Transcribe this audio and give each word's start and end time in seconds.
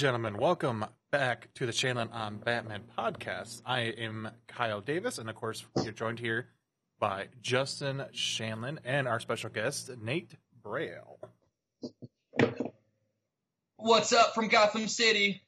gentlemen, 0.00 0.38
welcome 0.38 0.82
back 1.12 1.52
to 1.52 1.66
the 1.66 1.72
Shanlin 1.72 2.10
on 2.14 2.38
Batman 2.38 2.84
podcast. 2.96 3.60
I 3.66 3.80
am 3.80 4.30
Kyle 4.48 4.80
Davis, 4.80 5.18
and 5.18 5.28
of 5.28 5.36
course, 5.36 5.62
you're 5.84 5.92
joined 5.92 6.18
here 6.18 6.48
by 6.98 7.26
Justin 7.42 8.04
Shanlin 8.14 8.78
and 8.82 9.06
our 9.06 9.20
special 9.20 9.50
guest, 9.50 9.90
Nate 10.02 10.32
Braille. 10.62 11.18
What's 13.76 14.14
up 14.14 14.34
from 14.34 14.48
Gotham 14.48 14.88
City? 14.88 15.42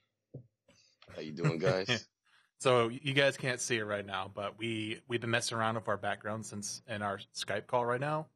How 1.16 1.22
you 1.22 1.32
doing, 1.32 1.56
guys? 1.58 2.06
So 2.58 2.90
you 2.90 3.12
guys 3.12 3.36
can't 3.36 3.60
see 3.60 3.78
it 3.78 3.84
right 3.84 4.06
now, 4.06 4.30
but 4.32 4.56
we 4.56 5.00
we've 5.08 5.20
been 5.20 5.30
messing 5.30 5.58
around 5.58 5.74
with 5.74 5.88
our 5.88 5.96
background 5.96 6.46
since 6.46 6.80
in 6.86 7.02
our 7.02 7.18
Skype 7.34 7.66
call 7.66 7.84
right 7.84 8.00
now. 8.00 8.28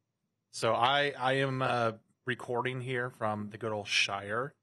So 0.51 0.73
I 0.73 1.13
I 1.17 1.33
am 1.35 1.61
uh, 1.61 1.93
recording 2.25 2.81
here 2.81 3.09
from 3.09 3.49
the 3.51 3.57
good 3.57 3.71
old 3.71 3.87
Shire, 3.87 4.53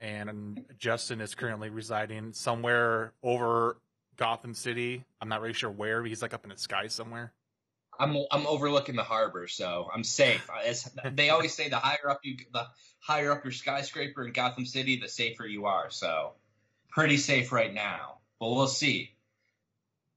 and 0.00 0.64
Justin 0.78 1.20
is 1.20 1.34
currently 1.34 1.70
residing 1.70 2.32
somewhere 2.32 3.12
over 3.22 3.78
Gotham 4.16 4.54
City. 4.54 5.04
I'm 5.20 5.28
not 5.28 5.40
really 5.40 5.54
sure 5.54 5.70
where. 5.70 6.04
He's 6.04 6.22
like 6.22 6.34
up 6.34 6.44
in 6.44 6.50
the 6.50 6.58
sky 6.58 6.86
somewhere. 6.88 7.32
I'm 7.98 8.16
I'm 8.30 8.46
overlooking 8.46 8.96
the 8.96 9.02
harbor, 9.02 9.48
so 9.48 9.88
I'm 9.92 10.04
safe. 10.04 10.48
As 10.64 10.90
they 11.12 11.30
always 11.30 11.54
say, 11.54 11.68
the 11.68 11.78
higher 11.78 12.10
up 12.10 12.20
you 12.24 12.36
the 12.52 12.66
higher 13.00 13.32
up 13.32 13.44
your 13.44 13.52
skyscraper 13.52 14.24
in 14.26 14.32
Gotham 14.32 14.66
City, 14.66 15.00
the 15.00 15.08
safer 15.08 15.46
you 15.46 15.66
are. 15.66 15.90
So 15.90 16.32
pretty 16.90 17.16
safe 17.16 17.52
right 17.52 17.72
now, 17.72 18.18
but 18.38 18.50
we'll 18.50 18.66
see. 18.66 19.12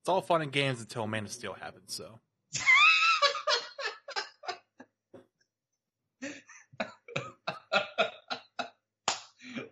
It's 0.01 0.09
all 0.09 0.21
fun 0.21 0.41
and 0.41 0.51
games 0.51 0.81
until 0.81 1.07
Man 1.07 1.25
of 1.25 1.31
Steel 1.31 1.53
happens. 1.53 1.93
So 1.93 2.19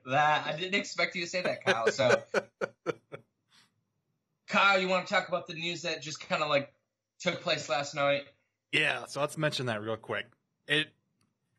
That 0.08 0.48
I 0.48 0.58
didn't 0.58 0.76
expect 0.76 1.16
you 1.16 1.24
to 1.24 1.30
say 1.30 1.42
that, 1.42 1.66
Kyle. 1.66 1.92
So 1.92 2.22
Kyle, 4.48 4.80
you 4.80 4.88
want 4.88 5.06
to 5.06 5.14
talk 5.14 5.28
about 5.28 5.48
the 5.48 5.54
news 5.54 5.82
that 5.82 6.02
just 6.02 6.20
kind 6.20 6.42
of 6.42 6.50
like 6.50 6.74
took 7.20 7.42
place 7.42 7.70
last 7.70 7.94
night? 7.94 8.24
yeah, 8.72 9.06
so 9.06 9.22
let's 9.22 9.38
mention 9.38 9.68
that 9.68 9.82
real 9.82 9.98
quick. 9.98 10.26
It 10.68 10.88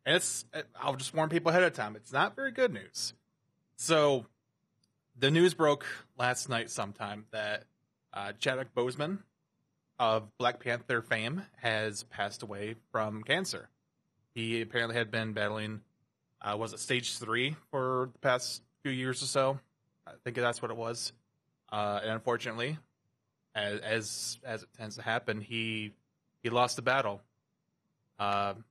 it's 0.06 0.44
I'll 0.80 0.96
just 0.96 1.14
warn 1.14 1.28
people 1.28 1.50
ahead 1.50 1.62
of 1.62 1.74
time. 1.74 1.96
It's 1.96 2.12
not 2.12 2.34
very 2.34 2.52
good 2.52 2.72
news. 2.72 3.12
So 3.76 4.26
the 5.18 5.30
news 5.30 5.54
broke 5.54 5.84
last 6.16 6.48
night 6.48 6.70
sometime 6.70 7.26
that 7.30 7.64
uh, 8.12 8.32
Chadwick 8.38 8.74
Boseman 8.74 9.18
of 9.98 10.36
Black 10.38 10.60
Panther 10.60 11.02
fame 11.02 11.42
has 11.60 12.04
passed 12.04 12.42
away 12.42 12.76
from 12.92 13.22
cancer. 13.22 13.68
He 14.34 14.60
apparently 14.60 14.96
had 14.96 15.10
been 15.10 15.32
battling, 15.32 15.80
uh, 16.40 16.56
was 16.56 16.72
it 16.72 16.78
stage 16.78 17.18
three 17.18 17.56
for 17.70 18.10
the 18.12 18.18
past 18.20 18.62
few 18.82 18.92
years 18.92 19.22
or 19.22 19.26
so? 19.26 19.58
I 20.06 20.12
think 20.24 20.36
that's 20.36 20.62
what 20.62 20.70
it 20.70 20.76
was. 20.76 21.12
Uh, 21.70 22.00
and 22.02 22.12
unfortunately, 22.12 22.78
as 23.54 23.80
as 23.80 24.38
as 24.44 24.62
it 24.62 24.68
tends 24.78 24.96
to 24.96 25.02
happen, 25.02 25.40
he 25.40 25.92
he 26.42 26.50
lost 26.50 26.76
the 26.76 26.82
battle. 26.82 27.20
Um, 28.18 28.64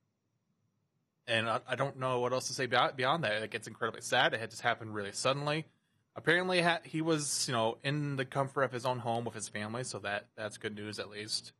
and 1.27 1.49
I, 1.49 1.59
I 1.67 1.75
don't 1.75 1.99
know 1.99 2.21
what 2.21 2.31
else 2.31 2.47
to 2.47 2.53
say 2.53 2.65
beyond, 2.65 2.95
beyond 2.95 3.23
that. 3.23 3.43
It 3.43 3.51
gets 3.51 3.67
incredibly 3.67 4.01
sad. 4.01 4.33
It 4.33 4.39
had 4.39 4.49
just 4.49 4.61
happened 4.61 4.93
really 4.93 5.11
suddenly. 5.11 5.65
Apparently, 6.15 6.61
ha- 6.61 6.79
he 6.83 7.01
was 7.01 7.47
you 7.47 7.53
know 7.53 7.77
in 7.83 8.15
the 8.15 8.25
comfort 8.25 8.63
of 8.63 8.71
his 8.71 8.85
own 8.85 8.99
home 8.99 9.25
with 9.25 9.35
his 9.35 9.47
family, 9.47 9.83
so 9.83 9.99
that 9.99 10.25
that's 10.35 10.57
good 10.57 10.75
news 10.75 10.99
at 10.99 11.09
least. 11.09 11.51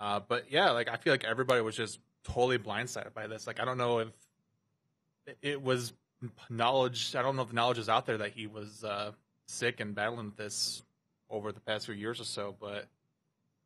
Uh, 0.00 0.20
but 0.26 0.50
yeah, 0.50 0.70
like 0.70 0.88
I 0.88 0.96
feel 0.96 1.12
like 1.12 1.24
everybody 1.24 1.60
was 1.60 1.76
just 1.76 1.98
totally 2.24 2.58
blindsided 2.58 3.12
by 3.14 3.26
this. 3.26 3.46
Like 3.46 3.60
I 3.60 3.64
don't 3.64 3.78
know 3.78 3.98
if 3.98 4.08
it 5.42 5.62
was 5.62 5.92
knowledge. 6.50 7.14
I 7.14 7.22
don't 7.22 7.36
know 7.36 7.42
if 7.42 7.48
the 7.48 7.54
knowledge 7.54 7.78
is 7.78 7.88
out 7.88 8.06
there 8.06 8.18
that 8.18 8.32
he 8.32 8.46
was 8.46 8.84
uh, 8.84 9.12
sick 9.46 9.80
and 9.80 9.94
battling 9.94 10.32
this 10.36 10.82
over 11.30 11.52
the 11.52 11.60
past 11.60 11.86
few 11.86 11.94
years 11.94 12.20
or 12.20 12.24
so, 12.24 12.56
but 12.58 12.88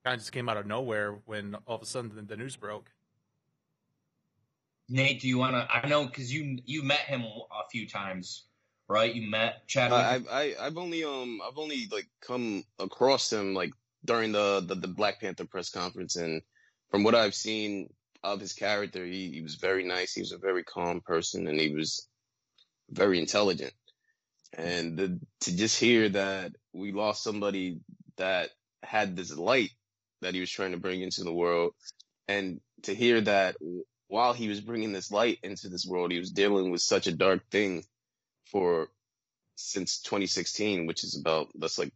kind 0.05 0.15
of 0.15 0.21
just 0.21 0.33
came 0.33 0.49
out 0.49 0.57
of 0.57 0.67
nowhere 0.67 1.19
when 1.27 1.55
all 1.67 1.77
of 1.77 1.83
a 1.83 1.87
sudden 1.87 2.13
the, 2.15 2.23
the 2.23 2.37
news 2.37 2.57
broke. 2.57 2.91
Nate, 4.89 5.21
do 5.21 5.29
you 5.29 5.39
want 5.39 5.55
to? 5.55 5.67
I 5.71 5.87
know 5.89 6.05
because 6.05 6.33
you 6.33 6.59
you 6.67 6.83
met 6.83 7.01
him 7.01 7.23
a 7.23 7.69
few 7.71 7.89
times, 7.89 8.45
right? 8.89 9.15
You 9.15 9.31
met 9.31 9.67
Chadwick. 9.67 10.01
I, 10.01 10.21
I 10.31 10.55
I've 10.61 10.77
only 10.77 11.05
um 11.05 11.41
I've 11.47 11.57
only 11.57 11.89
like 11.91 12.09
come 12.21 12.65
across 12.79 13.33
him 13.33 13.55
like 13.55 13.73
during 14.05 14.33
the, 14.33 14.63
the 14.67 14.75
the 14.75 14.89
Black 14.89 15.21
Panther 15.21 15.47
press 15.47 15.71
conference, 15.71 16.17
and 16.17 16.43
from 16.91 17.05
what 17.05 17.15
I've 17.15 17.35
seen 17.35 17.89
of 18.25 18.41
his 18.41 18.53
character, 18.53 19.05
he, 19.05 19.31
he 19.33 19.43
was 19.43 19.57
very 19.57 19.85
nice. 19.85 20.15
He 20.15 20.23
was 20.23 20.33
a 20.33 20.39
very 20.39 20.65
calm 20.65 21.01
person, 21.01 21.47
and 21.49 21.61
he 21.61 21.75
was 21.75 22.09
very 22.91 23.19
intelligent. 23.19 23.75
And 24.55 24.99
the, 24.99 25.21
to 25.43 25.57
just 25.57 25.81
hear 25.81 26.09
that 26.11 26.53
we 26.73 26.93
lost 26.93 27.23
somebody 27.25 27.81
that 28.19 28.51
had 28.83 29.17
this 29.17 29.37
light 29.37 29.71
that 30.23 30.35
he 30.35 30.41
was 30.41 30.51
trying 30.51 30.73
to 30.73 30.79
bring 30.79 31.03
into 31.03 31.25
the 31.25 31.33
world, 31.35 31.75
and 32.29 32.61
to 32.85 32.95
hear 32.95 33.21
that 33.23 33.57
while 34.09 34.33
he 34.35 34.49
was 34.49 34.61
bringing 34.61 34.93
this 34.93 35.11
light 35.11 35.39
into 35.43 35.69
this 35.69 35.87
world, 35.87 36.13
he 36.13 36.19
was 36.19 36.33
dealing 36.33 36.71
with 36.71 36.83
such 36.83 37.07
a 37.07 37.13
dark 37.13 37.43
thing 37.51 37.85
for 38.51 38.89
since 39.57 40.01
2016, 40.03 40.87
which 40.87 41.05
is 41.05 41.19
about 41.19 41.49
that's 41.55 41.79
like 41.79 41.93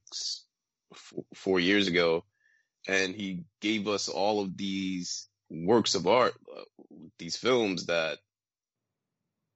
four 1.34 1.60
years 1.60 1.88
ago, 1.88 2.25
and 2.88 3.14
he 3.14 3.44
gave 3.60 3.88
us 3.88 4.08
all 4.08 4.43
of 4.43 4.56
these 4.56 5.28
works 5.50 5.94
of 5.94 6.06
art, 6.06 6.34
uh, 6.56 6.62
these 7.18 7.36
films 7.36 7.86
that, 7.86 8.18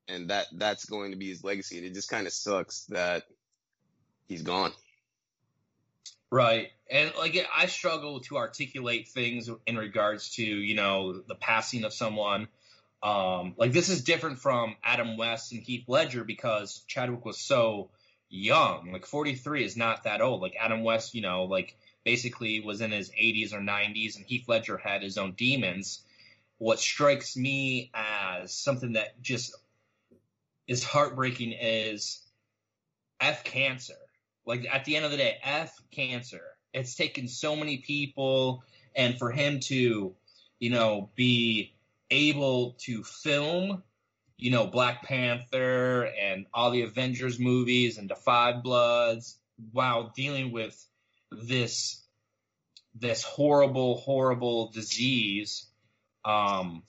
and 0.08 0.30
that 0.30 0.46
that's 0.52 0.84
going 0.86 1.12
to 1.12 1.16
be 1.16 1.28
his 1.28 1.44
legacy. 1.44 1.78
And 1.78 1.86
it 1.86 1.94
just 1.94 2.10
kind 2.10 2.26
of 2.26 2.32
sucks 2.32 2.84
that 2.86 3.24
he's 4.26 4.42
gone. 4.42 4.72
Right. 6.30 6.70
And 6.90 7.12
like 7.18 7.36
I 7.54 7.66
struggle 7.66 8.20
to 8.20 8.36
articulate 8.36 9.08
things 9.08 9.50
in 9.66 9.76
regards 9.76 10.36
to, 10.36 10.44
you 10.44 10.76
know, 10.76 11.12
the 11.12 11.34
passing 11.34 11.84
of 11.84 11.92
someone. 11.92 12.48
Um 13.02 13.54
like 13.56 13.72
this 13.72 13.88
is 13.88 14.04
different 14.04 14.38
from 14.38 14.76
Adam 14.84 15.16
West 15.16 15.52
and 15.52 15.62
Heath 15.62 15.84
Ledger 15.88 16.22
because 16.22 16.84
Chadwick 16.86 17.24
was 17.24 17.38
so 17.38 17.90
young. 18.28 18.92
Like 18.92 19.06
43 19.06 19.64
is 19.64 19.76
not 19.76 20.04
that 20.04 20.20
old. 20.20 20.40
Like 20.40 20.54
Adam 20.58 20.84
West, 20.84 21.14
you 21.14 21.22
know, 21.22 21.44
like 21.44 21.76
basically 22.05 22.61
was 22.61 22.81
in 22.81 22.91
his 22.93 23.11
80s 23.11 23.53
or 23.53 23.61
90s 23.61 24.16
and 24.16 24.25
Heath 24.25 24.49
Ledger 24.49 24.77
had 24.77 25.03
his 25.03 25.19
own 25.19 25.33
demons. 25.33 26.03
What 26.59 26.78
strikes 26.78 27.37
me 27.37 27.91
as 27.94 28.53
something 28.53 28.93
that 28.93 29.21
just 29.22 29.55
is 30.66 30.84
heartbreaking 30.84 31.53
is 31.53 32.21
F 33.21 33.44
cancer. 33.44 33.94
Like 34.47 34.67
at 34.70 34.85
the 34.85 34.97
end 34.97 35.05
of 35.05 35.11
the 35.11 35.17
day, 35.17 35.37
F 35.43 35.76
cancer. 35.91 36.43
It's 36.73 36.94
taken 36.94 37.26
so 37.26 37.56
many 37.56 37.79
people, 37.79 38.62
and 38.94 39.19
for 39.19 39.31
him 39.31 39.58
to, 39.61 40.14
you 40.61 40.70
know, 40.70 41.11
be 41.17 41.75
able 42.11 42.76
to 42.81 43.03
film, 43.03 43.82
you 44.38 44.53
know, 44.53 44.67
Black 44.67 45.03
Panther 45.03 46.05
and 46.05 46.46
all 46.55 46.70
the 46.70 46.82
Avengers 46.82 47.41
movies 47.41 47.99
and 47.99 48.12
Five 48.25 48.62
Bloods, 48.62 49.37
while 49.73 50.12
dealing 50.14 50.53
with 50.53 50.87
this 51.31 52.03
this 52.94 53.23
horrible, 53.23 53.97
horrible 53.99 54.71
disease, 54.73 55.67
um, 56.25 56.82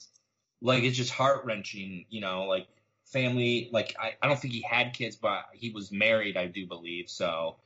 like 0.60 0.82
it's 0.82 0.96
just 0.96 1.12
heart 1.12 1.44
wrenching, 1.44 2.06
you 2.10 2.20
know, 2.20 2.44
like 2.44 2.66
family 3.12 3.68
like 3.72 3.94
I, 4.00 4.14
I 4.22 4.26
don't 4.26 4.38
think 4.38 4.54
he 4.54 4.62
had 4.62 4.94
kids 4.94 5.16
but 5.16 5.44
he 5.52 5.70
was 5.70 5.92
married 5.92 6.36
i 6.36 6.46
do 6.46 6.66
believe 6.66 7.08
so. 7.10 7.56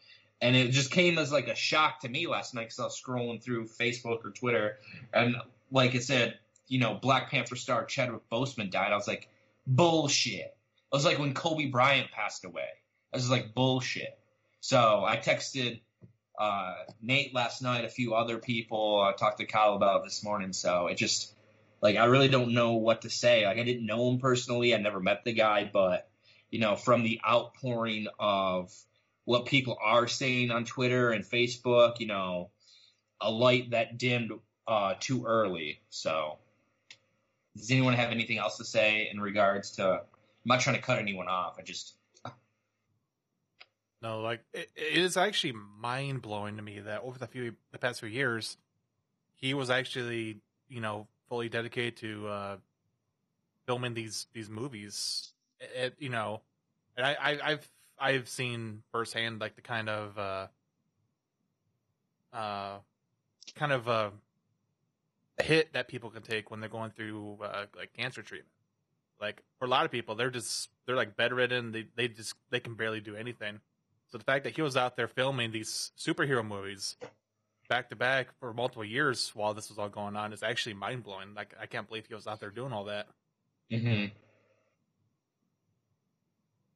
And 0.43 0.55
it 0.55 0.73
just 0.73 0.90
came 0.90 1.17
as 1.17 1.32
like 1.32 1.49
a 1.49 1.55
shock 1.55 2.00
to 2.00 2.08
me 2.08 2.26
last 2.26 2.52
night 2.52 2.64
because 2.64 2.81
i 2.81 2.84
was 2.84 3.00
scrolling 3.00 3.43
through 3.43 3.67
facebook 3.67 4.25
or 4.25 4.31
twitter 4.31 4.78
and 5.14 5.37
like 5.70 5.94
it 5.94 6.02
said 6.02 6.38
you 6.67 6.78
know 6.81 6.94
black 6.94 7.31
panther 7.31 7.56
star 7.56 7.84
chadwick 7.84 8.28
boseman 8.31 8.70
died. 8.70 8.93
I 8.93 8.96
was 8.96 9.08
like 9.08 9.28
bullshit. 9.67 10.40
It 10.40 10.93
was 10.93 11.05
like 11.05 11.19
when 11.19 11.32
kobe 11.32 11.67
bryant 11.67 12.11
passed 12.11 12.44
away. 12.44 12.69
I 13.12 13.17
was 13.17 13.31
like 13.31 13.55
bullshit. 13.55 14.19
So 14.61 15.05
i 15.06 15.17
texted 15.17 15.81
uh, 16.38 16.74
nate 17.02 17.34
last 17.34 17.62
night 17.62 17.84
a 17.84 17.88
few 17.88 18.14
other 18.14 18.38
people 18.38 19.00
i 19.00 19.12
talked 19.12 19.38
to 19.38 19.46
kyle 19.46 19.74
about 19.74 20.04
this 20.04 20.22
morning 20.22 20.52
so 20.52 20.86
it 20.86 20.96
just 20.96 21.32
like 21.82 21.96
I 21.96 22.06
really 22.06 22.28
don't 22.28 22.52
know 22.54 22.74
what 22.74 23.02
to 23.02 23.10
say. 23.10 23.46
Like 23.46 23.58
I 23.58 23.62
didn't 23.62 23.86
know 23.86 24.10
him 24.10 24.18
personally. 24.18 24.74
I 24.74 24.78
never 24.78 25.00
met 25.00 25.24
the 25.24 25.32
guy, 25.32 25.68
but 25.70 26.08
you 26.50 26.58
know, 26.58 26.76
from 26.76 27.02
the 27.02 27.20
outpouring 27.26 28.06
of 28.18 28.72
what 29.24 29.46
people 29.46 29.76
are 29.82 30.06
saying 30.08 30.50
on 30.50 30.64
Twitter 30.64 31.10
and 31.10 31.24
Facebook. 31.24 32.00
You 32.00 32.06
know, 32.06 32.50
a 33.20 33.30
light 33.30 33.70
that 33.70 33.98
dimmed 33.98 34.32
uh, 34.66 34.94
too 34.98 35.26
early. 35.26 35.80
So, 35.90 36.38
does 37.56 37.70
anyone 37.70 37.94
have 37.94 38.10
anything 38.10 38.38
else 38.38 38.56
to 38.58 38.64
say 38.64 39.08
in 39.12 39.20
regards 39.20 39.72
to? 39.72 39.84
I'm 39.84 40.48
not 40.48 40.60
trying 40.60 40.76
to 40.76 40.82
cut 40.82 40.98
anyone 40.98 41.28
off. 41.28 41.56
I 41.58 41.62
just 41.62 41.94
No, 44.06 44.20
like 44.20 44.44
it, 44.52 44.70
it 44.76 44.98
is 44.98 45.16
actually 45.16 45.54
mind 45.80 46.22
blowing 46.22 46.56
to 46.56 46.62
me 46.62 46.78
that 46.78 47.02
over 47.02 47.18
the 47.18 47.26
few 47.26 47.56
the 47.72 47.78
past 47.78 47.98
few 47.98 48.08
years, 48.08 48.56
he 49.34 49.52
was 49.52 49.68
actually 49.68 50.36
you 50.68 50.80
know 50.80 51.08
fully 51.28 51.48
dedicated 51.48 51.96
to 51.96 52.28
uh, 52.28 52.56
filming 53.66 53.94
these 53.94 54.28
these 54.32 54.48
movies. 54.48 55.32
It, 55.58 55.94
you 55.98 56.10
know, 56.10 56.42
and 56.96 57.04
I, 57.04 57.16
I 57.20 57.50
I've 57.50 57.68
I've 57.98 58.28
seen 58.28 58.84
firsthand 58.92 59.40
like 59.40 59.56
the 59.56 59.62
kind 59.62 59.88
of 59.88 60.16
uh, 60.16 60.46
uh, 62.32 62.78
kind 63.56 63.72
of 63.72 63.88
uh, 63.88 64.10
hit 65.42 65.72
that 65.72 65.88
people 65.88 66.10
can 66.10 66.22
take 66.22 66.48
when 66.48 66.60
they're 66.60 66.68
going 66.68 66.92
through 66.92 67.38
uh, 67.42 67.66
like 67.76 67.92
cancer 67.92 68.22
treatment. 68.22 68.52
Like 69.20 69.42
for 69.58 69.64
a 69.64 69.68
lot 69.68 69.84
of 69.84 69.90
people, 69.90 70.14
they're 70.14 70.30
just 70.30 70.68
they're 70.86 70.94
like 70.94 71.16
bedridden. 71.16 71.72
They 71.72 71.86
they 71.96 72.06
just 72.06 72.34
they 72.50 72.60
can 72.60 72.74
barely 72.74 73.00
do 73.00 73.16
anything. 73.16 73.58
So 74.10 74.18
the 74.18 74.24
fact 74.24 74.44
that 74.44 74.54
he 74.54 74.62
was 74.62 74.76
out 74.76 74.96
there 74.96 75.08
filming 75.08 75.50
these 75.50 75.90
superhero 75.98 76.46
movies 76.46 76.96
back 77.68 77.90
to 77.90 77.96
back 77.96 78.28
for 78.38 78.52
multiple 78.52 78.84
years 78.84 79.32
while 79.34 79.54
this 79.54 79.68
was 79.68 79.78
all 79.78 79.88
going 79.88 80.16
on 80.16 80.32
is 80.32 80.42
actually 80.42 80.74
mind 80.74 81.02
blowing. 81.02 81.34
Like 81.34 81.54
I 81.60 81.66
can't 81.66 81.88
believe 81.88 82.06
he 82.06 82.14
was 82.14 82.26
out 82.26 82.40
there 82.40 82.50
doing 82.50 82.72
all 82.72 82.84
that. 82.84 83.08
Mm-hmm. 83.70 84.06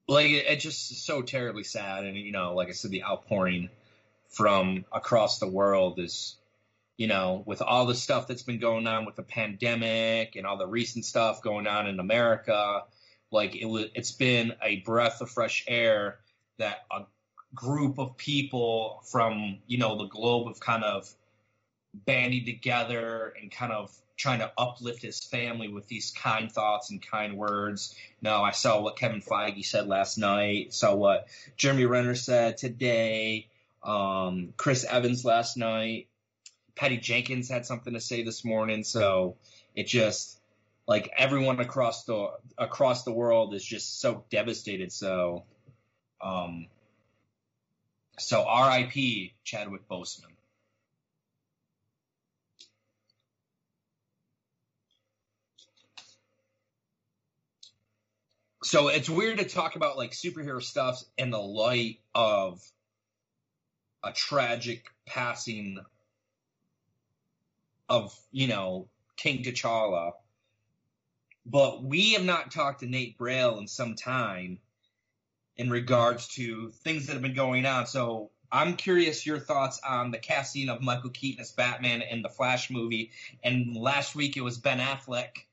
Like 0.08 0.26
it, 0.26 0.46
it's 0.48 0.62
just 0.64 1.04
so 1.06 1.22
terribly 1.22 1.62
sad, 1.62 2.04
and 2.04 2.16
you 2.16 2.32
know, 2.32 2.54
like 2.54 2.68
I 2.68 2.72
said, 2.72 2.90
the 2.90 3.04
outpouring 3.04 3.70
from 4.28 4.84
across 4.92 5.38
the 5.38 5.46
world 5.46 6.00
is, 6.00 6.36
you 6.96 7.06
know, 7.06 7.44
with 7.46 7.62
all 7.62 7.86
the 7.86 7.94
stuff 7.94 8.26
that's 8.26 8.42
been 8.42 8.58
going 8.58 8.86
on 8.88 9.04
with 9.04 9.16
the 9.16 9.22
pandemic 9.22 10.34
and 10.34 10.46
all 10.46 10.56
the 10.56 10.66
recent 10.66 11.04
stuff 11.04 11.42
going 11.42 11.68
on 11.68 11.86
in 11.86 12.00
America, 12.00 12.82
like 13.30 13.54
it 13.54 13.66
was, 13.66 13.86
it's 13.94 14.12
been 14.12 14.52
a 14.62 14.76
breath 14.80 15.20
of 15.20 15.30
fresh 15.30 15.64
air 15.68 16.18
that 16.58 16.84
a 16.90 17.02
group 17.54 17.98
of 17.98 18.16
people 18.16 19.02
from 19.04 19.58
you 19.66 19.78
know 19.78 19.98
the 19.98 20.06
globe 20.06 20.48
have 20.48 20.60
kind 20.60 20.84
of 20.84 21.12
bandied 21.94 22.46
together 22.46 23.34
and 23.40 23.50
kind 23.50 23.72
of 23.72 23.92
trying 24.16 24.40
to 24.40 24.52
uplift 24.58 25.02
his 25.02 25.24
family 25.24 25.68
with 25.68 25.88
these 25.88 26.10
kind 26.10 26.52
thoughts 26.52 26.90
and 26.90 27.00
kind 27.00 27.36
words. 27.36 27.94
No, 28.20 28.42
I 28.42 28.50
saw 28.50 28.80
what 28.82 28.96
Kevin 28.96 29.22
Feige 29.22 29.64
said 29.64 29.88
last 29.88 30.18
night. 30.18 30.74
Saw 30.74 30.94
what 30.94 31.26
Jeremy 31.56 31.86
Renner 31.86 32.14
said 32.14 32.58
today. 32.58 33.48
Um, 33.82 34.52
Chris 34.58 34.84
Evans 34.84 35.24
last 35.24 35.56
night. 35.56 36.08
Patty 36.76 36.98
Jenkins 36.98 37.48
had 37.48 37.64
something 37.64 37.94
to 37.94 38.00
say 38.00 38.22
this 38.22 38.44
morning. 38.44 38.84
So 38.84 39.36
it 39.74 39.86
just 39.86 40.38
like 40.86 41.10
everyone 41.16 41.60
across 41.60 42.04
the 42.04 42.30
across 42.58 43.04
the 43.04 43.12
world 43.12 43.54
is 43.54 43.64
just 43.64 44.00
so 44.00 44.24
devastated. 44.30 44.92
So, 44.92 45.44
um, 46.20 46.66
so 48.20 48.44
R.I.P. 48.46 49.34
Chadwick 49.44 49.88
Boseman. 49.88 50.30
so 58.70 58.86
it's 58.86 59.10
weird 59.10 59.38
to 59.38 59.44
talk 59.44 59.74
about 59.74 59.96
like 59.96 60.12
superhero 60.12 60.62
stuff 60.62 61.02
in 61.18 61.30
the 61.30 61.38
light 61.40 61.98
of 62.14 62.62
a 64.04 64.12
tragic 64.12 64.84
passing 65.06 65.78
of 67.88 68.16
you 68.30 68.46
know 68.46 68.88
King 69.16 69.42
T'Challa. 69.42 70.12
But 71.44 71.82
we 71.82 72.12
have 72.12 72.24
not 72.24 72.52
talked 72.52 72.80
to 72.80 72.86
Nate 72.86 73.18
Braille 73.18 73.58
in 73.58 73.66
some 73.66 73.96
time 73.96 74.60
in 75.60 75.68
regards 75.68 76.26
to 76.26 76.70
things 76.70 77.06
that 77.06 77.12
have 77.12 77.20
been 77.20 77.34
going 77.34 77.66
on. 77.66 77.86
So 77.86 78.30
I'm 78.50 78.76
curious 78.76 79.26
your 79.26 79.38
thoughts 79.38 79.78
on 79.86 80.10
the 80.10 80.16
casting 80.16 80.70
of 80.70 80.80
Michael 80.80 81.10
Keaton 81.10 81.42
as 81.42 81.50
Batman 81.50 82.00
in 82.00 82.22
the 82.22 82.30
Flash 82.30 82.70
movie. 82.70 83.10
And 83.44 83.76
last 83.76 84.14
week 84.14 84.38
it 84.38 84.40
was 84.40 84.56
Ben 84.56 84.78
Affleck 84.78 85.44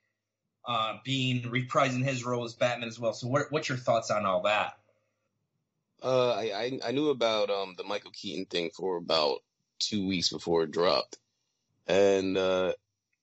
uh, 0.65 0.99
being 1.03 1.41
reprising 1.41 2.05
his 2.05 2.23
role 2.23 2.45
as 2.45 2.53
Batman 2.53 2.87
as 2.87 2.97
well. 2.97 3.11
So, 3.11 3.27
what, 3.27 3.51
what's 3.51 3.67
your 3.67 3.77
thoughts 3.77 4.09
on 4.09 4.25
all 4.25 4.43
that? 4.43 4.77
Uh, 6.01 6.31
I, 6.31 6.43
I 6.53 6.79
I 6.85 6.91
knew 6.91 7.09
about 7.09 7.49
um 7.49 7.73
the 7.75 7.83
Michael 7.83 8.11
Keaton 8.11 8.45
thing 8.45 8.69
for 8.69 8.97
about 8.97 9.39
two 9.79 10.07
weeks 10.07 10.29
before 10.29 10.63
it 10.63 10.71
dropped, 10.71 11.17
and 11.87 12.37
uh, 12.37 12.73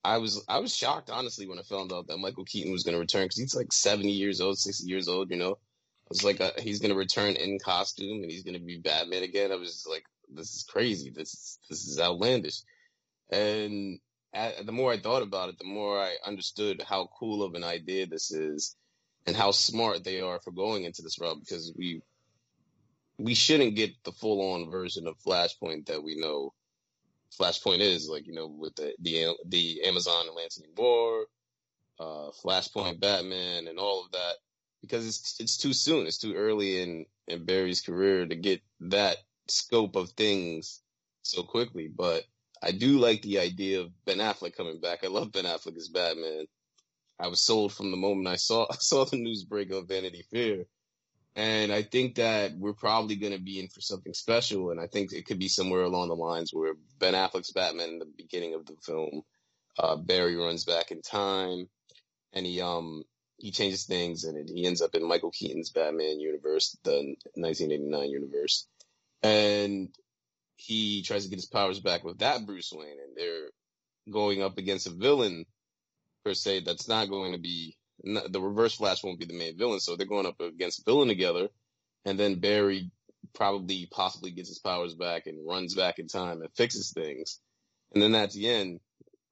I 0.05 0.19
was 0.19 0.45
I 0.49 0.59
was 0.59 0.75
shocked 0.75 1.09
honestly 1.09 1.47
when 1.47 1.61
I 1.61 1.63
found 1.63 1.93
out 1.93 2.09
that 2.09 2.19
Michael 2.19 2.45
Keaton 2.45 2.73
was 2.73 2.83
going 2.83 2.95
to 2.95 2.99
return 2.99 3.27
because 3.27 3.39
he's 3.39 3.55
like 3.55 3.73
seventy 3.73 4.11
years 4.11 4.41
old, 4.41 4.59
sixty 4.59 4.89
years 4.89 5.07
old. 5.07 5.31
You 5.31 5.37
know, 5.37 5.59
I 6.05 6.11
was 6.11 6.25
like 6.25 6.41
uh, 6.41 6.51
he's 6.59 6.81
to 6.81 6.95
return 6.95 7.37
in 7.37 7.59
costume 7.59 8.23
and 8.23 8.31
he's 8.31 8.45
to 8.55 8.65
be 8.65 8.79
Batman 8.79 9.23
again. 9.23 9.53
I 9.53 9.57
was 9.57 9.87
like, 9.89 10.05
this 10.29 10.55
is 10.55 10.63
crazy. 10.63 11.11
This 11.11 11.33
is 11.33 11.59
this 11.69 11.87
is 11.87 11.99
outlandish, 11.99 12.61
and 13.31 13.99
the 14.35 14.73
more 14.73 14.93
I 14.93 14.99
thought 14.99 15.23
about 15.23 15.49
it, 15.49 15.59
the 15.59 15.65
more 15.65 15.99
I 15.99 16.17
understood 16.27 16.83
how 16.87 17.09
cool 17.19 17.43
of 17.43 17.55
an 17.55 17.65
idea 17.65 18.07
this 18.07 18.33
is 18.33 18.77
and 19.27 19.37
how 19.37 19.51
smart 19.53 20.05
they 20.05 20.21
are 20.21 20.41
for 20.41 20.51
going 20.51 20.85
into 20.85 21.03
this 21.03 21.19
route 21.21 21.41
because 21.41 21.73
we 21.77 22.03
we 23.19 23.35
shouldn't 23.35 23.77
get 23.77 23.93
the 24.05 24.13
full 24.13 24.53
on 24.53 24.71
version 24.71 25.07
of 25.07 25.17
Flashpoint 25.19 25.87
that 25.87 26.03
we 26.03 26.17
know 26.17 26.53
Flashpoint 27.39 27.81
is 27.81 28.09
like 28.09 28.27
you 28.27 28.35
know 28.35 28.47
with 28.47 28.75
the 28.77 28.95
the 29.01 29.35
the 29.47 29.83
Amazon 29.85 30.27
Atlantean 30.29 30.71
War, 30.77 31.27
uh, 31.99 32.31
Flashpoint 32.45 33.01
Batman 33.01 33.69
and 33.69 33.79
all 33.79 34.05
of 34.05 34.13
that 34.13 34.35
because 34.85 35.07
it's 35.07 35.41
it's 35.41 35.57
too 35.57 35.73
soon. 35.73 36.07
It's 36.07 36.19
too 36.19 36.35
early 36.35 36.83
in 36.83 37.07
in 37.27 37.45
Barry's 37.45 37.81
career 37.81 38.27
to 38.27 38.37
get 38.37 38.61
that 38.81 39.17
scope 39.49 39.97
of 39.97 40.11
things 40.11 40.81
so 41.23 41.43
quickly. 41.43 41.89
But 41.89 42.25
I 42.63 42.71
do 42.71 42.99
like 42.99 43.23
the 43.23 43.41
idea 43.41 43.81
of 43.81 44.05
Ben 44.05 44.19
Affleck 44.19 44.57
coming 44.57 44.81
back. 44.81 45.05
I 45.05 45.09
love 45.09 45.33
Ben 45.33 45.45
Affleck 45.45 45.77
as 45.77 45.89
Batman. 45.89 46.47
I 47.19 47.29
was 47.29 47.45
sold 47.45 47.73
from 47.73 47.91
the 47.91 47.97
moment 47.97 48.29
I 48.29 48.37
saw 48.37 48.67
I 48.71 48.77
saw 48.81 49.05
the 49.05 49.17
news 49.17 49.45
break 49.45 49.71
of 49.71 49.89
Vanity 49.89 50.25
Fair. 50.31 50.65
And 51.37 51.73
I 51.73 51.83
think 51.83 52.17
that 52.17 52.57
we're 52.57 52.75
probably 52.75 53.17
going 53.17 53.33
to 53.33 53.41
be 53.41 53.59
in 53.59 53.67
for 53.67 53.81
something 53.81 54.15
special. 54.15 54.71
And 54.71 54.81
I 54.81 54.87
think 54.87 55.13
it 55.13 55.27
could 55.27 55.41
be 55.41 55.49
somewhere 55.49 55.83
along 55.83 56.09
the 56.09 56.15
lines 56.15 56.51
where 56.53 56.75
Ben 57.01 57.15
Affleck's 57.15 57.51
Batman 57.51 57.89
in 57.89 57.99
the 57.99 58.13
beginning 58.17 58.55
of 58.55 58.67
the 58.67 58.77
film, 58.85 59.23
uh, 59.77 59.97
Barry 59.97 60.37
runs 60.37 60.65
back 60.65 60.93
in 60.93 61.03
time 61.03 61.69
and 62.33 62.47
he, 62.47 62.61
um, 62.61 63.03
he 63.39 63.51
changes 63.51 63.85
things 63.85 64.25
and 64.25 64.49
he 64.49 64.67
ends 64.67 64.81
up 64.83 64.95
in 64.95 65.07
Michael 65.07 65.31
Keaton's 65.31 65.71
Batman 65.71 66.21
universe, 66.21 66.77
the 66.85 67.17
1989 67.35 68.11
universe. 68.11 68.67
And 69.23 69.89
he 70.57 71.03
tries 71.03 71.25
to 71.25 71.31
get 71.31 71.37
his 71.37 71.47
powers 71.47 71.81
back 71.81 72.05
with 72.05 72.19
that 72.19 72.47
Bruce 72.47 72.73
Wayne, 72.73 72.89
and 72.89 73.17
they're 73.17 73.51
going 74.11 74.43
up 74.43 74.59
against 74.59 74.87
a 74.87 74.91
villain 74.91 75.47
per 76.25 76.35
se 76.35 76.61
that's 76.61 76.89
not 76.89 77.09
going 77.09 77.33
to 77.33 77.39
be 77.39 77.77
the 78.03 78.41
Reverse 78.41 78.75
Flash 78.75 79.03
won't 79.03 79.21
be 79.21 79.27
the 79.27 79.39
main 79.39 79.57
villain, 79.57 79.81
so 79.81 79.97
they're 79.97 80.07
going 80.07 80.27
up 80.27 80.41
against 80.41 80.81
a 80.81 80.85
villain 80.85 81.09
together, 81.09 81.49
and 82.05 82.19
then 82.19 82.41
Barry 82.41 82.91
probably 83.35 83.87
possibly 83.91 84.31
gets 84.31 84.49
his 84.49 84.59
powers 84.59 84.95
back 84.95 85.27
and 85.27 85.47
runs 85.47 85.75
back 85.75 85.99
in 85.99 86.09
time 86.09 86.43
and 86.43 86.53
fixes 86.55 86.93
things, 86.93 87.41
and 87.95 88.03
then 88.03 88.15
at 88.15 88.33
the 88.33 88.49
end, 88.49 88.81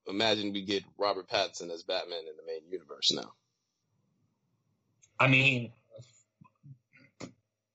imagine 0.07 0.53
we 0.53 0.63
get 0.63 0.83
Robert 0.97 1.29
Pattinson 1.29 1.71
as 1.71 1.83
Batman 1.83 2.19
in 2.19 2.35
the 2.37 2.45
main 2.47 2.71
universe 2.71 3.11
now. 3.11 3.31
I 5.23 5.27
mean, 5.27 5.71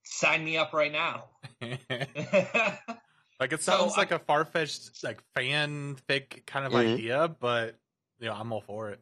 sign 0.05 0.45
me 0.45 0.57
up 0.57 0.73
right 0.73 0.93
now. 0.93 1.25
Like 3.41 3.53
it 3.53 3.63
sounds 3.63 3.95
so, 3.95 4.01
like 4.01 4.11
a 4.11 4.19
far 4.19 4.45
fetched 4.45 5.05
like 5.05 5.23
fanfic 5.37 6.45
kind 6.47 6.67
of 6.67 6.73
mm-hmm. 6.73 6.95
idea, 6.95 7.37
but 7.41 7.77
you 8.19 8.27
know, 8.27 8.35
I'm 8.35 8.53
all 8.53 8.61
for 8.61 8.91
it. 8.91 9.01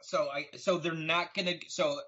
So 0.00 0.28
I 0.32 0.46
so 0.56 0.78
they're 0.78 0.94
not 0.94 1.34
gonna 1.34 1.54
so 1.68 2.00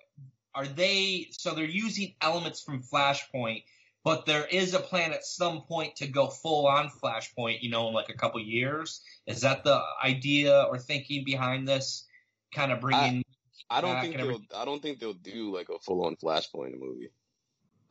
are 0.54 0.66
they 0.66 1.28
so 1.32 1.54
they're 1.54 1.64
using 1.66 2.14
elements 2.22 2.62
from 2.62 2.82
Flashpoint, 2.82 3.64
but 4.04 4.25
there 4.25 4.46
is 4.46 4.72
a 4.72 4.78
plan 4.78 5.12
at 5.12 5.25
some 5.25 5.62
point 5.62 5.96
to 5.96 6.06
go 6.06 6.28
full 6.28 6.66
on 6.66 6.88
Flashpoint, 6.88 7.58
you 7.60 7.68
know, 7.68 7.88
in 7.88 7.94
like 7.94 8.08
a 8.08 8.16
couple 8.16 8.40
years. 8.40 9.02
Is 9.26 9.42
that 9.42 9.64
the 9.64 9.82
idea 10.02 10.62
or 10.62 10.78
thinking 10.78 11.25
behind 11.25 11.68
this? 11.68 12.06
Kind 12.54 12.72
of 12.72 12.80
bringing. 12.80 13.22
I, 13.68 13.80
don't 13.80 14.00
think 14.00 14.16
they'll. 14.16 14.40
I 14.54 14.64
don't 14.64 14.80
think 14.82 15.00
they'll 15.00 15.12
do 15.12 15.54
like 15.54 15.68
a 15.68 15.78
full 15.78 16.04
on 16.04 16.16
Flashpoint 16.16 16.78
movie. 16.78 17.11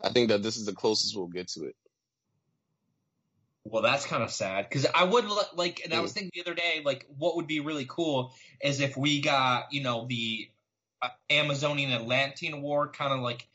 I 0.02 0.10
think 0.10 0.30
that 0.30 0.44
this 0.44 0.58
is 0.58 0.66
the 0.66 0.74
closest 0.74 1.16
we'll 1.16 1.28
get 1.28 1.48
to 1.50 1.66
it. 1.66 1.76
Well, 3.64 3.82
that's 3.82 4.06
kind 4.06 4.22
of 4.22 4.32
sad 4.32 4.70
because 4.70 4.86
I 4.94 5.04
would 5.04 5.26
like, 5.56 5.82
and 5.84 5.94
I 5.94 6.00
was 6.00 6.14
thinking 6.14 6.32
the 6.36 6.42
other 6.42 6.54
day, 6.54 6.84
like, 6.86 7.08
what 7.18 7.36
would 7.36 7.48
be 7.48 7.62
really 7.62 7.88
cool 7.90 8.36
is 8.62 8.80
if 8.80 8.96
we 8.96 9.22
got, 9.22 9.74
you 9.74 9.82
know, 9.82 10.06
the 10.08 10.50
uh, 11.02 11.10
Amazonian 11.32 11.92
Atlantean 11.92 12.62
War 12.62 12.88
kind 12.90 13.12
of 13.12 13.22
like 13.22 13.48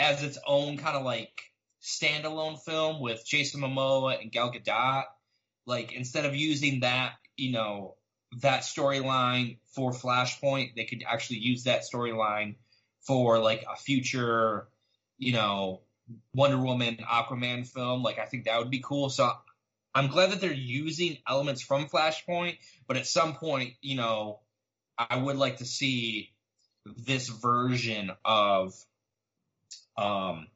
as 0.00 0.24
its 0.24 0.36
own 0.46 0.78
kind 0.78 0.96
of 0.96 1.04
like 1.04 1.52
standalone 1.80 2.60
film 2.60 3.00
with 3.00 3.24
Jason 3.24 3.60
Momoa 3.60 4.20
and 4.20 4.32
Gal 4.32 4.52
Gadot. 4.52 5.04
Like 5.64 5.92
instead 5.92 6.24
of 6.24 6.34
using 6.34 6.80
that, 6.80 7.12
you 7.36 7.52
know, 7.52 7.94
that 8.40 8.62
storyline 8.62 9.58
for 9.74 9.92
Flashpoint, 9.92 10.74
they 10.74 10.84
could 10.84 11.04
actually 11.06 11.38
use 11.38 11.64
that 11.64 11.82
storyline 11.82 12.56
for 13.00 13.38
like 13.38 13.64
a 13.72 13.76
future, 13.76 14.68
you 15.18 15.32
know, 15.32 15.80
Wonder 16.34 16.58
Woman, 16.58 16.96
Aquaman 16.96 17.66
film. 17.66 18.02
Like 18.02 18.18
I 18.18 18.26
think 18.26 18.44
that 18.44 18.58
would 18.58 18.70
be 18.70 18.80
cool. 18.80 19.08
So 19.08 19.30
I'm 19.94 20.08
glad 20.08 20.32
that 20.32 20.40
they're 20.40 20.52
using 20.52 21.18
elements 21.28 21.62
from 21.62 21.86
Flashpoint, 21.86 22.58
but 22.86 22.96
at 22.96 23.06
some 23.06 23.34
point, 23.34 23.74
you 23.80 23.96
know, 23.96 24.40
I 24.98 25.16
would 25.16 25.36
like 25.36 25.58
to 25.58 25.64
see 25.64 26.30
this 26.84 27.28
version 27.28 28.12
of 28.24 28.74
um 29.96 30.46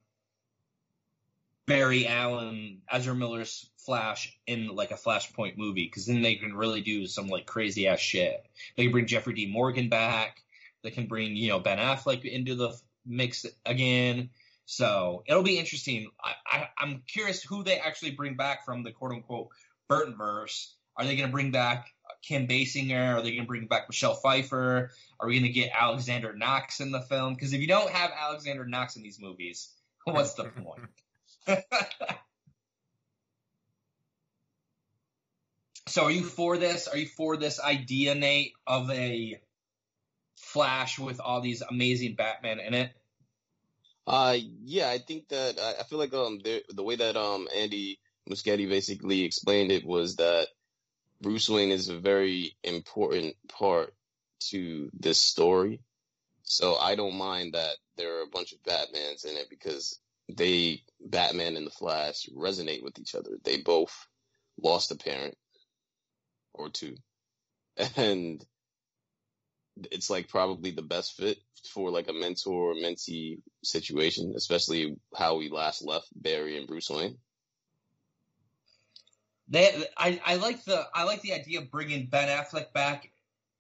Barry 1.71 2.05
Allen, 2.09 2.83
Ezra 2.91 3.15
Miller's 3.15 3.71
Flash 3.77 4.37
in 4.45 4.75
like 4.75 4.91
a 4.91 4.97
Flashpoint 4.97 5.57
movie 5.57 5.85
because 5.85 6.05
then 6.05 6.21
they 6.21 6.35
can 6.35 6.53
really 6.53 6.81
do 6.81 7.07
some 7.07 7.29
like 7.29 7.47
crazy 7.47 7.87
ass 7.87 8.01
shit. 8.01 8.45
They 8.77 8.83
can 8.83 8.93
bring 8.93 9.07
Jeffrey 9.07 9.35
D. 9.35 9.47
Morgan 9.47 9.89
back. 9.89 10.43
They 10.83 10.91
can 10.91 11.07
bring 11.07 11.37
you 11.37 11.49
know 11.49 11.61
Ben 11.61 11.79
Affleck 11.79 12.25
into 12.25 12.57
the 12.57 12.77
mix 13.07 13.47
again. 13.65 14.31
So 14.67 15.23
it'll 15.29 15.45
be 15.45 15.61
interesting. 15.61 16.11
I, 16.21 16.71
I'm 16.77 17.05
curious 17.07 17.41
who 17.41 17.63
they 17.63 17.79
actually 17.79 18.11
bring 18.11 18.35
back 18.35 18.65
from 18.65 18.83
the 18.83 18.91
quote 18.91 19.13
unquote 19.13 19.51
Burton 19.89 20.17
verse. 20.17 20.75
Are 20.97 21.05
they 21.05 21.15
going 21.15 21.29
to 21.29 21.33
bring 21.33 21.53
back 21.53 21.87
Kim 22.21 22.49
Basinger? 22.49 23.15
Are 23.15 23.23
they 23.23 23.31
going 23.31 23.43
to 23.43 23.47
bring 23.47 23.69
back 23.69 23.89
Michelle 23.89 24.17
Pfeiffer? 24.17 24.91
Are 25.21 25.29
we 25.29 25.35
going 25.35 25.45
to 25.45 25.53
get 25.53 25.71
Alexander 25.73 26.35
Knox 26.35 26.81
in 26.81 26.91
the 26.91 27.01
film? 27.01 27.35
Because 27.35 27.53
if 27.53 27.61
you 27.61 27.69
don't 27.69 27.91
have 27.91 28.11
Alexander 28.11 28.67
Knox 28.67 28.97
in 28.97 29.05
these 29.05 29.21
movies, 29.21 29.71
what's 30.05 30.35
the 30.35 30.47
point? 30.47 30.89
so 35.87 36.05
are 36.05 36.11
you 36.11 36.23
for 36.23 36.57
this? 36.59 36.89
Are 36.89 36.97
you 36.97 37.07
for 37.07 37.37
this 37.37 37.61
idea, 37.61 38.15
Nate, 38.15 38.53
of 38.67 38.91
a 38.91 39.41
Flash 40.37 40.99
with 40.99 41.21
all 41.21 41.41
these 41.41 41.63
amazing 41.63 42.15
Batman 42.15 42.61
in 42.61 42.75
it? 42.75 42.91
Uh, 44.07 44.37
yeah, 44.65 44.89
I 44.89 44.99
think 44.99 45.29
that 45.29 45.61
I, 45.61 45.83
feel 45.85 45.99
like 45.99 46.13
um 46.15 46.41
the 46.43 46.65
the 46.71 46.83
way 46.83 46.97
that 46.97 47.17
um 47.17 47.47
Andy 47.55 48.01
Muschietti 48.29 48.69
basically 48.69 49.23
explained 49.23 49.71
it 49.71 49.85
was 49.85 50.17
that 50.17 50.49
Bruce 51.21 51.49
Wayne 51.49 51.71
is 51.71 51.89
a 51.89 51.99
very 51.99 52.57
important 52.65 53.37
part 53.49 53.95
to 54.51 54.91
this 54.99 55.21
story. 55.21 55.81
So 56.43 56.75
I 56.77 56.97
don't 56.97 57.17
mind 57.17 57.55
that 57.55 57.77
there 57.97 58.19
are 58.19 58.23
a 58.23 58.31
bunch 58.33 58.53
of 58.53 58.63
Batmans 58.63 59.25
in 59.25 59.37
it 59.37 59.49
because 59.51 60.01
they 60.37 60.83
Batman 61.01 61.57
and 61.57 61.67
the 61.67 61.71
Flash 61.71 62.29
resonate 62.37 62.83
with 62.83 62.99
each 62.99 63.15
other. 63.15 63.31
They 63.45 63.63
both 63.63 63.95
lost 64.63 64.91
a 64.91 64.97
parent 64.97 65.37
or 66.53 66.69
two. 66.71 66.97
And 67.97 68.45
it's 69.91 70.11
like 70.11 70.29
probably 70.29 70.71
the 70.73 70.83
best 70.83 71.17
fit 71.17 71.39
for 71.73 71.91
like 71.91 72.09
a 72.09 72.13
mentor 72.13 72.75
mentee 72.75 73.39
situation, 73.65 74.35
especially 74.37 74.97
how 75.17 75.37
we 75.37 75.49
last 75.49 75.83
left 75.83 76.09
Barry 76.15 76.59
and 76.59 76.67
Bruce 76.67 76.91
Wayne. 76.91 77.17
They, 79.49 79.85
I, 79.97 80.21
I 80.25 80.35
like 80.37 80.65
the, 80.65 80.87
I 80.95 81.05
like 81.05 81.23
the 81.23 81.33
idea 81.33 81.61
of 81.61 81.71
bringing 81.71 82.07
Ben 82.07 82.29
Affleck 82.29 82.73
back 82.73 83.11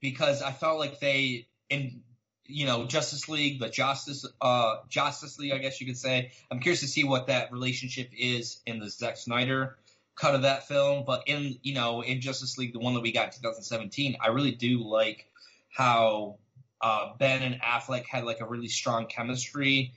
because 0.00 0.42
I 0.42 0.52
felt 0.52 0.78
like 0.78 1.00
they, 1.00 1.48
in, 1.70 2.02
you 2.50 2.66
know, 2.66 2.86
Justice 2.86 3.28
League, 3.28 3.60
the 3.60 3.68
Justice, 3.68 4.26
uh, 4.40 4.76
Justice 4.88 5.38
League, 5.38 5.52
I 5.52 5.58
guess 5.58 5.80
you 5.80 5.86
could 5.86 5.96
say. 5.96 6.32
I'm 6.50 6.60
curious 6.60 6.80
to 6.80 6.88
see 6.88 7.04
what 7.04 7.28
that 7.28 7.52
relationship 7.52 8.10
is 8.16 8.60
in 8.66 8.78
the 8.78 8.88
Zack 8.90 9.16
Snyder 9.16 9.76
cut 10.16 10.34
of 10.34 10.42
that 10.42 10.68
film. 10.68 11.04
But 11.06 11.24
in, 11.26 11.58
you 11.62 11.74
know, 11.74 12.02
in 12.02 12.20
Justice 12.20 12.58
League, 12.58 12.72
the 12.72 12.78
one 12.78 12.94
that 12.94 13.00
we 13.00 13.12
got 13.12 13.26
in 13.26 13.32
2017, 13.32 14.16
I 14.20 14.28
really 14.28 14.52
do 14.52 14.82
like 14.82 15.26
how 15.70 16.36
uh, 16.80 17.14
Ben 17.18 17.42
and 17.42 17.60
Affleck 17.60 18.06
had 18.06 18.24
like 18.24 18.40
a 18.40 18.46
really 18.46 18.68
strong 18.68 19.06
chemistry 19.06 19.92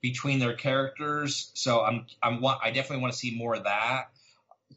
between 0.00 0.38
their 0.38 0.54
characters. 0.54 1.50
So 1.54 1.82
I'm 1.82 2.06
I'm 2.22 2.44
I 2.44 2.70
definitely 2.70 3.02
want 3.02 3.12
to 3.12 3.18
see 3.18 3.36
more 3.36 3.54
of 3.54 3.64
that. 3.64 4.10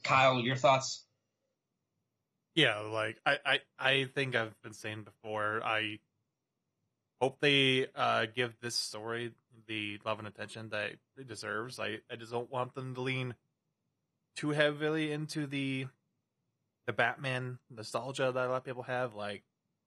Kyle, 0.03 0.39
your 0.39 0.55
thoughts? 0.55 1.03
Yeah, 2.55 2.79
like 2.79 3.17
I, 3.25 3.37
I, 3.45 3.59
I 3.79 4.07
think 4.15 4.35
I've 4.35 4.59
been 4.63 4.73
saying 4.73 5.03
before, 5.03 5.61
I 5.63 5.99
hope 7.21 7.39
they 7.39 7.87
uh, 7.95 8.25
give 8.33 8.55
this 8.61 8.75
story 8.75 9.33
the 9.67 9.99
love 10.05 10.19
and 10.19 10.27
attention 10.27 10.69
that 10.69 10.91
it 11.17 11.27
deserves. 11.27 11.79
I, 11.79 11.99
I 12.11 12.15
just 12.17 12.31
don't 12.31 12.51
want 12.51 12.73
them 12.73 12.95
to 12.95 13.01
lean 13.01 13.35
too 14.35 14.49
heavily 14.51 15.11
into 15.11 15.47
the 15.47 15.87
the 16.87 16.93
Batman 16.93 17.59
nostalgia 17.69 18.31
that 18.31 18.45
a 18.45 18.49
lot 18.49 18.57
of 18.57 18.63
people 18.63 18.83
have. 18.83 19.13
Like, 19.13 19.43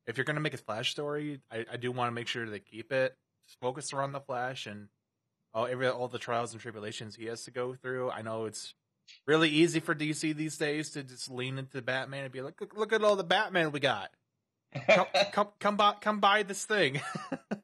if 0.06 0.16
you're 0.16 0.24
gonna 0.24 0.40
make 0.40 0.54
a 0.54 0.58
Flash 0.58 0.90
story, 0.92 1.40
I, 1.50 1.64
I 1.72 1.76
do 1.76 1.90
want 1.90 2.08
to 2.08 2.14
make 2.14 2.28
sure 2.28 2.48
they 2.48 2.60
keep 2.60 2.92
it 2.92 3.16
focused 3.60 3.92
around 3.92 4.12
the 4.12 4.20
Flash 4.20 4.66
and 4.66 4.88
all 5.54 5.66
every 5.66 5.88
all 5.88 6.08
the 6.08 6.18
trials 6.18 6.52
and 6.52 6.60
tribulations 6.60 7.16
he 7.16 7.26
has 7.26 7.44
to 7.44 7.50
go 7.50 7.74
through. 7.74 8.10
I 8.10 8.22
know 8.22 8.44
it's 8.44 8.74
really 9.26 9.48
easy 9.48 9.80
for 9.80 9.94
DC 9.94 10.34
these 10.34 10.56
days 10.56 10.90
to 10.90 11.02
just 11.02 11.30
lean 11.30 11.58
into 11.58 11.82
Batman 11.82 12.24
and 12.24 12.32
be 12.32 12.40
like, 12.40 12.60
look, 12.60 12.76
look 12.76 12.92
at 12.92 13.02
all 13.02 13.16
the 13.16 13.24
Batman 13.24 13.72
we 13.72 13.80
got. 13.80 14.10
Come, 14.88 15.06
come, 15.32 15.48
come 15.58 15.76
by, 15.76 15.94
come 16.00 16.20
buy 16.20 16.42
this 16.42 16.64
thing. 16.64 17.00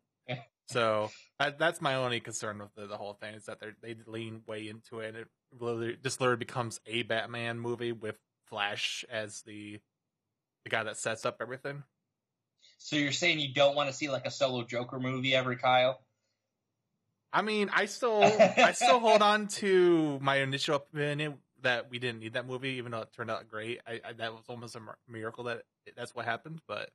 so 0.67 1.11
that, 1.39 1.59
that's 1.59 1.81
my 1.81 1.95
only 1.97 2.21
concern 2.21 2.59
with 2.59 2.75
the, 2.75 2.87
the 2.87 2.97
whole 2.97 3.15
thing 3.15 3.35
is 3.35 3.47
that 3.47 3.61
they 3.61 3.69
they 3.83 3.97
lean 4.07 4.43
way 4.47 4.69
into 4.69 5.01
it. 5.01 5.09
And 5.09 5.17
it 5.19 5.29
really 5.59 5.97
just 6.03 6.21
literally 6.21 6.39
becomes 6.39 6.81
a 6.87 7.03
Batman 7.03 7.59
movie 7.59 7.93
with 7.93 8.17
Flash 8.47 9.05
as 9.11 9.43
the 9.43 9.81
the 10.65 10.71
guy 10.71 10.83
that 10.85 10.97
sets 10.97 11.25
up 11.25 11.39
everything. 11.41 11.83
So 12.79 12.97
you're 12.97 13.13
saying 13.13 13.41
you 13.41 13.53
don't 13.53 13.75
want 13.75 13.89
to 13.89 13.95
see 13.95 14.09
like 14.09 14.27
a 14.27 14.31
solo 14.31 14.65
Joker 14.65 14.99
movie 14.99 15.35
ever, 15.35 15.55
Kyle? 15.57 16.01
I 17.33 17.43
mean, 17.43 17.71
I 17.73 17.87
still 17.87 18.23
I 18.57 18.73
still 18.73 19.01
hold 19.01 19.23
on 19.23 19.49
to 19.49 20.19
my 20.21 20.37
initial 20.37 20.77
opinion 20.77 21.39
that 21.63 21.91
we 21.91 21.99
didn't 21.99 22.21
need 22.21 22.35
that 22.35 22.47
movie, 22.47 22.71
even 22.71 22.93
though 22.93 23.01
it 23.01 23.13
turned 23.13 23.31
out 23.31 23.49
great. 23.49 23.81
I, 23.87 24.01
I 24.05 24.13
that 24.15 24.33
was 24.33 24.45
almost 24.49 24.77
a 24.77 24.81
miracle 25.09 25.45
that 25.45 25.63
that's 25.97 26.15
what 26.15 26.25
happened, 26.25 26.61
but 26.67 26.91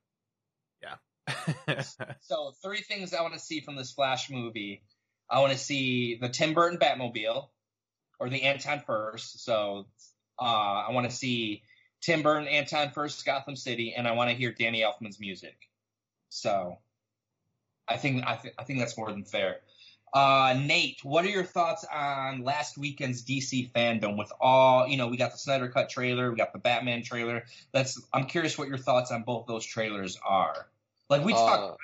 yeah. 0.82 0.96
so 2.20 2.52
three 2.62 2.82
things 2.82 3.14
I 3.14 3.22
want 3.22 3.34
to 3.34 3.40
see 3.40 3.60
from 3.60 3.76
this 3.76 3.92
Flash 3.92 4.30
movie. 4.30 4.82
I 5.28 5.40
want 5.40 5.52
to 5.52 5.58
see 5.58 6.18
the 6.20 6.28
Tim 6.28 6.52
Burton 6.52 6.78
Batmobile, 6.78 7.48
or 8.18 8.28
the 8.28 8.42
Anton 8.42 8.82
Furst. 8.86 9.44
So 9.44 9.86
uh, 10.40 10.42
I 10.88 10.90
want 10.90 11.08
to 11.08 11.14
see 11.14 11.62
Tim 12.00 12.22
Burton, 12.22 12.48
Anton 12.48 12.90
Furst, 12.90 13.24
Gotham 13.24 13.56
City, 13.56 13.94
and 13.96 14.06
I 14.06 14.12
want 14.12 14.30
to 14.30 14.36
hear 14.36 14.52
Danny 14.52 14.82
Elfman's 14.82 15.18
music. 15.18 15.56
So 16.28 16.78
I 17.88 17.96
think 17.96 18.24
I, 18.26 18.36
th- 18.36 18.54
I 18.58 18.64
think 18.64 18.78
that's 18.78 18.96
more 18.96 19.10
than 19.10 19.24
fair. 19.24 19.56
Uh, 20.14 20.56
Nate, 20.64 21.00
what 21.02 21.24
are 21.24 21.28
your 21.28 21.44
thoughts 21.44 21.84
on 21.92 22.44
last 22.44 22.78
weekend's 22.78 23.24
DC 23.24 23.72
fandom 23.72 24.16
with 24.16 24.32
all, 24.40 24.86
you 24.86 24.96
know, 24.96 25.08
we 25.08 25.16
got 25.16 25.32
the 25.32 25.38
Snyder 25.38 25.68
Cut 25.68 25.90
trailer, 25.90 26.30
we 26.30 26.36
got 26.36 26.52
the 26.52 26.60
Batman 26.60 27.02
trailer. 27.02 27.44
That's, 27.72 28.00
I'm 28.12 28.26
curious 28.26 28.56
what 28.56 28.68
your 28.68 28.78
thoughts 28.78 29.10
on 29.10 29.24
both 29.24 29.46
those 29.46 29.66
trailers 29.66 30.16
are. 30.24 30.68
Like 31.10 31.24
we 31.24 31.32
talked, 31.32 31.72
uh, 31.72 31.76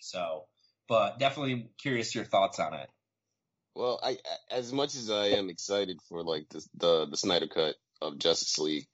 so, 0.00 0.46
but 0.88 1.20
definitely 1.20 1.70
curious 1.78 2.12
your 2.12 2.24
thoughts 2.24 2.58
on 2.58 2.74
it. 2.74 2.90
Well, 3.76 4.00
I, 4.02 4.18
as 4.50 4.72
much 4.72 4.96
as 4.96 5.08
I 5.08 5.26
am 5.28 5.48
excited 5.48 6.00
for 6.08 6.24
like 6.24 6.48
the, 6.48 6.66
the, 6.74 7.06
the 7.06 7.16
Snyder 7.16 7.46
Cut 7.46 7.76
of 8.02 8.18
Justice 8.18 8.58
League, 8.58 8.88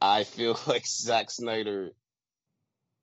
I 0.00 0.22
feel 0.22 0.56
like 0.68 0.86
Zack 0.86 1.28
Snyder 1.28 1.90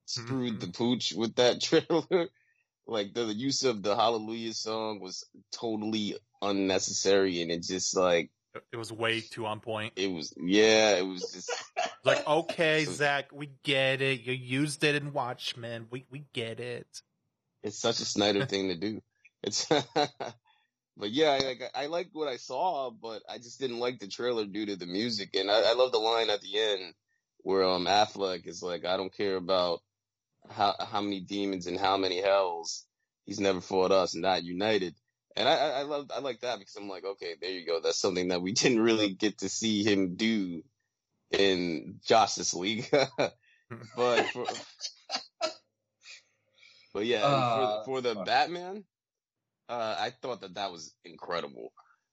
screwed 0.05 0.53
mm-hmm. 0.53 0.59
the 0.59 0.67
pooch 0.67 1.11
with 1.11 1.35
that 1.35 1.61
trailer. 1.61 2.29
Like 2.89 3.13
the, 3.13 3.25
the 3.25 3.33
use 3.33 3.63
of 3.63 3.83
the 3.83 3.95
Hallelujah 3.95 4.53
song 4.53 4.99
was 4.99 5.23
totally 5.51 6.17
unnecessary, 6.41 7.41
and 7.41 7.51
it 7.51 7.61
just 7.61 7.95
like 7.95 8.31
it 8.71 8.77
was 8.77 8.91
way 8.91 9.21
too 9.21 9.45
on 9.45 9.59
point. 9.59 9.93
It 9.95 10.11
was 10.11 10.33
yeah, 10.37 10.95
it 10.95 11.05
was 11.05 11.31
just 11.31 11.51
like 12.03 12.27
okay, 12.27 12.85
so, 12.85 12.91
Zack, 12.91 13.31
we 13.31 13.51
get 13.63 14.01
it. 14.01 14.21
You 14.21 14.33
used 14.33 14.83
it 14.83 14.95
in 14.95 15.13
Watchmen. 15.13 15.85
We 15.91 16.05
we 16.09 16.25
get 16.33 16.59
it. 16.59 16.87
It's 17.61 17.77
such 17.77 17.99
a 17.99 18.05
Snyder 18.05 18.45
thing 18.45 18.69
to 18.69 18.75
do. 18.75 19.01
It's 19.43 19.65
but 20.97 21.11
yeah, 21.11 21.37
I, 21.39 21.45
like 21.45 21.61
I 21.75 21.85
liked 21.85 22.09
what 22.13 22.27
I 22.27 22.37
saw, 22.37 22.89
but 22.89 23.21
I 23.29 23.37
just 23.37 23.59
didn't 23.59 23.79
like 23.79 23.99
the 23.99 24.07
trailer 24.07 24.45
due 24.45 24.65
to 24.65 24.75
the 24.75 24.87
music, 24.87 25.35
and 25.35 25.51
I, 25.51 25.61
I 25.61 25.73
love 25.73 25.91
the 25.91 25.99
line 25.99 26.31
at 26.31 26.41
the 26.41 26.59
end 26.59 26.95
where 27.43 27.63
um 27.63 27.85
Affleck 27.85 28.47
is 28.47 28.63
like, 28.63 28.83
I 28.83 28.97
don't 28.97 29.15
care 29.15 29.35
about 29.35 29.81
how 30.49 30.75
how 30.79 31.01
many 31.01 31.19
demons 31.21 31.67
and 31.67 31.79
how 31.79 31.97
many 31.97 32.21
hells 32.21 32.85
he's 33.25 33.39
never 33.39 33.61
fought 33.61 33.91
us, 33.91 34.13
and 34.13 34.23
not 34.23 34.43
united. 34.43 34.95
And 35.35 35.47
I, 35.47 35.53
I 35.53 35.81
love 35.83 36.11
I 36.13 36.19
like 36.19 36.41
that 36.41 36.59
because 36.59 36.75
I'm 36.75 36.89
like, 36.89 37.05
okay, 37.05 37.35
there 37.39 37.51
you 37.51 37.65
go. 37.65 37.79
That's 37.79 37.99
something 37.99 38.29
that 38.29 38.41
we 38.41 38.51
didn't 38.53 38.81
really 38.81 39.13
get 39.13 39.39
to 39.39 39.49
see 39.49 39.83
him 39.83 40.15
do 40.15 40.63
in 41.31 41.99
Justice 42.05 42.53
League. 42.53 42.89
but 43.95 44.25
for, 44.33 44.45
but 46.93 47.05
yeah, 47.05 47.23
uh, 47.23 47.83
for, 47.83 47.85
for 47.85 48.01
the 48.01 48.15
Batman, 48.15 48.83
uh, 49.69 49.95
I 49.99 50.09
thought 50.21 50.41
that 50.41 50.55
that 50.55 50.71
was 50.71 50.93
incredible. 51.05 51.71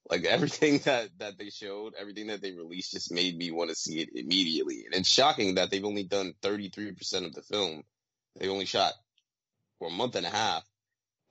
Like 0.09 0.25
everything 0.27 0.79
that 0.85 1.09
that 1.19 1.39
they 1.39 1.51
showed, 1.51 1.95
everything 1.99 2.29
that 2.29 2.43
they 2.43 2.53
released, 2.53 2.93
just 2.93 3.13
made 3.13 3.37
me 3.37 3.51
want 3.51 3.71
to 3.71 3.77
see 3.77 4.01
it 4.01 4.11
immediately. 4.15 4.85
And 4.85 4.95
it's 4.95 5.09
shocking 5.09 5.55
that 5.55 5.71
they've 5.71 5.85
only 5.85 6.05
done 6.05 6.35
33 6.43 6.93
percent 6.93 7.27
of 7.27 7.35
the 7.35 7.43
film. 7.43 7.83
They 8.39 8.49
only 8.49 8.67
shot 8.67 8.93
for 9.79 9.89
a 9.89 9.93
month 9.93 10.15
and 10.17 10.27
a 10.27 10.31
half, 10.31 10.65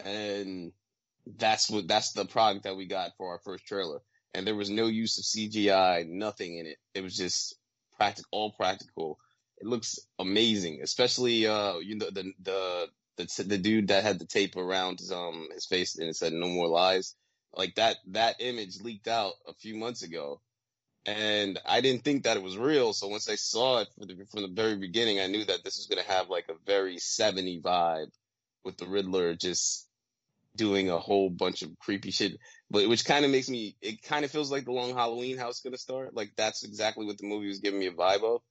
and 0.04 0.72
that's 1.38 1.70
what 1.70 1.88
that's 1.88 2.14
the 2.14 2.26
product 2.26 2.64
that 2.64 2.76
we 2.76 2.88
got 2.88 3.12
for 3.18 3.30
our 3.30 3.40
first 3.40 3.66
trailer. 3.66 4.00
And 4.34 4.46
there 4.46 4.56
was 4.56 4.70
no 4.70 4.88
use 4.88 5.18
of 5.18 5.24
CGI, 5.26 6.08
nothing 6.08 6.58
in 6.58 6.66
it. 6.68 6.78
It 6.94 7.02
was 7.02 7.16
just 7.16 7.56
practical, 7.98 8.28
all 8.32 8.52
practical. 8.52 9.18
It 9.58 9.68
looks 9.68 10.00
amazing, 10.20 10.82
especially 10.84 11.48
uh, 11.48 11.78
you 11.80 11.96
know 11.98 12.10
the 12.12 12.34
the 12.42 12.88
the 13.18 13.44
the 13.44 13.58
dude 13.58 13.88
that 13.90 14.04
had 14.04 14.20
the 14.20 14.26
tape 14.26 14.58
around 14.58 15.00
his 15.00 15.12
um 15.12 15.48
his 15.54 15.66
face 15.66 15.98
and 15.98 16.10
it 16.10 16.16
said 16.16 16.34
"No 16.34 16.48
More 16.48 16.68
Lies." 16.68 17.16
Like 17.54 17.76
that 17.76 17.98
that 18.08 18.36
image 18.40 18.82
leaked 18.82 19.08
out 19.08 19.34
a 19.48 19.54
few 19.54 19.76
months 19.76 20.04
ago, 20.04 20.42
and 21.06 21.60
I 21.66 21.82
didn't 21.82 22.04
think 22.04 22.24
that 22.24 22.38
it 22.38 22.44
was 22.44 22.58
real. 22.58 22.94
So 22.94 23.08
once 23.08 23.30
I 23.30 23.36
saw 23.36 23.82
it 23.82 23.90
from 23.96 24.08
the, 24.08 24.26
from 24.32 24.42
the 24.42 24.62
very 24.62 24.76
beginning, 24.76 25.20
I 25.20 25.28
knew 25.28 25.46
that 25.46 25.64
this 25.64 25.78
was 25.78 25.88
gonna 25.88 26.08
have 26.08 26.30
like 26.30 26.50
a 26.50 26.56
very 26.66 26.98
70 26.98 27.62
vibe 27.62 28.12
with 28.64 28.78
the 28.78 28.88
Riddler 28.88 29.36
just 29.36 29.88
doing 30.56 30.90
a 30.90 30.98
whole 30.98 31.30
bunch 31.30 31.62
of 31.62 31.78
creepy 31.80 32.12
shit. 32.12 32.38
But 32.72 32.90
which 32.90 33.06
kind 33.06 33.26
of 33.26 33.32
makes 33.32 33.50
me, 33.50 33.76
it 33.82 34.02
kind 34.02 34.26
of 34.26 34.32
feels 34.32 34.52
like 34.52 34.66
the 34.66 34.72
Long 34.72 34.96
Halloween 34.96 35.38
how 35.38 35.50
it's 35.50 35.62
gonna 35.62 35.78
start. 35.78 36.16
Like 36.16 36.32
that's 36.36 36.64
exactly 36.64 37.06
what 37.06 37.18
the 37.18 37.28
movie 37.28 37.48
was 37.48 37.60
giving 37.60 37.80
me 37.80 37.88
a 37.88 37.92
vibe 37.92 38.24
of. 38.24 38.42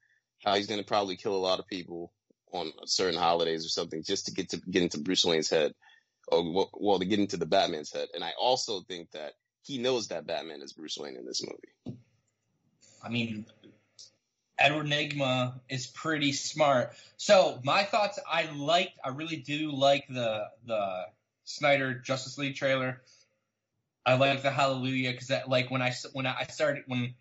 How 0.45 0.55
he's 0.55 0.69
gonna 0.69 0.85
probably 0.85 1.17
kill 1.17 1.35
a 1.35 1.39
lot 1.39 1.59
of 1.59 1.67
people 1.67 2.13
on 2.53 2.71
certain 2.87 3.19
holidays 3.19 3.67
or 3.67 3.69
something 3.69 4.05
just 4.07 4.27
to 4.27 4.33
get 4.33 4.51
to 4.51 4.59
get 4.59 4.83
into 4.83 4.99
Bruce 4.99 5.25
Wayne's 5.25 5.51
head, 5.51 5.73
or 6.29 6.69
well, 6.75 7.01
to 7.01 7.05
get 7.05 7.19
into 7.19 7.37
the 7.37 7.47
Batman's 7.47 7.93
head. 7.93 8.09
And 8.15 8.23
I 8.23 8.31
also 8.41 8.83
think 8.83 9.11
that 9.11 9.33
he 9.63 9.79
knows 9.79 10.09
that 10.09 10.27
Batman 10.27 10.63
is 10.63 10.73
Bruce 10.73 10.97
Wayne 10.99 11.17
in 11.17 11.27
this 11.27 11.43
movie. 11.43 11.99
I 13.05 13.11
mean, 13.11 13.47
Edward 14.59 14.87
Nygma 14.87 15.61
is 15.69 15.87
pretty 15.87 16.33
smart. 16.33 16.93
So 17.17 17.61
my 17.65 17.83
thoughts, 17.85 18.19
I 18.31 18.51
liked, 18.53 18.99
I 19.05 19.11
really 19.11 19.37
do 19.37 19.73
like 19.73 20.07
the 20.09 20.49
the 20.67 21.05
Snyder 21.45 21.95
Justice 21.95 22.39
League 22.39 22.57
trailer. 22.57 23.03
I 24.07 24.15
like 24.15 24.43
the 24.43 24.51
Hallelujah 24.51 25.13
because 25.13 25.29
that, 25.29 25.49
like 25.49 25.71
when 25.71 25.83
I 25.83 25.93
when 26.13 26.27
I 26.27 26.45
started 26.45 26.85
when 26.87 27.15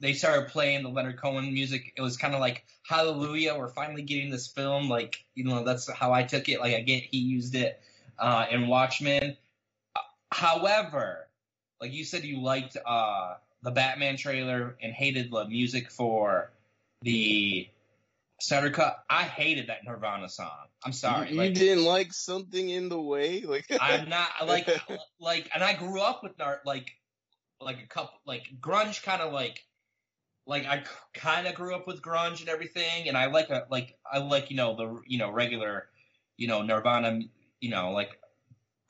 they 0.00 0.14
started 0.14 0.48
playing 0.48 0.82
the 0.82 0.88
Leonard 0.88 1.18
Cohen 1.18 1.52
music, 1.52 1.92
it 1.96 2.02
was 2.02 2.16
kind 2.16 2.34
of 2.34 2.40
like 2.40 2.64
Hallelujah. 2.86 3.54
We're 3.56 3.68
finally 3.68 4.02
getting 4.02 4.30
this 4.30 4.48
film. 4.48 4.88
Like 4.88 5.24
you 5.34 5.44
know, 5.44 5.64
that's 5.64 5.90
how 5.90 6.12
I 6.12 6.22
took 6.22 6.48
it. 6.48 6.60
Like 6.60 6.74
I 6.74 6.80
get 6.80 7.04
he 7.04 7.18
used 7.18 7.54
it 7.54 7.80
uh, 8.18 8.46
in 8.50 8.66
Watchmen. 8.66 9.36
However, 10.32 11.28
like 11.80 11.92
you 11.92 12.04
said, 12.04 12.24
you 12.24 12.40
liked 12.40 12.76
uh, 12.84 13.34
the 13.62 13.70
Batman 13.70 14.16
trailer 14.16 14.76
and 14.82 14.92
hated 14.92 15.30
the 15.30 15.46
music 15.46 15.90
for 15.90 16.50
the 17.02 17.68
Snyder 18.40 18.70
Cut. 18.70 19.02
I 19.08 19.24
hated 19.24 19.68
that 19.68 19.84
Nirvana 19.84 20.28
song. 20.28 20.50
I'm 20.84 20.92
sorry. 20.92 21.30
You, 21.30 21.36
like, 21.36 21.54
didn't 21.54 21.84
like 21.84 22.12
something 22.12 22.68
in 22.68 22.88
the 22.88 23.00
way, 23.00 23.42
like 23.42 23.66
I'm 23.80 24.08
not 24.08 24.28
like 24.46 24.68
like, 25.20 25.50
and 25.54 25.62
I 25.62 25.74
grew 25.74 26.00
up 26.00 26.22
with 26.22 26.40
art 26.40 26.60
like 26.64 26.90
like 27.60 27.82
a 27.82 27.86
couple 27.86 28.18
like 28.26 28.44
grunge 28.60 29.02
kind 29.02 29.20
of 29.20 29.32
like 29.32 29.62
like 30.46 30.66
I 30.66 30.82
kind 31.12 31.46
of 31.46 31.54
grew 31.54 31.74
up 31.74 31.86
with 31.86 32.00
grunge 32.00 32.40
and 32.40 32.48
everything, 32.48 33.08
and 33.08 33.16
I 33.16 33.26
like 33.26 33.50
a 33.50 33.66
like 33.70 33.96
I 34.10 34.18
like 34.18 34.50
you 34.50 34.56
know 34.56 34.74
the 34.74 35.00
you 35.06 35.18
know 35.18 35.30
regular 35.30 35.88
you 36.36 36.48
know 36.48 36.62
Nirvana 36.62 37.20
you 37.60 37.70
know 37.70 37.92
like 37.92 38.18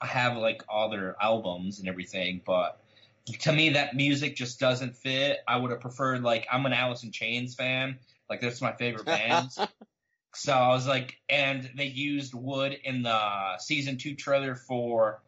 I 0.01 0.07
have 0.07 0.37
like 0.37 0.63
all 0.69 0.91
their 0.91 1.17
albums 1.21 1.81
and 1.81 1.89
everything, 1.89 2.41
but 2.47 2.81
to 3.27 3.53
me 3.53 3.71
that 3.71 3.95
music 3.95 4.37
just 4.37 4.59
doesn't 4.59 4.97
fit. 4.97 5.39
I 5.47 5.57
would 5.57 5.71
have 5.71 5.81
preferred 5.81 6.23
like 6.23 6.47
I'm 6.51 6.67
an 6.67 6.73
Alice 6.73 7.03
in 7.03 7.13
Chains 7.13 7.55
fan, 7.55 7.99
like 8.29 8.41
that's 8.41 8.61
my 8.61 8.73
favorite 8.73 9.07
band. 9.07 9.51
so 10.35 10.53
I 10.53 10.69
was 10.69 10.87
like, 10.87 11.17
and 11.29 11.71
they 11.77 11.87
used 11.87 12.35
Would 12.35 12.73
in 12.73 13.03
the 13.03 13.59
season 13.59 13.99
two 13.99 14.15
trailer 14.15 14.55
for 14.55 15.23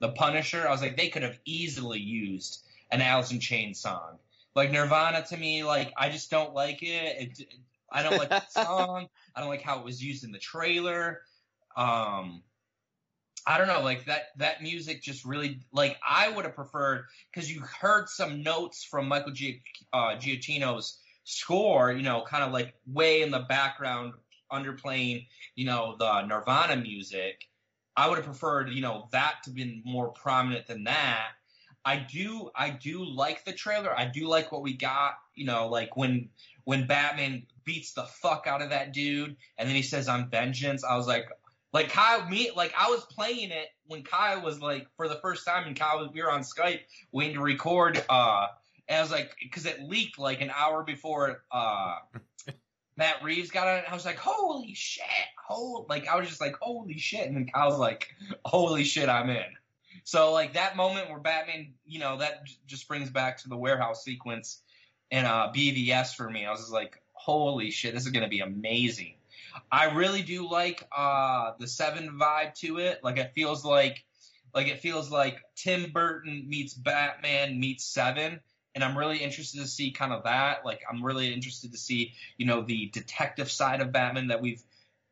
the 0.00 0.10
Punisher. 0.10 0.66
I 0.66 0.70
was 0.70 0.82
like, 0.82 0.96
they 0.96 1.08
could 1.08 1.22
have 1.22 1.38
easily 1.44 2.00
used 2.00 2.64
an 2.90 3.00
Alice 3.00 3.30
in 3.30 3.40
Chains 3.40 3.80
song. 3.80 4.18
Like 4.54 4.72
Nirvana 4.72 5.24
to 5.28 5.36
me, 5.36 5.62
like 5.64 5.92
I 5.96 6.10
just 6.10 6.30
don't 6.30 6.54
like 6.54 6.82
it. 6.82 7.38
it 7.40 7.54
I 7.90 8.02
don't 8.02 8.18
like 8.18 8.28
the 8.28 8.46
song. 8.48 9.08
I 9.34 9.40
don't 9.40 9.48
like 9.48 9.62
how 9.62 9.78
it 9.78 9.84
was 9.84 10.02
used 10.02 10.24
in 10.24 10.32
the 10.32 10.38
trailer. 10.38 11.22
Um, 11.76 12.42
I 13.50 13.58
don't 13.58 13.66
know, 13.66 13.82
like 13.82 14.04
that 14.04 14.26
that 14.36 14.62
music 14.62 15.02
just 15.02 15.24
really 15.24 15.58
like 15.72 15.96
I 16.08 16.28
would 16.30 16.44
have 16.44 16.54
preferred 16.54 17.06
because 17.32 17.52
you 17.52 17.62
heard 17.62 18.08
some 18.08 18.44
notes 18.44 18.84
from 18.84 19.08
Michael 19.08 19.32
G, 19.32 19.60
uh, 19.92 20.14
Giacchino's 20.14 21.00
score, 21.24 21.90
you 21.90 22.04
know, 22.04 22.22
kind 22.24 22.44
of 22.44 22.52
like 22.52 22.74
way 22.86 23.22
in 23.22 23.32
the 23.32 23.40
background, 23.40 24.12
underplaying, 24.52 25.26
you 25.56 25.64
know, 25.64 25.96
the 25.98 26.22
Nirvana 26.22 26.76
music. 26.76 27.48
I 27.96 28.08
would 28.08 28.18
have 28.18 28.24
preferred, 28.24 28.70
you 28.70 28.82
know, 28.82 29.08
that 29.10 29.38
to 29.44 29.50
be 29.50 29.82
more 29.84 30.10
prominent 30.10 30.68
than 30.68 30.84
that. 30.84 31.30
I 31.84 31.96
do 31.96 32.50
I 32.54 32.70
do 32.70 33.04
like 33.04 33.44
the 33.44 33.52
trailer. 33.52 33.92
I 33.98 34.04
do 34.04 34.28
like 34.28 34.52
what 34.52 34.62
we 34.62 34.74
got, 34.74 35.14
you 35.34 35.44
know, 35.44 35.66
like 35.66 35.96
when 35.96 36.28
when 36.62 36.86
Batman 36.86 37.46
beats 37.64 37.94
the 37.94 38.04
fuck 38.04 38.46
out 38.46 38.62
of 38.62 38.70
that 38.70 38.92
dude 38.92 39.36
and 39.58 39.68
then 39.68 39.74
he 39.74 39.82
says 39.82 40.06
I'm 40.06 40.30
vengeance. 40.30 40.84
I 40.84 40.96
was 40.96 41.08
like 41.08 41.26
like 41.72 41.90
Kyle 41.90 42.28
me 42.28 42.50
like 42.54 42.72
I 42.76 42.90
was 42.90 43.04
playing 43.06 43.50
it 43.50 43.68
when 43.86 44.02
Kyle 44.02 44.42
was 44.42 44.60
like 44.60 44.86
for 44.96 45.08
the 45.08 45.16
first 45.16 45.46
time 45.46 45.66
and 45.66 45.78
Kyle 45.78 45.98
was 45.98 46.10
we 46.12 46.22
were 46.22 46.30
on 46.30 46.40
Skype 46.40 46.80
waiting 47.12 47.34
to 47.34 47.42
record 47.42 48.02
uh 48.08 48.46
and 48.88 48.98
I 48.98 49.02
was 49.02 49.10
like 49.10 49.34
cuz 49.52 49.66
it 49.66 49.80
leaked 49.82 50.18
like 50.18 50.40
an 50.40 50.50
hour 50.54 50.82
before 50.82 51.44
uh 51.50 51.96
Matt 52.96 53.22
Reeves 53.22 53.50
got 53.50 53.66
on 53.66 53.78
it. 53.78 53.84
I 53.90 53.94
was 53.94 54.04
like, 54.04 54.18
holy 54.18 54.74
shit. 54.74 55.06
Holy, 55.48 55.86
like, 55.88 56.06
I 56.06 56.16
was 56.16 56.28
just 56.28 56.40
like, 56.40 56.56
holy 56.60 56.98
shit. 56.98 57.26
And 57.26 57.34
then 57.34 57.46
Kyle's 57.46 57.78
like, 57.78 58.08
holy 58.44 58.84
shit, 58.84 59.08
I'm 59.08 59.30
in. 59.30 59.46
So 60.04 60.32
like 60.32 60.52
that 60.52 60.76
moment 60.76 61.08
where 61.08 61.18
Batman, 61.18 61.72
you 61.86 61.98
know, 61.98 62.18
that 62.18 62.44
j- 62.44 62.56
just 62.66 62.88
brings 62.88 63.08
back 63.08 63.38
to 63.38 63.48
the 63.48 63.56
warehouse 63.56 64.04
sequence 64.04 64.60
and 65.10 65.26
uh, 65.26 65.50
BVS 65.54 66.14
for 66.14 66.28
me. 66.28 66.44
I 66.44 66.50
was 66.50 66.60
just 66.60 66.72
like, 66.72 67.00
holy 67.12 67.70
shit, 67.70 67.94
this 67.94 68.04
is 68.04 68.12
gonna 68.12 68.28
be 68.28 68.40
amazing. 68.40 69.14
I 69.70 69.94
really 69.94 70.22
do 70.22 70.48
like 70.50 70.86
uh, 70.96 71.52
the 71.58 71.66
Seven 71.66 72.18
vibe 72.20 72.54
to 72.60 72.78
it. 72.78 73.00
Like 73.02 73.18
it 73.18 73.32
feels 73.34 73.64
like, 73.64 74.04
like 74.54 74.68
it 74.68 74.80
feels 74.80 75.10
like 75.10 75.40
Tim 75.56 75.92
Burton 75.92 76.46
meets 76.48 76.74
Batman 76.74 77.58
meets 77.58 77.84
Seven. 77.84 78.40
And 78.74 78.84
I'm 78.84 78.96
really 78.96 79.18
interested 79.18 79.60
to 79.60 79.66
see 79.66 79.90
kind 79.90 80.12
of 80.12 80.24
that. 80.24 80.64
Like 80.64 80.82
I'm 80.88 81.04
really 81.04 81.32
interested 81.32 81.72
to 81.72 81.78
see, 81.78 82.14
you 82.36 82.46
know, 82.46 82.62
the 82.62 82.86
detective 82.86 83.50
side 83.50 83.80
of 83.80 83.92
Batman 83.92 84.28
that 84.28 84.40
we've 84.40 84.62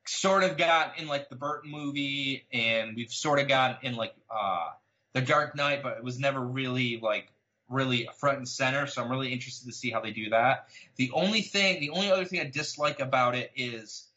sort 0.07 0.43
of 0.43 0.57
got 0.57 0.99
in 0.99 1.07
like 1.07 1.29
the 1.29 1.37
Burton 1.37 1.71
movie, 1.71 2.47
and 2.53 2.97
we've 2.97 3.13
sort 3.13 3.41
of 3.41 3.49
got 3.49 3.85
in 3.85 3.95
like 3.95 4.15
uh, 4.31 4.69
the 5.13 5.21
Dark 5.21 5.55
Knight, 5.55 5.83
but 5.83 5.99
it 5.99 6.05
was 6.05 6.19
never 6.19 6.41
really 6.41 6.99
like 7.03 7.31
really 7.69 8.09
front 8.19 8.39
and 8.39 8.49
center. 8.49 8.87
So 8.87 9.03
I'm 9.03 9.11
really 9.11 9.33
interested 9.33 9.67
to 9.67 9.75
see 9.75 9.91
how 9.91 10.01
they 10.01 10.13
do 10.13 10.31
that. 10.31 10.69
The 10.97 11.11
only 11.13 11.43
thing, 11.43 11.81
the 11.81 11.91
only 11.91 12.11
other 12.11 12.25
thing 12.25 12.41
I 12.41 12.49
dislike 12.49 13.01
about 13.01 13.35
it 13.35 13.53
is 13.55 14.08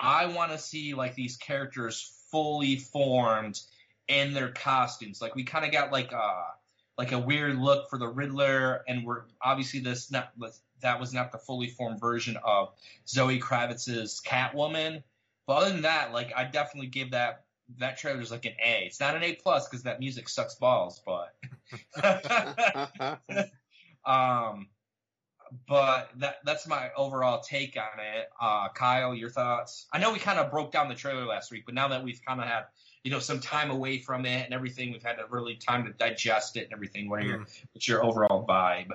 I 0.00 0.26
want 0.26 0.52
to 0.52 0.58
see 0.58 0.94
like 0.94 1.14
these 1.14 1.36
characters 1.36 2.24
fully 2.30 2.76
formed 2.76 3.60
in 4.06 4.32
their 4.32 4.50
costumes. 4.50 5.20
Like 5.20 5.34
we 5.34 5.44
kind 5.44 5.64
of 5.64 5.72
got 5.72 5.92
like 5.92 6.12
uh 6.12 6.42
like 6.96 7.12
a 7.12 7.18
weird 7.18 7.58
look 7.58 7.88
for 7.88 7.98
the 7.98 8.08
Riddler, 8.08 8.82
and 8.88 9.04
we're 9.04 9.22
obviously 9.40 9.80
this 9.80 10.10
not 10.10 10.32
that 10.80 11.00
was 11.00 11.12
not 11.12 11.32
the 11.32 11.38
fully 11.38 11.68
formed 11.68 12.00
version 12.00 12.36
of 12.44 12.72
Zoe 13.06 13.40
Kravitz's 13.40 14.20
Catwoman. 14.24 15.02
But 15.46 15.54
other 15.54 15.70
than 15.70 15.82
that, 15.82 16.12
like 16.12 16.32
I 16.36 16.44
definitely 16.44 16.88
give 16.88 17.12
that 17.12 17.44
that 17.78 17.98
trailer 17.98 18.20
is 18.20 18.30
like 18.30 18.46
an 18.46 18.54
A. 18.64 18.84
It's 18.86 19.00
not 19.00 19.14
an 19.14 19.22
A 19.22 19.34
plus 19.34 19.68
because 19.68 19.82
that 19.82 20.00
music 20.00 20.28
sucks 20.28 20.54
balls, 20.54 21.02
but 21.04 21.34
um, 24.04 24.68
but 25.66 26.10
that 26.16 26.36
that's 26.44 26.66
my 26.66 26.90
overall 26.96 27.40
take 27.40 27.76
on 27.76 28.00
it. 28.00 28.30
Uh, 28.40 28.68
Kyle, 28.74 29.14
your 29.14 29.30
thoughts? 29.30 29.86
I 29.92 29.98
know 29.98 30.12
we 30.12 30.18
kind 30.18 30.38
of 30.38 30.50
broke 30.50 30.72
down 30.72 30.88
the 30.88 30.94
trailer 30.94 31.24
last 31.26 31.50
week, 31.50 31.64
but 31.66 31.74
now 31.74 31.88
that 31.88 32.02
we've 32.02 32.20
kind 32.26 32.40
of 32.40 32.46
had 32.46 32.64
you 33.04 33.10
know 33.10 33.18
some 33.18 33.40
time 33.40 33.70
away 33.70 33.98
from 33.98 34.26
it 34.26 34.44
and 34.44 34.54
everything, 34.54 34.92
we've 34.92 35.02
had 35.02 35.18
a 35.18 35.26
really 35.28 35.56
time 35.56 35.84
to 35.86 35.92
digest 35.92 36.56
it 36.56 36.64
and 36.64 36.72
everything. 36.72 37.08
What 37.08 37.20
are 37.20 37.26
your 37.26 37.46
what's 37.72 37.88
your 37.88 38.04
overall 38.04 38.46
vibe? 38.46 38.90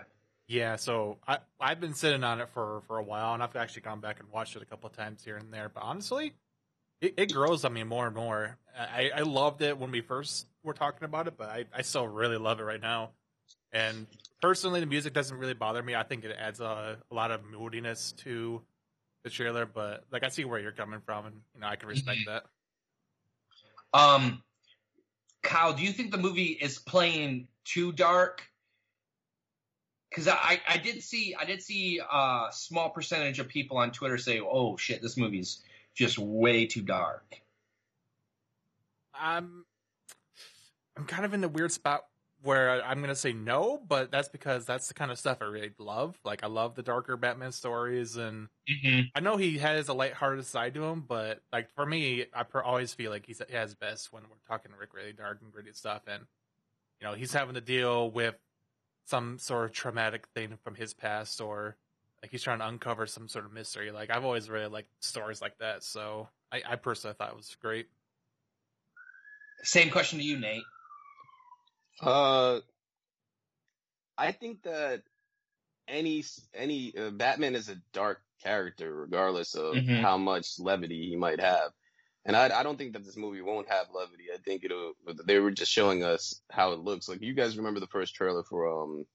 Yeah, 0.47 0.75
so 0.75 1.17
I 1.27 1.39
I've 1.59 1.79
been 1.79 1.93
sitting 1.93 2.23
on 2.23 2.41
it 2.41 2.49
for 2.49 2.81
for 2.87 2.97
a 2.97 3.03
while, 3.03 3.33
and 3.33 3.41
I've 3.41 3.55
actually 3.55 3.83
gone 3.83 3.99
back 3.99 4.19
and 4.19 4.29
watched 4.29 4.55
it 4.55 4.61
a 4.61 4.65
couple 4.65 4.89
of 4.89 4.95
times 4.95 5.23
here 5.23 5.37
and 5.37 5.53
there. 5.53 5.69
But 5.69 5.83
honestly, 5.83 6.33
it, 7.01 7.13
it 7.17 7.33
grows 7.33 7.65
on 7.65 7.73
me 7.73 7.83
more 7.83 8.07
and 8.07 8.15
more. 8.15 8.57
I, 8.77 9.11
I 9.15 9.21
loved 9.21 9.61
it 9.61 9.77
when 9.77 9.91
we 9.91 10.01
first 10.01 10.47
were 10.63 10.73
talking 10.73 11.03
about 11.03 11.27
it, 11.27 11.35
but 11.37 11.49
I, 11.49 11.65
I 11.75 11.81
still 11.81 12.07
really 12.07 12.37
love 12.37 12.59
it 12.59 12.63
right 12.63 12.81
now. 12.81 13.11
And 13.71 14.07
personally, 14.43 14.81
the 14.81 14.85
music 14.85 15.13
doesn't 15.13 15.37
really 15.37 15.53
bother 15.53 15.81
me. 15.81 15.95
I 15.95 16.03
think 16.03 16.25
it 16.25 16.35
adds 16.37 16.59
a, 16.59 16.97
a 17.09 17.15
lot 17.15 17.31
of 17.31 17.45
moodiness 17.45 18.11
to 18.23 18.61
the 19.23 19.29
trailer. 19.29 19.65
But 19.65 20.03
like, 20.11 20.23
I 20.23 20.27
see 20.27 20.43
where 20.43 20.59
you're 20.59 20.73
coming 20.73 20.99
from, 21.05 21.27
and 21.27 21.35
you 21.55 21.61
know, 21.61 21.67
I 21.67 21.77
can 21.77 21.87
respect 21.87 22.19
that. 22.27 22.43
Um, 23.93 24.43
Kyle, 25.43 25.73
do 25.73 25.81
you 25.81 25.93
think 25.93 26.11
the 26.11 26.17
movie 26.17 26.57
is 26.61 26.77
playing 26.77 27.47
too 27.63 27.93
dark? 27.93 28.43
Because 30.09 30.27
I, 30.27 30.59
I 30.67 30.77
did 30.77 31.01
see 31.01 31.35
I 31.39 31.45
did 31.45 31.63
see 31.63 31.99
a 31.99 32.47
small 32.51 32.89
percentage 32.89 33.39
of 33.39 33.47
people 33.47 33.77
on 33.77 33.91
Twitter 33.91 34.17
say, 34.17 34.41
"Oh 34.41 34.75
shit, 34.75 35.01
this 35.01 35.15
movie's 35.15 35.61
just 35.95 36.19
way 36.19 36.65
too 36.65 36.81
dark." 36.81 37.39
I'm 39.13 39.63
I'm 40.97 41.05
kind 41.05 41.23
of 41.23 41.33
in 41.33 41.39
the 41.39 41.49
weird 41.49 41.71
spot 41.71 42.03
where 42.43 42.83
I'm 42.83 43.01
gonna 43.01 43.15
say 43.15 43.33
no, 43.33 43.81
but 43.87 44.11
that's 44.11 44.29
because 44.29 44.65
that's 44.65 44.87
the 44.87 44.93
kind 44.93 45.11
of 45.11 45.17
stuff 45.17 45.39
I 45.41 45.45
really 45.45 45.71
love. 45.79 46.19
Like 46.23 46.43
I 46.43 46.47
love 46.47 46.75
the 46.75 46.83
darker 46.83 47.17
Batman 47.17 47.51
stories, 47.51 48.17
and 48.17 48.49
Mm-hmm. 48.69 49.01
I 49.15 49.19
know 49.19 49.35
he 49.35 49.57
has 49.57 49.89
a 49.89 49.93
lighthearted 49.93 50.45
side 50.45 50.73
to 50.75 50.85
him, 50.85 51.03
but 51.07 51.41
like 51.51 51.69
for 51.75 51.85
me, 51.85 52.25
I 52.33 52.43
per- 52.43 52.61
always 52.61 52.93
feel 52.93 53.11
like 53.11 53.25
he's 53.25 53.41
he 53.49 53.55
has 53.55 53.75
best 53.75 54.13
when 54.13 54.23
we're 54.23 54.37
talking 54.47 54.71
Rick 54.79 54.93
really 54.93 55.11
dark 55.13 55.39
and 55.41 55.51
gritty 55.51 55.73
stuff, 55.73 56.03
and 56.07 56.23
you 57.01 57.07
know 57.07 57.13
he's 57.13 57.33
having 57.33 57.55
to 57.55 57.61
deal 57.61 58.09
with 58.09 58.35
some 59.05 59.37
sort 59.37 59.65
of 59.65 59.73
traumatic 59.73 60.27
thing 60.33 60.57
from 60.63 60.75
his 60.75 60.93
past, 60.93 61.41
or 61.41 61.75
like 62.21 62.31
he's 62.31 62.43
trying 62.43 62.59
to 62.59 62.67
uncover 62.67 63.05
some 63.05 63.27
sort 63.27 63.45
of 63.45 63.51
mystery. 63.53 63.91
Like 63.91 64.09
I've 64.09 64.23
always 64.25 64.49
really 64.49 64.67
liked 64.67 64.89
stories 65.01 65.41
like 65.41 65.57
that, 65.59 65.83
so 65.83 66.29
I, 66.51 66.61
I 66.65 66.75
personally 66.77 67.15
thought 67.17 67.31
it 67.31 67.37
was 67.37 67.55
great. 67.61 67.87
Same 69.63 69.89
question 69.89 70.19
to 70.19 70.25
you, 70.25 70.39
Nate. 70.39 70.63
Uh, 72.01 72.59
I 74.17 74.31
think 74.31 74.63
that 74.63 75.03
any 75.87 76.23
any 76.53 76.95
uh, 76.97 77.09
Batman 77.11 77.55
is 77.55 77.69
a 77.69 77.75
dark 77.93 78.21
character, 78.41 78.93
regardless 78.95 79.55
of 79.55 79.75
Mhm. 79.75 80.01
how 80.01 80.17
much 80.17 80.59
levity 80.59 81.09
he 81.09 81.15
might 81.15 81.39
have. 81.39 81.71
And 82.25 82.35
I, 82.37 82.57
I 82.59 82.63
don't 82.63 82.77
think 82.77 82.93
that 82.93 83.03
this 83.03 83.17
movie 83.17 83.41
won't 83.41 83.69
have 83.69 83.87
levity. 83.93 84.25
I 84.33 84.37
think 84.37 84.63
it'll. 84.63 84.93
They 85.25 85.39
were 85.39 85.51
just 85.51 85.71
showing 85.71 86.03
us 86.03 86.41
how 86.49 86.71
it 86.71 86.79
looks. 86.79 87.09
Like 87.09 87.21
you 87.21 87.33
guys 87.33 87.57
remember 87.57 87.79
the 87.81 87.87
first 87.87 88.15
trailer 88.15 88.43
for 88.43 88.83
um 88.83 89.05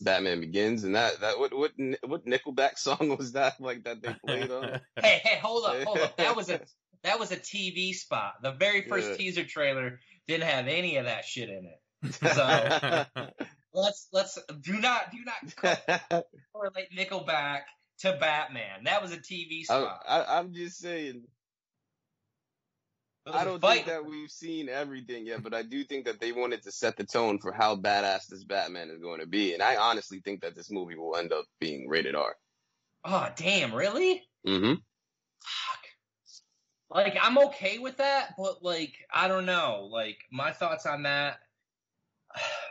Batman 0.00 0.40
Begins, 0.40 0.82
and 0.84 0.94
that 0.96 1.20
that 1.20 1.38
what 1.38 1.56
what 1.56 1.72
what 2.06 2.26
Nickelback 2.26 2.76
song 2.78 3.16
was 3.16 3.32
that 3.32 3.60
like 3.60 3.84
that 3.84 4.02
they 4.02 4.14
played 4.14 4.50
on? 4.50 4.80
Hey, 5.02 5.20
hey, 5.22 5.38
hold 5.38 5.64
up, 5.64 5.76
hold 5.84 5.98
up. 5.98 6.16
That 6.16 6.34
was 6.36 6.48
a 6.50 6.60
that 7.04 7.18
was 7.20 7.30
a 7.30 7.36
TV 7.36 7.94
spot. 7.94 8.34
The 8.42 8.52
very 8.52 8.82
first 8.82 9.10
Yeah. 9.10 9.16
teaser 9.16 9.44
trailer 9.44 10.00
didn't 10.26 10.48
have 10.48 10.66
any 10.66 10.96
of 10.96 11.04
that 11.06 11.24
shit 11.24 11.48
in 11.48 11.64
it. 11.66 11.80
So 12.12 13.04
let's 13.74 14.08
let's 14.12 14.38
do 14.62 14.78
not 14.80 15.12
do 15.12 15.18
not 15.24 16.24
correlate 16.52 16.90
Nickelback 16.96 17.60
to 18.00 18.16
Batman. 18.18 18.84
That 18.84 19.02
was 19.02 19.12
a 19.12 19.18
TV 19.18 19.64
spot. 19.64 20.02
I, 20.08 20.38
I'm 20.38 20.54
just 20.54 20.78
saying. 20.78 21.24
I 23.26 23.44
don't 23.44 23.60
think 23.60 23.86
that 23.86 24.06
we've 24.06 24.30
seen 24.30 24.68
everything 24.70 25.26
yet, 25.26 25.42
but 25.42 25.52
I 25.52 25.62
do 25.62 25.84
think 25.84 26.06
that 26.06 26.20
they 26.20 26.32
wanted 26.32 26.62
to 26.62 26.72
set 26.72 26.96
the 26.96 27.04
tone 27.04 27.38
for 27.38 27.52
how 27.52 27.76
badass 27.76 28.26
this 28.28 28.44
Batman 28.44 28.88
is 28.88 29.00
going 29.00 29.20
to 29.20 29.26
be, 29.26 29.52
and 29.52 29.62
I 29.62 29.76
honestly 29.76 30.20
think 30.24 30.40
that 30.40 30.56
this 30.56 30.70
movie 30.70 30.96
will 30.96 31.16
end 31.16 31.32
up 31.32 31.44
being 31.60 31.86
rated 31.86 32.14
R. 32.14 32.34
Oh 33.04 33.28
damn, 33.36 33.74
really? 33.74 34.22
Mm-hmm. 34.46 34.74
Like 36.90 37.16
I'm 37.20 37.38
okay 37.38 37.78
with 37.78 37.98
that, 37.98 38.34
but 38.36 38.64
like 38.64 38.94
I 39.12 39.28
don't 39.28 39.46
know. 39.46 39.88
Like 39.90 40.18
my 40.32 40.52
thoughts 40.52 40.86
on 40.86 41.04
that, 41.04 41.38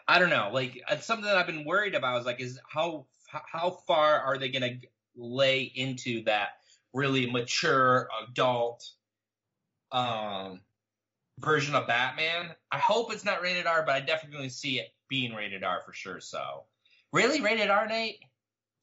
I 0.07 0.19
don't 0.19 0.29
know. 0.29 0.49
Like 0.51 0.81
it's 0.89 1.05
something 1.05 1.25
that 1.25 1.37
I've 1.37 1.47
been 1.47 1.65
worried 1.65 1.95
about 1.95 2.19
is 2.19 2.25
like 2.25 2.41
is 2.41 2.59
how 2.67 3.05
how 3.27 3.71
far 3.87 4.19
are 4.19 4.37
they 4.37 4.49
gonna 4.49 4.79
lay 5.15 5.63
into 5.63 6.23
that 6.23 6.49
really 6.93 7.29
mature 7.29 8.09
adult 8.27 8.89
um 9.91 10.61
version 11.39 11.75
of 11.75 11.87
Batman? 11.87 12.55
I 12.71 12.79
hope 12.79 13.13
it's 13.13 13.25
not 13.25 13.41
rated 13.41 13.65
R, 13.65 13.83
but 13.85 13.95
I 13.95 13.99
definitely 13.99 14.49
see 14.49 14.79
it 14.79 14.93
being 15.07 15.33
rated 15.33 15.63
R 15.63 15.81
for 15.85 15.93
sure. 15.93 16.19
So 16.19 16.63
really 17.11 17.41
rated 17.41 17.69
R, 17.69 17.87
Nate? 17.87 18.19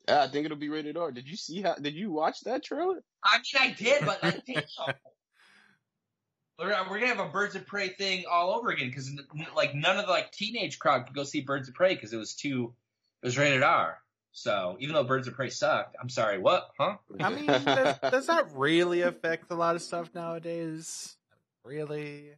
Yeah, 0.09 0.23
I 0.23 0.29
think 0.29 0.45
it'll 0.45 0.57
be 0.57 0.69
rated 0.69 0.97
R. 0.97 1.11
Did 1.11 1.29
you 1.29 1.37
see 1.37 1.62
how? 1.62 1.75
Did 1.75 1.95
you 1.95 2.12
watch 2.12 2.43
that 2.43 2.62
trailer? 2.62 3.03
I 3.25 3.39
mean, 3.39 3.45
I 3.61 3.73
did, 3.73 4.05
but 4.05 4.23
like, 4.23 4.45
damn. 4.47 4.62
We're, 6.59 6.73
uh, 6.73 6.85
we're 6.88 6.99
gonna 6.99 7.14
have 7.14 7.21
a 7.21 7.29
Birds 7.29 7.55
of 7.55 7.66
Prey 7.66 7.88
thing 7.88 8.25
all 8.31 8.55
over 8.55 8.71
again 8.71 8.88
because 8.88 9.12
like 9.55 9.75
none 9.75 9.99
of 9.99 10.07
the 10.07 10.12
like 10.12 10.33
teenage 10.33 10.79
crowd 10.79 11.07
could 11.07 11.14
go 11.14 11.25
see 11.25 11.42
Birds 11.42 11.69
of 11.69 11.75
Prey 11.75 11.95
because 11.95 12.12
it 12.12 12.16
was 12.16 12.35
too 12.35 12.73
it 13.23 13.27
was 13.27 13.37
rated 13.37 13.62
R. 13.62 13.99
So 14.33 14.77
even 14.81 14.95
though 14.95 15.05
Birds 15.05 15.29
of 15.29 15.35
Prey 15.35 15.51
sucked, 15.51 15.97
I'm 16.01 16.09
sorry, 16.09 16.38
what? 16.38 16.69
Huh? 16.79 16.97
I 17.21 17.31
mean, 17.31 17.47
does, 17.47 17.99
does 17.99 18.27
that 18.27 18.51
really 18.55 19.03
affect 19.03 19.51
a 19.51 19.55
lot 19.55 19.77
of 19.77 19.83
stuff 19.83 20.11
nowadays? 20.14 21.16
Really? 21.64 22.33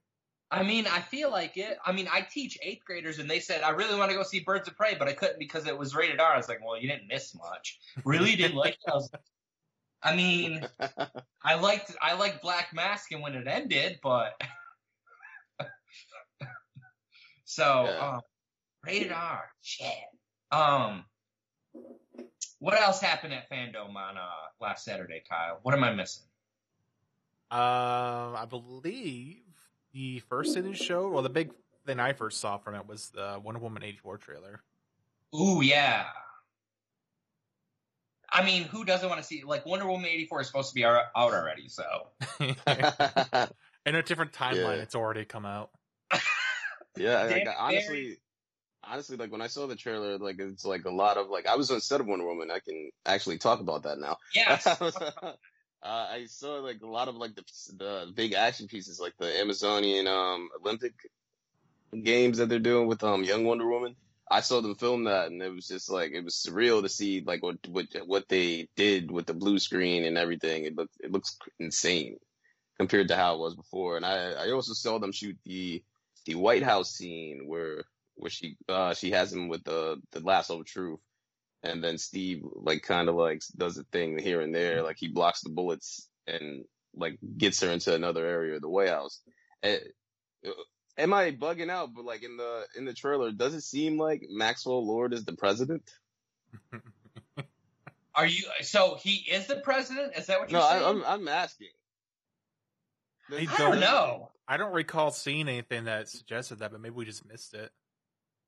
I 0.50 0.62
mean, 0.62 0.86
I 0.86 1.00
feel 1.00 1.30
like 1.30 1.56
it. 1.56 1.76
I 1.84 1.92
mean, 1.92 2.08
I 2.10 2.22
teach 2.22 2.58
eighth 2.62 2.84
graders, 2.84 3.18
and 3.18 3.28
they 3.28 3.40
said 3.40 3.62
I 3.62 3.70
really 3.70 3.98
want 3.98 4.10
to 4.10 4.16
go 4.16 4.22
see 4.22 4.40
Birds 4.40 4.66
of 4.66 4.76
Prey, 4.76 4.96
but 4.98 5.08
I 5.08 5.12
couldn't 5.12 5.38
because 5.38 5.66
it 5.66 5.76
was 5.76 5.94
rated 5.94 6.20
R. 6.20 6.32
I 6.32 6.36
was 6.36 6.48
like, 6.48 6.64
well, 6.64 6.80
you 6.80 6.88
didn't 6.88 7.08
miss 7.08 7.34
much. 7.34 7.78
Really, 8.04 8.34
didn't 8.36 8.56
like 8.56 8.74
it? 8.74 8.90
I 8.90 8.94
was 8.94 9.10
like, 9.12 9.22
I 10.02 10.14
mean, 10.14 10.66
I 11.42 11.54
liked 11.56 11.92
I 12.00 12.14
liked 12.14 12.42
Black 12.42 12.72
Mask 12.72 13.10
and 13.12 13.22
when 13.22 13.34
it 13.34 13.46
ended, 13.46 13.98
but 14.02 14.40
so 17.44 17.84
Yeah. 17.86 18.14
um, 18.14 18.20
rated 18.84 19.12
R. 19.12 19.44
Shit. 19.62 19.92
Um, 20.50 21.04
what 22.58 22.80
else 22.80 23.00
happened 23.00 23.34
at 23.34 23.50
Fandom 23.50 23.94
on 23.94 24.16
uh, 24.16 24.28
last 24.60 24.84
Saturday, 24.84 25.22
Kyle? 25.28 25.58
What 25.62 25.74
am 25.74 25.84
I 25.84 25.92
missing? 25.92 26.24
Um, 27.50 28.36
I 28.36 28.46
believe 28.48 29.42
the 29.92 30.20
first 30.20 30.54
thing 30.54 30.64
they 30.64 30.74
showed, 30.74 31.12
well, 31.12 31.22
the 31.22 31.30
big 31.30 31.50
thing 31.86 31.98
I 31.98 32.12
first 32.12 32.40
saw 32.40 32.58
from 32.58 32.74
it 32.74 32.86
was 32.86 33.10
the 33.10 33.40
Wonder 33.42 33.60
Woman 33.60 33.82
eighty 33.82 33.98
four 33.98 34.18
trailer. 34.18 34.62
Ooh, 35.34 35.60
yeah. 35.62 36.06
I 38.30 38.44
mean, 38.44 38.64
who 38.64 38.84
doesn't 38.84 39.08
want 39.08 39.20
to 39.20 39.26
see 39.26 39.42
like 39.44 39.64
Wonder 39.66 39.86
Woman 39.86 40.06
eighty 40.06 40.26
four 40.26 40.40
is 40.40 40.46
supposed 40.46 40.68
to 40.70 40.74
be 40.74 40.84
out 40.84 41.02
out 41.16 41.32
already, 41.32 41.68
so 41.68 41.84
In 43.86 43.94
a 43.94 44.02
different 44.02 44.32
timeline, 44.32 44.76
Yeah. 44.76 44.82
it's 44.82 44.94
already 44.94 45.24
come 45.24 45.46
out. 45.46 45.70
yeah, 46.96 47.22
like, 47.24 47.48
honestly, 47.58 48.18
honestly, 48.84 49.16
like 49.16 49.32
when 49.32 49.40
I 49.40 49.46
saw 49.46 49.66
the 49.66 49.76
trailer, 49.76 50.18
like 50.18 50.38
it's 50.38 50.64
like 50.64 50.84
a 50.84 50.90
lot 50.90 51.16
of 51.16 51.28
like 51.28 51.46
I 51.46 51.56
was 51.56 51.70
instead 51.70 52.00
of 52.00 52.06
Wonder 52.06 52.26
Woman, 52.26 52.50
I 52.50 52.58
can 52.58 52.90
actually 53.06 53.38
talk 53.38 53.60
about 53.60 53.84
that 53.84 53.98
now. 53.98 54.18
yeah. 54.34 54.60
uh, 54.70 55.32
I 55.82 56.26
saw 56.26 56.56
like 56.56 56.82
a 56.82 56.86
lot 56.86 57.08
of 57.08 57.16
like 57.16 57.34
the 57.34 57.44
the 57.76 58.12
big 58.14 58.34
action 58.34 58.68
pieces, 58.68 59.00
like 59.00 59.14
the 59.18 59.40
Amazonian 59.40 60.06
um 60.06 60.48
Olympic 60.60 60.92
games 62.02 62.38
that 62.38 62.48
they're 62.48 62.58
doing 62.58 62.86
with 62.88 63.02
um 63.04 63.24
Young 63.24 63.44
Wonder 63.44 63.66
Woman. 63.66 63.96
I 64.30 64.40
saw 64.40 64.60
them 64.60 64.74
film 64.74 65.04
that, 65.04 65.28
and 65.28 65.42
it 65.42 65.52
was 65.52 65.68
just 65.68 65.90
like 65.90 66.12
it 66.12 66.24
was 66.24 66.34
surreal 66.34 66.82
to 66.82 66.88
see 66.88 67.22
like 67.26 67.42
what 67.42 67.56
what 67.68 67.86
what 68.06 68.28
they 68.28 68.68
did 68.76 69.10
with 69.10 69.26
the 69.26 69.34
blue 69.34 69.58
screen 69.58 70.04
and 70.04 70.18
everything. 70.18 70.64
It 70.64 70.76
looked 70.76 70.96
it 71.00 71.12
looks 71.12 71.38
insane 71.58 72.18
compared 72.78 73.08
to 73.08 73.16
how 73.16 73.34
it 73.34 73.40
was 73.40 73.54
before. 73.54 73.96
And 73.96 74.06
I 74.06 74.32
I 74.32 74.50
also 74.52 74.74
saw 74.74 74.98
them 74.98 75.12
shoot 75.12 75.36
the 75.44 75.82
the 76.26 76.34
White 76.34 76.62
House 76.62 76.92
scene 76.92 77.44
where 77.46 77.84
where 78.16 78.30
she 78.30 78.56
uh 78.68 78.94
she 78.94 79.12
has 79.12 79.32
him 79.32 79.48
with 79.48 79.64
the 79.64 80.00
the 80.12 80.20
lasso 80.20 80.60
of 80.60 80.66
truth 80.66 81.00
and 81.62 81.82
then 81.82 81.98
Steve 81.98 82.42
like 82.54 82.82
kind 82.82 83.08
of 83.08 83.14
like 83.14 83.42
does 83.56 83.78
a 83.78 83.84
thing 83.84 84.18
here 84.18 84.40
and 84.40 84.54
there, 84.54 84.82
like 84.82 84.96
he 84.98 85.08
blocks 85.08 85.42
the 85.42 85.50
bullets 85.50 86.08
and 86.26 86.64
like 86.94 87.18
gets 87.36 87.60
her 87.60 87.70
into 87.70 87.94
another 87.94 88.26
area 88.26 88.56
of 88.56 88.62
the 88.62 88.68
White 88.68 88.88
House. 88.88 89.20
Eh, 89.62 89.78
am 90.98 91.14
I 91.14 91.30
bugging 91.30 91.70
out? 91.70 91.94
But 91.94 92.04
like 92.04 92.22
in 92.22 92.36
the 92.36 92.66
in 92.76 92.84
the 92.84 92.92
trailer, 92.92 93.32
does 93.32 93.54
it 93.54 93.62
seem 93.62 93.98
like 93.98 94.22
Maxwell 94.28 94.86
Lord 94.86 95.14
is 95.14 95.24
the 95.24 95.32
president? 95.32 95.90
Are 98.14 98.26
you 98.26 98.44
so 98.62 98.98
he 99.00 99.30
is 99.30 99.46
the 99.46 99.56
president? 99.56 100.16
Is 100.16 100.26
that 100.26 100.40
what 100.40 100.50
you're 100.50 100.60
No, 100.60 100.66
saying? 100.66 100.82
I, 100.82 100.88
I'm 100.88 101.04
I'm 101.04 101.28
asking. 101.28 101.68
I 103.30 103.46
I 103.48 103.58
don't 103.58 103.80
know. 103.80 104.30
I 104.48 104.56
don't 104.56 104.72
recall 104.72 105.10
seeing 105.10 105.48
anything 105.48 105.84
that 105.84 106.08
suggested 106.08 106.58
that, 106.60 106.72
but 106.72 106.80
maybe 106.80 106.94
we 106.94 107.04
just 107.04 107.26
missed 107.28 107.54
it. 107.54 107.70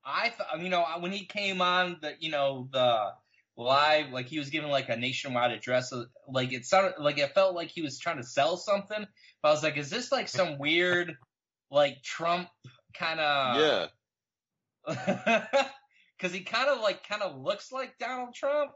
I, 0.05 0.31
th- 0.31 0.63
you 0.63 0.71
know, 0.71 0.85
when 1.01 1.13
he 1.13 1.27
came 1.27 1.61
on 1.61 1.99
the, 2.01 2.15
you 2.19 2.31
know, 2.31 2.69
the 2.73 3.13
live, 3.57 4.11
like 4.11 4.27
he 4.27 4.39
was 4.39 4.49
giving 4.49 4.71
like 4.71 4.89
a 4.89 4.97
nationwide 4.97 5.53
address, 5.53 5.93
uh, 5.93 6.05
like 6.27 6.53
it 6.53 6.65
sounded 6.65 6.95
like 6.99 7.19
it 7.19 7.35
felt 7.35 7.55
like 7.55 7.69
he 7.69 7.83
was 7.83 7.99
trying 7.99 8.17
to 8.17 8.23
sell 8.25 8.57
something. 8.57 9.07
But 9.43 9.49
I 9.49 9.53
was 9.53 9.63
like, 9.63 9.77
is 9.77 9.91
this 9.91 10.11
like 10.11 10.29
some 10.29 10.59
weird, 10.59 11.17
like 11.71 12.03
Trump 12.03 12.49
kind 12.95 13.21
of? 13.21 13.91
Yeah, 14.87 14.87
Because 16.19 16.35
he 16.35 16.41
kind 16.41 16.69
of 16.69 16.81
like 16.81 17.07
kind 17.09 17.23
of 17.23 17.41
looks 17.41 17.73
like 17.73 17.97
Donald 17.99 18.35
Trump. 18.35 18.73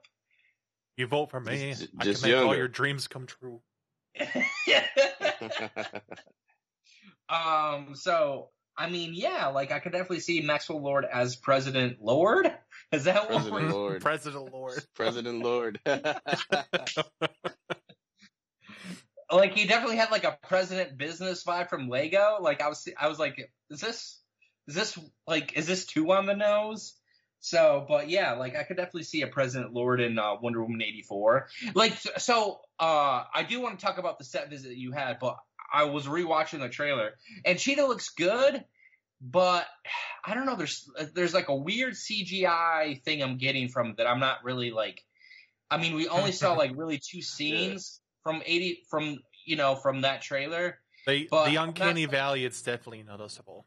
You 0.96 1.06
vote 1.06 1.30
for 1.30 1.40
me, 1.40 1.70
Just- 1.72 1.88
I 1.98 2.04
just 2.04 2.22
can 2.22 2.32
make 2.32 2.40
all 2.40 2.56
your 2.56 2.68
dreams 2.68 3.08
come 3.08 3.26
true. 3.26 3.60
um. 7.28 7.94
So 7.94 8.50
I 8.76 8.88
mean, 8.88 9.12
yeah, 9.14 9.48
like 9.48 9.72
I 9.72 9.80
could 9.80 9.92
definitely 9.92 10.20
see 10.20 10.40
Maxwell 10.40 10.82
Lord 10.82 11.04
as 11.04 11.36
President 11.36 11.98
Lord. 12.00 12.50
Is 12.92 13.04
that 13.04 13.30
what? 13.30 13.42
President 13.42 13.54
we're- 13.62 13.72
Lord, 13.72 14.02
President 14.02 14.52
Lord. 14.52 14.84
President 14.94 15.42
Lord. 15.42 15.80
Like 19.30 19.54
he 19.54 19.66
definitely 19.66 19.96
had 19.96 20.10
like 20.10 20.24
a 20.24 20.38
president 20.42 20.96
business 20.96 21.44
vibe 21.44 21.68
from 21.68 21.88
Lego. 21.88 22.38
Like 22.40 22.60
I 22.60 22.68
was, 22.68 22.88
I 22.98 23.08
was 23.08 23.18
like, 23.18 23.50
is 23.70 23.80
this 23.80 24.20
is 24.66 24.74
this 24.74 24.98
like 25.26 25.56
is 25.56 25.66
this 25.66 25.86
too 25.86 26.10
on 26.12 26.26
the 26.26 26.34
nose? 26.34 26.94
So, 27.40 27.84
but 27.86 28.08
yeah, 28.08 28.32
like 28.32 28.56
I 28.56 28.62
could 28.62 28.78
definitely 28.78 29.02
see 29.02 29.20
a 29.20 29.26
President 29.26 29.74
Lord 29.74 30.00
in 30.00 30.18
uh, 30.18 30.36
Wonder 30.40 30.62
Woman 30.62 30.80
eighty 30.80 31.02
four. 31.02 31.48
Like, 31.74 31.94
so 32.16 32.60
uh, 32.80 33.24
I 33.34 33.44
do 33.46 33.60
want 33.60 33.78
to 33.78 33.84
talk 33.84 33.98
about 33.98 34.18
the 34.18 34.24
set 34.24 34.48
visit 34.48 34.68
that 34.68 34.78
you 34.78 34.92
had, 34.92 35.18
but 35.18 35.36
I 35.70 35.84
was 35.84 36.06
rewatching 36.06 36.60
the 36.60 36.70
trailer, 36.70 37.12
and 37.44 37.58
Cheetah 37.58 37.86
looks 37.86 38.08
good, 38.08 38.64
but 39.20 39.66
I 40.24 40.32
don't 40.32 40.46
know. 40.46 40.56
There's 40.56 40.88
there's 41.12 41.34
like 41.34 41.48
a 41.48 41.54
weird 41.54 41.92
CGI 41.92 43.02
thing 43.02 43.22
I'm 43.22 43.36
getting 43.36 43.68
from 43.68 43.96
that. 43.98 44.06
I'm 44.06 44.20
not 44.20 44.42
really 44.42 44.70
like. 44.70 45.04
I 45.70 45.76
mean, 45.76 45.94
we 45.94 46.08
only 46.08 46.32
saw 46.32 46.52
like 46.56 46.72
really 46.74 46.98
two 46.98 47.20
scenes 47.20 48.00
from 48.24 48.42
eighty 48.44 48.82
from 48.90 49.18
you 49.46 49.54
know 49.56 49.76
from 49.76 50.00
that 50.00 50.22
trailer. 50.22 50.78
The 51.06 51.28
But 51.30 51.46
the 51.50 51.56
uncanny 51.56 52.06
not- 52.06 52.10
valley, 52.10 52.44
it's 52.44 52.62
definitely 52.62 53.04
noticeable. 53.04 53.66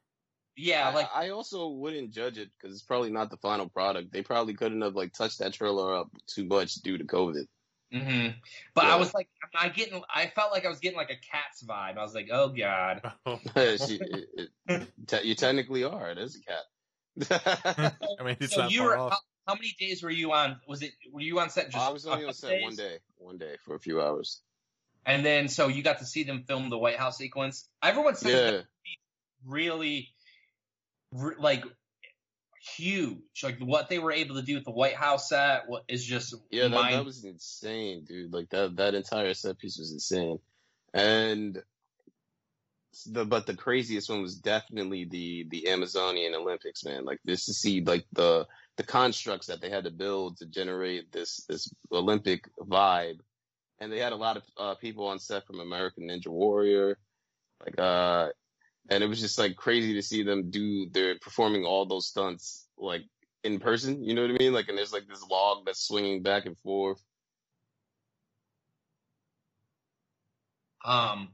Yeah, 0.60 0.90
like 0.90 1.08
I, 1.14 1.30
also 1.30 1.68
wouldn't 1.68 2.10
judge 2.10 2.40
it 2.40 2.50
because 2.60 2.76
it's 2.76 2.84
probably 2.84 3.12
not 3.12 3.30
the 3.30 3.38
final 3.38 3.70
product. 3.70 4.12
They 4.12 4.24
probably 4.24 4.56
couldn't 4.56 4.82
have 4.82 4.96
like 4.96 5.14
touched 5.14 5.38
that 5.38 5.54
trailer 5.54 5.96
up 5.96 6.10
too 6.26 6.46
much 6.46 6.74
due 6.82 6.98
to 6.98 7.04
COVID. 7.04 7.46
hmm 7.94 8.28
But 8.74 8.86
I 8.86 8.96
was 8.96 9.14
like, 9.14 9.30
I 9.54 9.70
getting, 9.70 10.02
I 10.12 10.26
felt 10.34 10.52
like 10.52 10.66
I 10.66 10.70
was 10.70 10.80
getting 10.80 10.98
like 10.98 11.12
a 11.12 11.16
cat's 11.32 11.64
vibe. 11.64 12.00
I 12.00 12.02
was 12.02 12.16
like, 12.16 12.30
oh 12.32 12.50
god. 12.50 13.04
She- 13.86 14.00
it- 14.02 14.50
it- 14.68 14.88
te- 15.06 15.28
you 15.28 15.36
technically 15.36 15.84
are. 15.84 16.10
It 16.10 16.18
is 16.18 16.36
a 16.36 16.42
cat. 16.42 17.94
I 18.20 18.24
mean, 18.24 18.38
it's 18.40 18.56
so 18.56 18.62
not 18.64 18.72
you 18.72 18.80
far 18.80 18.88
were, 18.88 18.98
off. 18.98 19.12
how, 19.12 19.18
how 19.50 19.54
many 19.54 19.76
days 19.80 20.02
were 20.02 20.10
you 20.10 20.32
on? 20.34 20.60
Was 20.68 20.82
it 20.82 20.92
were 21.12 21.22
you 21.22 21.40
on 21.40 21.52
set 21.52 21.66
just? 21.70 21.78
I 21.78 21.92
was 21.92 22.08
only 22.08 22.26
on 22.26 22.34
set 22.34 22.50
days? 22.50 22.64
one 22.64 22.76
day, 22.76 22.98
one 23.18 23.38
day 23.38 23.58
for 23.64 23.76
a 23.76 23.80
few 23.80 24.02
hours. 24.02 24.42
And 25.08 25.26
then 25.26 25.48
so 25.48 25.70
you 25.70 25.82
got 25.82 26.00
to 26.00 26.06
see 26.06 26.24
them 26.24 26.44
film 26.44 26.70
the 26.70 26.78
White 26.78 26.98
House 26.98 27.18
sequence. 27.18 27.68
Everyone 27.82 28.16
says 28.16 28.54
Yeah, 28.54 28.62
really, 29.46 30.10
re- 31.14 31.36
like 31.40 31.64
huge. 32.76 33.18
Like 33.42 33.60
what 33.60 33.90
they 33.90 34.00
were 34.00 34.12
able 34.12 34.36
to 34.36 34.42
do 34.42 34.56
with 34.56 34.66
the 34.66 34.72
White 34.72 34.96
House 34.96 35.30
set 35.30 35.64
is 35.88 36.04
just 36.04 36.36
yeah, 36.52 36.68
that, 36.68 36.92
that 36.92 37.06
was 37.06 37.24
insane, 37.24 38.04
dude. 38.06 38.34
Like 38.34 38.50
that, 38.50 38.76
that 38.76 38.94
entire 38.94 39.34
set 39.34 39.58
piece 39.58 39.80
was 39.80 39.94
insane, 39.94 40.40
and 40.94 41.58
the 43.06 43.26
but 43.26 43.46
the 43.46 43.56
craziest 43.56 44.10
one 44.10 44.22
was 44.22 44.36
definitely 44.36 45.06
the 45.06 45.46
the 45.50 45.70
Amazonian 45.70 46.36
Olympics, 46.36 46.84
man. 46.84 47.06
Like 47.06 47.20
this 47.24 47.46
to 47.46 47.54
see 47.54 47.82
like 47.82 48.06
the 48.12 48.46
the 48.76 48.84
constructs 48.84 49.48
that 49.48 49.62
they 49.62 49.70
had 49.70 49.86
to 49.86 49.92
build 49.92 50.38
to 50.38 50.46
generate 50.48 51.14
this 51.14 51.46
this 51.48 51.74
Olympic 51.94 52.44
vibe, 52.60 53.20
and 53.80 53.92
they 53.92 54.00
had 54.00 54.14
a 54.14 54.18
lot 54.18 54.38
of 54.38 54.44
uh, 54.58 54.76
people 54.76 55.08
on 55.08 55.20
set 55.20 55.46
from 55.46 55.60
American 55.60 56.08
Ninja 56.08 56.28
Warrior, 56.28 56.98
like 57.64 57.80
uh, 57.80 58.30
and 58.90 59.04
it 59.04 59.08
was 59.08 59.20
just 59.20 59.38
like 59.38 59.56
crazy 59.56 59.94
to 59.94 60.02
see 60.02 60.24
them 60.24 60.50
do 60.50 60.90
they're 60.90 61.20
performing 61.20 61.66
all 61.66 61.86
those 61.86 62.08
stunts 62.08 62.68
like 62.78 63.04
in 63.44 63.60
person. 63.60 64.04
You 64.04 64.14
know 64.14 64.22
what 64.24 64.32
I 64.32 64.38
mean? 64.38 64.54
Like, 64.54 64.70
and 64.70 64.78
there's 64.78 64.94
like 64.94 65.08
this 65.08 65.26
log 65.30 65.66
that's 65.66 65.86
swinging 65.86 66.24
back 66.24 66.46
and 66.46 66.58
forth. 66.60 67.02
Um, 70.86 71.30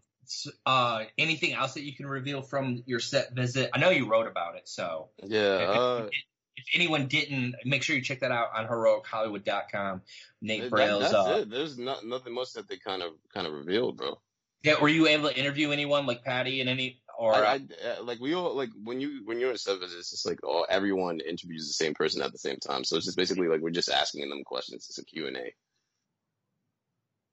uh, 0.66 1.04
anything 1.18 1.54
else 1.54 1.74
that 1.76 1.84
you 1.84 1.96
can 1.96 2.08
reveal 2.08 2.42
from 2.42 2.84
your 2.86 3.00
set 3.00 3.34
visit? 3.34 3.70
I 3.74 3.80
know 3.80 3.90
you 3.90 4.10
wrote 4.10 4.28
about 4.28 4.56
it, 4.56 4.68
so 4.68 5.10
Yeah, 5.24 5.40
uh, 5.40 6.10
if 6.56 6.66
anyone 6.74 7.08
didn't, 7.08 7.56
make 7.66 7.84
sure 7.84 7.96
you 7.96 8.02
check 8.02 8.20
that 8.22 8.32
out 8.32 8.50
on 8.56 8.68
heroichollywood.com. 8.68 10.02
Nate 10.42 10.64
that, 10.64 10.70
Braille's. 10.72 11.04
that's 11.04 11.14
uh, 11.14 11.40
it. 11.42 11.50
There's 11.50 11.78
not 11.78 12.06
nothing 12.06 12.34
much 12.34 12.54
that 12.54 12.68
they 12.68 12.78
kind 12.78 13.02
of 13.02 13.14
kind 13.34 13.48
of 13.48 13.54
revealed, 13.54 13.98
bro. 13.98 14.20
Yeah, 14.64 14.80
were 14.80 14.90
you 14.90 15.08
able 15.08 15.30
to 15.30 15.38
interview 15.38 15.72
anyone 15.72 16.06
like 16.06 16.24
Patty 16.24 16.62
and 16.62 16.70
any 16.70 17.02
or 17.18 17.36
I, 17.36 17.54
I 17.54 17.56
uh, 17.56 18.04
like 18.04 18.20
we 18.20 18.34
all 18.34 18.56
like 18.56 18.70
when 18.82 19.00
you 19.02 19.22
when 19.26 19.40
you're 19.40 19.52
in 19.52 19.58
stuff, 19.58 19.80
it's 19.82 20.12
just 20.12 20.26
like 20.26 20.40
oh 20.44 20.66
everyone 20.70 21.20
interviews 21.20 21.68
the 21.68 21.74
same 21.74 21.94
person 21.94 22.22
at 22.22 22.32
the 22.32 22.38
same 22.38 22.58
time. 22.58 22.84
So 22.84 22.96
it's 22.98 23.06
just 23.06 23.18
basically 23.18 23.48
like 23.48 23.62
we're 23.62 23.72
just 23.72 23.90
asking 23.90 24.30
them 24.30 24.44
questions. 24.44 24.88
It's 24.90 24.98
a 24.98 25.06
Q 25.06 25.28
and 25.28 25.38
A. 25.38 25.54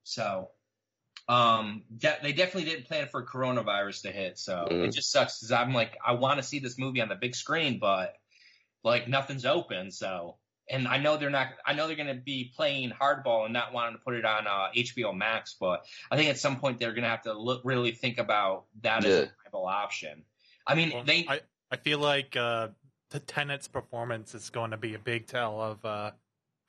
so? 0.05 0.51
Um, 1.29 1.85
de- 1.97 2.19
they 2.23 2.33
definitely 2.33 2.69
didn't 2.69 2.87
plan 2.87 3.07
for 3.07 3.25
coronavirus 3.25 4.03
to 4.03 4.11
hit, 4.11 4.37
so 4.37 4.67
it 4.69 4.73
Mhm. 4.73 4.93
just 4.93 5.13
sucks 5.13 5.39
because 5.39 5.53
I'm 5.53 5.73
like 5.73 5.97
I 6.05 6.13
want 6.13 6.39
to 6.39 6.43
see 6.43 6.59
this 6.59 6.77
movie 6.77 7.01
on 7.01 7.09
the 7.09 7.15
big 7.15 7.37
screen, 7.37 7.79
but 7.79 8.17
like 8.85 9.09
nothing's 9.09 9.45
open, 9.45 9.91
so. 9.91 10.37
And 10.69 10.87
I 10.87 10.99
know 10.99 11.17
they're 11.17 11.31
not. 11.31 11.49
I 11.67 11.73
know 11.73 11.89
they're 11.89 11.97
going 11.97 12.15
to 12.15 12.23
be 12.23 12.53
playing 12.55 12.91
hardball 12.93 13.45
and 13.45 13.53
not 13.53 13.73
wanting 13.73 13.97
to 13.97 14.05
put 14.05 14.15
it 14.15 14.25
on 14.25 14.47
uh, 14.47 14.69
HBO 14.77 15.17
Max, 15.17 15.57
but 15.59 15.85
I 16.13 16.17
think 16.17 16.31
at 16.31 16.39
some 16.39 16.61
point 16.61 16.79
they're 16.79 16.93
going 16.93 17.03
to 17.03 17.09
have 17.09 17.23
to 17.23 17.33
look 17.33 17.63
really 17.65 17.91
think 17.91 18.19
about 18.19 18.67
that 18.83 19.05
as 19.05 19.13
a 19.13 19.31
viable 19.43 19.67
option. 19.67 20.23
I 20.69 20.77
mean, 20.77 20.93
Well, 20.95 21.03
they 21.03 21.27
I, 21.29 21.41
I 21.73 21.77
feel 21.77 21.99
like 21.99 22.37
uh, 22.37 22.69
the 23.11 23.19
Tenet's 23.19 23.67
performance 23.67 24.35
is 24.35 24.51
going 24.51 24.71
to 24.71 24.77
be 24.77 24.95
a 24.95 24.99
big 24.99 25.27
tell 25.27 25.61
of 25.61 25.85
uh, 25.85 26.13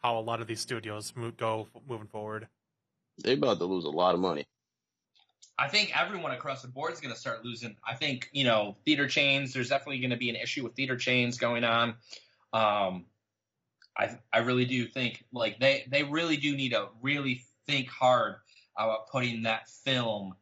how 0.02 0.18
a 0.18 0.22
lot 0.22 0.42
of 0.42 0.48
these 0.48 0.62
studios 0.62 1.14
mo- 1.16 1.32
go 1.38 1.68
moving 1.88 2.08
forward. 2.08 2.48
They're 3.20 3.36
about 3.36 3.60
to 3.60 3.66
lose 3.66 3.86
a 3.86 3.90
lot 3.90 4.16
of 4.16 4.22
money. 4.22 4.46
I 5.58 5.68
think 5.68 5.92
everyone 5.98 6.32
across 6.32 6.62
the 6.62 6.68
board 6.68 6.94
is 6.94 7.00
going 7.00 7.14
to 7.14 7.20
start 7.20 7.46
losing. 7.46 7.76
I 7.88 7.96
think 7.96 8.30
you 8.32 8.44
know 8.44 8.78
theater 8.86 9.08
chains. 9.08 9.54
There's 9.54 9.70
definitely 9.70 10.00
going 10.00 10.12
to 10.12 10.18
be 10.18 10.30
an 10.30 10.36
issue 10.36 10.64
with 10.64 10.76
theater 10.76 10.98
chains 10.98 11.38
going 11.38 11.64
on. 11.64 11.96
Um, 12.54 13.06
I 13.98 14.18
I 14.34 14.40
really 14.40 14.66
do 14.66 14.86
think 14.86 15.24
like 15.32 15.60
they 15.60 15.86
they 15.90 16.04
really 16.04 16.38
do 16.38 16.56
need 16.56 16.70
to 16.70 16.88
really 17.02 17.44
think 17.68 17.90
hard 17.90 18.36
about 18.76 19.10
putting 19.10 19.44
that 19.44 19.70
film 19.70 20.36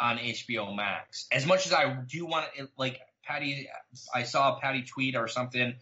on 0.00 0.18
HBO 0.18 0.74
Max. 0.74 1.26
As 1.30 1.46
much 1.46 1.66
as 1.66 1.72
I 1.72 1.94
do 2.06 2.26
want 2.26 2.46
to, 2.56 2.68
like 2.76 3.00
Patty, 3.24 3.68
I 4.14 4.24
saw 4.24 4.58
Patty 4.58 4.82
tweet 4.82 5.16
or 5.16 5.28
something 5.28 5.74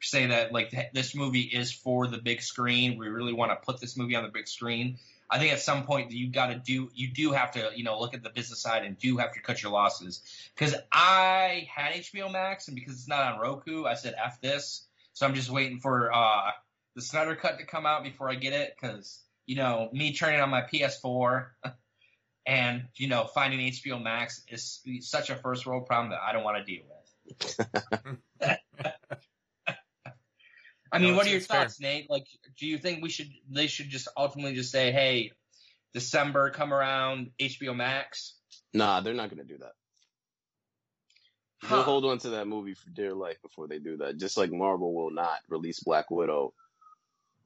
say 0.00 0.26
that 0.26 0.52
like 0.52 0.70
th- 0.70 0.88
this 0.92 1.14
movie 1.14 1.42
is 1.42 1.72
for 1.72 2.06
the 2.06 2.18
big 2.18 2.42
screen. 2.42 2.98
We 2.98 3.08
really 3.08 3.32
want 3.32 3.52
to 3.52 3.56
put 3.56 3.80
this 3.80 3.96
movie 3.96 4.16
on 4.16 4.22
the 4.22 4.30
big 4.30 4.48
screen. 4.48 4.98
I 5.30 5.38
think 5.38 5.52
at 5.52 5.60
some 5.60 5.84
point 5.84 6.12
you 6.12 6.30
got 6.30 6.48
to 6.48 6.56
do, 6.56 6.90
you 6.94 7.08
do 7.08 7.32
have 7.32 7.52
to, 7.52 7.70
you 7.74 7.84
know, 7.84 7.98
look 7.98 8.14
at 8.14 8.22
the 8.22 8.30
business 8.30 8.60
side 8.60 8.84
and 8.84 8.98
do 8.98 9.16
have 9.16 9.32
to 9.34 9.40
cut 9.40 9.62
your 9.62 9.72
losses. 9.72 10.22
Because 10.54 10.74
I 10.92 11.68
had 11.74 11.94
HBO 11.94 12.30
Max 12.30 12.68
and 12.68 12.74
because 12.74 12.94
it's 12.94 13.08
not 13.08 13.32
on 13.32 13.40
Roku, 13.40 13.84
I 13.84 13.94
said 13.94 14.14
f 14.22 14.40
this. 14.40 14.86
So 15.14 15.26
I'm 15.26 15.34
just 15.34 15.50
waiting 15.50 15.80
for 15.80 16.12
uh, 16.12 16.50
the 16.94 17.02
Snyder 17.02 17.36
cut 17.36 17.58
to 17.58 17.64
come 17.64 17.86
out 17.86 18.04
before 18.04 18.30
I 18.30 18.34
get 18.34 18.52
it. 18.52 18.74
Because 18.80 19.20
you 19.46 19.56
know, 19.56 19.88
me 19.92 20.14
turning 20.14 20.40
on 20.40 20.50
my 20.50 20.62
PS4 20.62 21.46
and 22.46 22.84
you 22.96 23.08
know 23.08 23.24
finding 23.24 23.60
HBO 23.60 24.02
Max 24.02 24.42
is 24.48 24.80
such 25.00 25.30
a 25.30 25.36
first 25.36 25.66
world 25.66 25.86
problem 25.86 26.10
that 26.10 26.20
I 26.22 26.32
don't 26.32 26.44
want 26.44 26.58
to 26.58 26.64
deal 26.64 26.82
with. 26.88 26.98
I 30.94 30.98
mean, 30.98 31.10
No, 31.10 31.16
what 31.16 31.26
are 31.26 31.30
your 31.30 31.38
it's 31.38 31.46
fair. 31.46 31.62
thoughts, 31.62 31.80
Nate? 31.80 32.08
Like, 32.08 32.26
do 32.58 32.66
you 32.66 32.78
think 32.78 33.02
we 33.02 33.10
should 33.10 33.28
they 33.50 33.66
should 33.66 33.90
just 33.90 34.08
ultimately 34.16 34.54
just 34.54 34.70
say, 34.70 34.92
"Hey, 34.92 35.32
December 35.92 36.50
come 36.50 36.72
around, 36.72 37.32
HBO 37.40 37.74
Max"? 37.74 38.34
Nah, 38.72 39.00
they're 39.00 39.14
not 39.14 39.28
gonna 39.28 39.44
do 39.44 39.58
that. 39.58 39.72
Huh. 41.62 41.76
They'll 41.76 41.84
hold 41.84 42.04
on 42.04 42.18
to 42.18 42.30
that 42.30 42.46
movie 42.46 42.74
for 42.74 42.90
dear 42.90 43.12
life 43.14 43.40
before 43.42 43.66
they 43.66 43.78
do 43.78 43.96
that. 43.98 44.18
Just 44.18 44.36
like 44.36 44.52
Marvel 44.52 44.94
will 44.94 45.10
not 45.10 45.40
release 45.48 45.80
Black 45.80 46.10
Widow 46.10 46.52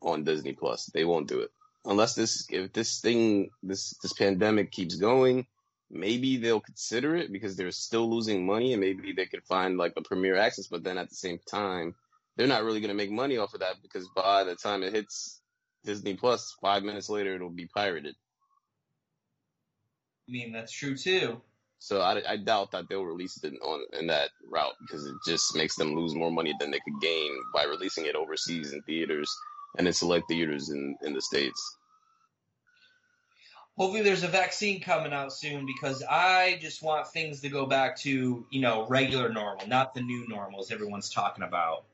on 0.03 0.25
Disney 0.25 0.53
Plus. 0.53 0.87
They 0.87 1.05
won't 1.05 1.29
do 1.29 1.41
it. 1.41 1.51
Unless 1.85 2.15
this 2.17 2.47
if 2.51 2.73
this 2.73 3.01
thing 3.01 3.51
this 3.63 3.95
this 4.03 4.13
pandemic 4.13 4.73
keeps 4.73 4.97
going, 4.97 5.47
maybe 5.91 6.37
they'll 6.37 6.61
consider 6.61 7.17
it 7.17 7.33
because 7.33 7.57
they're 7.57 7.71
still 7.71 8.11
losing 8.11 8.45
money 8.45 8.73
and 8.73 8.81
maybe 8.81 9.13
they 9.13 9.27
could 9.27 9.45
find 9.45 9.79
like 9.79 9.95
a 9.97 10.03
premiere 10.03 10.37
access, 10.37 10.67
but 10.67 10.83
then 10.85 10.99
at 10.99 11.09
the 11.09 11.15
same 11.15 11.39
time, 11.51 11.95
they're 12.39 12.47
not 12.47 12.63
really 12.63 12.81
gonna 12.81 12.95
make 12.95 13.11
money 13.11 13.37
off 13.37 13.53
of 13.53 13.61
that 13.61 13.75
because 13.83 14.09
by 14.15 14.45
the 14.45 14.55
time 14.55 14.83
it 14.83 14.95
hits 14.95 15.43
Disney 15.85 16.15
Plus, 16.15 16.57
five 16.63 16.85
minutes 16.85 17.11
later 17.11 17.35
it'll 17.35 17.51
be 17.51 17.67
pirated. 17.67 18.15
I 20.29 20.33
mean, 20.33 20.53
that's 20.53 20.73
true 20.73 20.97
too. 20.97 21.43
So 21.81 22.01
I, 22.01 22.23
I 22.29 22.37
doubt 22.37 22.73
that 22.73 22.89
they'll 22.89 23.05
release 23.05 23.43
it 23.43 23.55
on 23.63 23.85
in 23.99 24.07
that 24.07 24.31
route 24.51 24.75
because 24.81 25.05
it 25.05 25.15
just 25.27 25.57
makes 25.57 25.77
them 25.77 25.95
lose 25.95 26.15
more 26.15 26.31
money 26.31 26.55
than 26.59 26.71
they 26.71 26.81
could 26.81 27.01
gain 27.01 27.31
by 27.53 27.65
releasing 27.65 28.07
it 28.07 28.15
overseas 28.15 28.73
in 28.73 28.83
theaters 28.83 29.37
and 29.77 29.87
in 29.87 29.93
select 29.93 30.29
theaters 30.29 30.71
in, 30.71 30.97
in 31.03 31.15
the 31.15 31.21
states. 31.21 31.77
Hopefully, 33.77 34.03
there's 34.03 34.25
a 34.25 34.29
vaccine 34.29 34.81
coming 34.81 35.13
out 35.13 35.33
soon 35.33 35.67
because 35.67 36.03
I 36.03 36.59
just 36.61 36.83
want 36.83 37.07
things 37.09 37.41
to 37.43 37.49
go 37.49 37.67
back 37.67 37.97
to 37.99 38.45
you 38.51 38.61
know 38.61 38.87
regular 38.89 39.29
normal, 39.29 39.67
not 39.69 39.95
the 39.95 40.03
new 40.03 40.27
normals 40.29 40.71
everyone's 40.73 41.11
talking 41.11 41.45
about. 41.45 41.85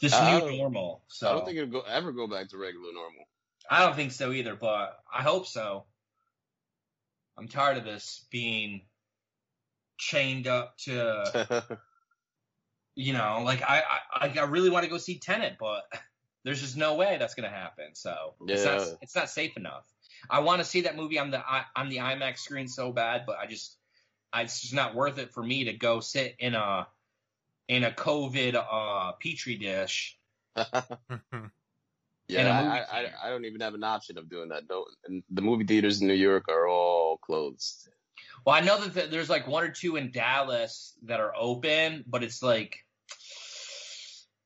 This 0.00 0.14
I 0.14 0.40
new 0.40 0.56
normal. 0.56 1.02
So 1.08 1.28
I 1.28 1.32
don't 1.32 1.44
think 1.44 1.58
it'll 1.58 1.70
go, 1.70 1.80
ever 1.80 2.12
go 2.12 2.26
back 2.26 2.48
to 2.50 2.58
regular 2.58 2.92
normal. 2.92 3.24
I 3.70 3.84
don't 3.84 3.96
think 3.96 4.12
so 4.12 4.32
either, 4.32 4.54
but 4.54 4.98
I 5.12 5.22
hope 5.22 5.46
so. 5.46 5.84
I'm 7.36 7.48
tired 7.48 7.76
of 7.76 7.84
this 7.84 8.24
being 8.30 8.82
chained 9.98 10.46
up 10.46 10.76
to, 10.78 11.78
you 12.94 13.12
know, 13.12 13.42
like 13.44 13.62
I 13.62 13.82
I, 14.12 14.28
I 14.28 14.44
really 14.44 14.70
want 14.70 14.84
to 14.84 14.90
go 14.90 14.98
see 14.98 15.18
Tenet, 15.18 15.56
but 15.58 15.84
there's 16.44 16.60
just 16.60 16.76
no 16.76 16.94
way 16.94 17.16
that's 17.18 17.34
gonna 17.34 17.48
happen. 17.48 17.94
So 17.94 18.34
it's 18.46 18.64
not 18.64 18.80
Yeah. 18.80 18.86
it's 19.02 19.14
not 19.14 19.30
safe 19.30 19.56
enough. 19.56 19.84
I 20.30 20.40
want 20.40 20.60
to 20.60 20.64
see 20.64 20.82
that 20.82 20.96
movie 20.96 21.18
on 21.18 21.30
the 21.30 21.38
I- 21.38 21.66
on 21.76 21.88
the 21.90 21.98
IMAX 21.98 22.38
screen 22.38 22.68
so 22.68 22.92
bad, 22.92 23.24
but 23.26 23.38
I 23.38 23.46
just 23.46 23.76
I, 24.32 24.42
it's 24.42 24.60
just 24.60 24.74
not 24.74 24.94
worth 24.94 25.18
it 25.18 25.32
for 25.32 25.42
me 25.42 25.64
to 25.64 25.72
go 25.74 26.00
sit 26.00 26.36
in 26.38 26.54
a 26.54 26.86
in 27.68 27.84
a 27.84 27.90
COVID 27.90 28.54
uh, 28.54 29.12
petri 29.12 29.56
dish. 29.56 30.18
Yeah, 32.30 32.84
I, 32.92 32.98
I, 32.98 33.06
I. 33.24 33.30
Don't 33.30 33.46
even 33.46 33.62
have 33.62 33.72
an 33.72 33.82
option 33.82 34.18
of 34.18 34.28
doing 34.28 34.50
that. 34.50 34.64
And 35.06 35.22
the 35.30 35.40
movie 35.40 35.64
theaters 35.64 36.02
in 36.02 36.08
New 36.08 36.14
York 36.14 36.44
are 36.50 36.68
all 36.68 37.16
closed. 37.16 37.88
Well, 38.44 38.54
I 38.54 38.60
know 38.60 38.78
that 38.78 38.92
th- 38.92 39.10
there's 39.10 39.30
like 39.30 39.46
one 39.46 39.64
or 39.64 39.70
two 39.70 39.96
in 39.96 40.10
Dallas 40.10 40.94
that 41.04 41.20
are 41.20 41.32
open, 41.34 42.04
but 42.06 42.22
it's 42.22 42.42
like, 42.42 42.84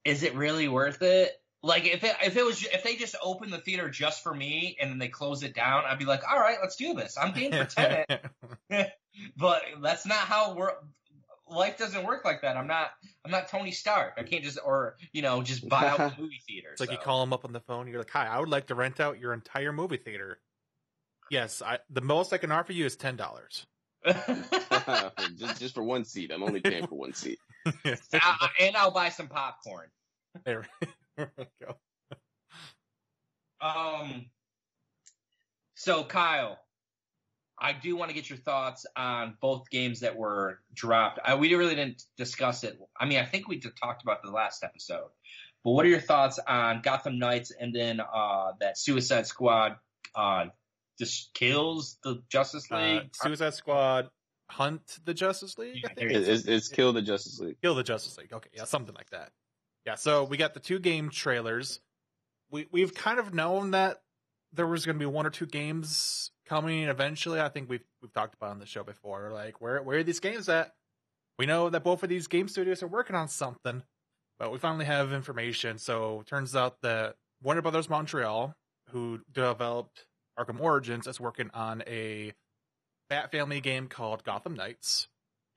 is 0.05 0.23
it 0.23 0.37
really 0.37 0.69
worth 0.69 1.03
it? 1.03 1.33
Like 1.65 1.87
if 1.87 2.03
it 2.03 2.17
if 2.25 2.37
it 2.37 2.45
was 2.45 2.65
if 2.65 2.83
they 2.83 2.97
just 2.97 3.15
opened 3.23 3.53
the 3.53 3.59
theater 3.59 3.89
just 3.89 4.23
for 4.23 4.35
me 4.35 4.77
and 4.81 4.91
then 4.91 4.99
they 4.99 5.09
close 5.09 5.43
it 5.43 5.55
down, 5.55 5.85
I'd 5.87 5.99
be 5.99 6.05
like, 6.05 6.23
all 6.29 6.39
right, 6.39 6.59
let's 6.61 6.77
do 6.77 6.95
this. 6.95 7.17
I'm 7.21 7.33
game 7.33 7.53
for 7.53 7.65
Tenet, 7.65 8.25
but 9.37 9.63
that's 9.81 10.07
not 10.07 10.19
how 10.19 10.55
we're. 10.55 10.73
Life 11.53 11.79
doesn't 11.79 12.05
work 12.05 12.25
like 12.25 12.43
that. 12.43 12.57
I'm 12.57 12.67
not. 12.67 12.91
I'm 13.25 13.31
not 13.31 13.49
Tony 13.49 13.71
Stark. 13.73 14.15
I 14.17 14.23
can't 14.23 14.43
just 14.43 14.59
or 14.65 14.97
you 15.13 15.23
know 15.23 15.43
just 15.43 15.69
buy 15.69 15.87
out 15.87 15.99
the 15.99 16.15
movie 16.23 16.41
theater. 16.49 16.69
It's 16.73 16.81
like 16.81 16.91
you 16.91 16.99
call 16.99 17.21
them 17.21 17.33
up 17.33 17.45
on 17.45 17.53
the 17.53 17.61
phone. 17.61 17.87
You're 17.89 17.99
like, 17.99 18.11
"Hi, 18.11 18.27
I 18.27 18.41
would 18.41 18.49
like 18.49 18.67
to 18.69 18.75
rent 18.75 19.01
out 19.01 19.21
your 19.21 19.33
entire 19.33 19.73
movie 19.73 19.99
theater." 19.99 20.41
Yes, 21.31 21.63
I, 21.63 21.79
the 21.91 22.01
most 22.01 22.33
I 22.33 22.39
can 22.39 22.51
offer 22.53 22.73
you 22.73 22.87
is 22.87 22.97
ten 22.97 23.17
dollars. 23.17 23.67
just 24.07 25.61
just 25.61 25.75
for 25.75 25.83
one 25.83 26.05
seat. 26.05 26.31
I'm 26.33 26.43
only 26.43 26.61
paying 26.61 26.87
for 26.87 26.97
one 26.97 27.13
seat. 27.15 27.39
I- 27.67 28.49
and 28.61 28.77
I'll 28.77 28.91
buy 28.91 29.11
some 29.11 29.29
popcorn. 29.29 29.89
there, 30.45 30.67
there 31.17 31.33
we 31.39 31.47
go. 31.65 31.77
Um. 33.61 34.27
So 35.75 36.05
Kyle, 36.05 36.59
I 37.63 37.73
do 37.73 37.95
want 37.95 38.11
to 38.11 38.15
get 38.15 38.29
your 38.29 38.39
thoughts 38.39 38.85
on 38.97 39.37
both 39.41 39.71
games 39.71 40.01
that 40.01 40.17
were 40.17 40.59
dropped. 40.75 41.21
I, 41.25 41.37
we 41.37 41.55
really 41.55 41.77
didn't 41.77 42.03
discuss 42.17 42.65
it. 42.65 42.77
I 42.99 43.07
mean, 43.07 43.21
I 43.21 43.25
think 43.25 43.47
we 43.47 43.61
talked 43.61 44.03
about 44.03 44.23
the 44.25 44.33
last 44.33 44.65
episode. 44.65 45.09
But 45.65 45.71
what 45.71 45.87
are 45.87 45.89
your 45.89 46.01
thoughts 46.01 46.41
on 46.47 46.81
Gotham 46.83 47.21
Knights 47.21 47.53
and 47.53 47.73
then 47.73 48.01
uh, 48.01 48.53
that 48.59 48.77
Suicide 48.77 49.29
Squad 49.29 49.77
uh, 50.17 50.47
just 50.99 51.33
kills 51.35 51.99
the 52.03 52.21
Justice 52.29 52.67
Uh, 52.69 52.81
League? 52.81 53.11
Suicide 53.15 53.55
Squad, 53.55 54.11
Hunt 54.51 54.99
the 55.05 55.15
Justice 55.15 55.57
League. 55.57 55.77
Yeah, 55.85 55.91
I 55.91 55.95
think 55.95 56.11
It, 56.11 56.29
it's, 56.29 56.47
it's 56.47 56.69
kill 56.69 56.93
the 56.93 57.01
Justice 57.01 57.39
League. 57.39 57.57
Kill 57.63 57.77
the 57.77 57.85
Justice 57.85 58.19
League. 58.19 58.33
Okay, 58.33 58.51
yeah, 58.53 58.65
something 58.65 58.95
like 58.97 59.11
that. 59.11 59.31
Yeah, 59.87 59.95
so 59.95 60.25
we 60.25 60.37
got 60.37 60.53
the 60.55 60.61
two 60.61 60.81
game 60.81 61.11
trailers. 61.11 61.79
We 62.51 62.67
we've 62.73 62.93
kind 62.93 63.21
of 63.21 63.33
known 63.33 63.71
that 63.71 64.03
there 64.53 64.67
was 64.67 64.85
going 64.85 64.97
to 64.97 65.01
be 65.01 65.07
one 65.07 65.27
or 65.27 65.31
two 65.31 65.47
games 65.47 66.33
coming 66.53 66.83
eventually. 66.83 67.41
I 67.41 67.49
think 67.49 67.71
we've 67.71 67.85
we've 68.03 68.13
talked 68.13 68.35
about 68.35 68.51
on 68.51 68.59
the 68.59 68.67
show 68.67 68.85
before. 68.85 69.31
Like 69.33 69.61
where 69.61 69.83
where 69.83 69.99
are 69.99 70.03
these 70.03 70.21
games 70.21 70.49
at? 70.51 70.75
We 71.39 71.47
know 71.47 71.71
that 71.71 71.83
both 71.83 72.03
of 72.03 72.11
these 72.11 72.27
game 72.27 72.47
studios 72.47 72.83
are 72.83 72.87
working 72.89 73.17
on 73.17 73.29
something, 73.29 73.83
but 74.39 74.53
we 74.53 74.59
finally 74.59 74.85
have 74.85 75.13
information. 75.15 75.79
So 75.79 76.21
it 76.21 76.27
turns 76.27 76.55
out 76.55 76.83
that 76.83 77.17
Warner 77.43 77.63
Brothers 77.63 77.89
Montreal, 77.89 78.55
who 78.91 79.21
developed 79.33 80.05
Arkham 80.39 80.61
Origins, 80.61 81.07
is 81.07 81.19
working 81.19 81.51
on 81.55 81.83
a 81.87 82.35
Bat 83.09 83.31
Family 83.33 83.61
game 83.63 83.89
called 83.89 84.23
Gotham 84.25 84.55
Knights 84.55 85.09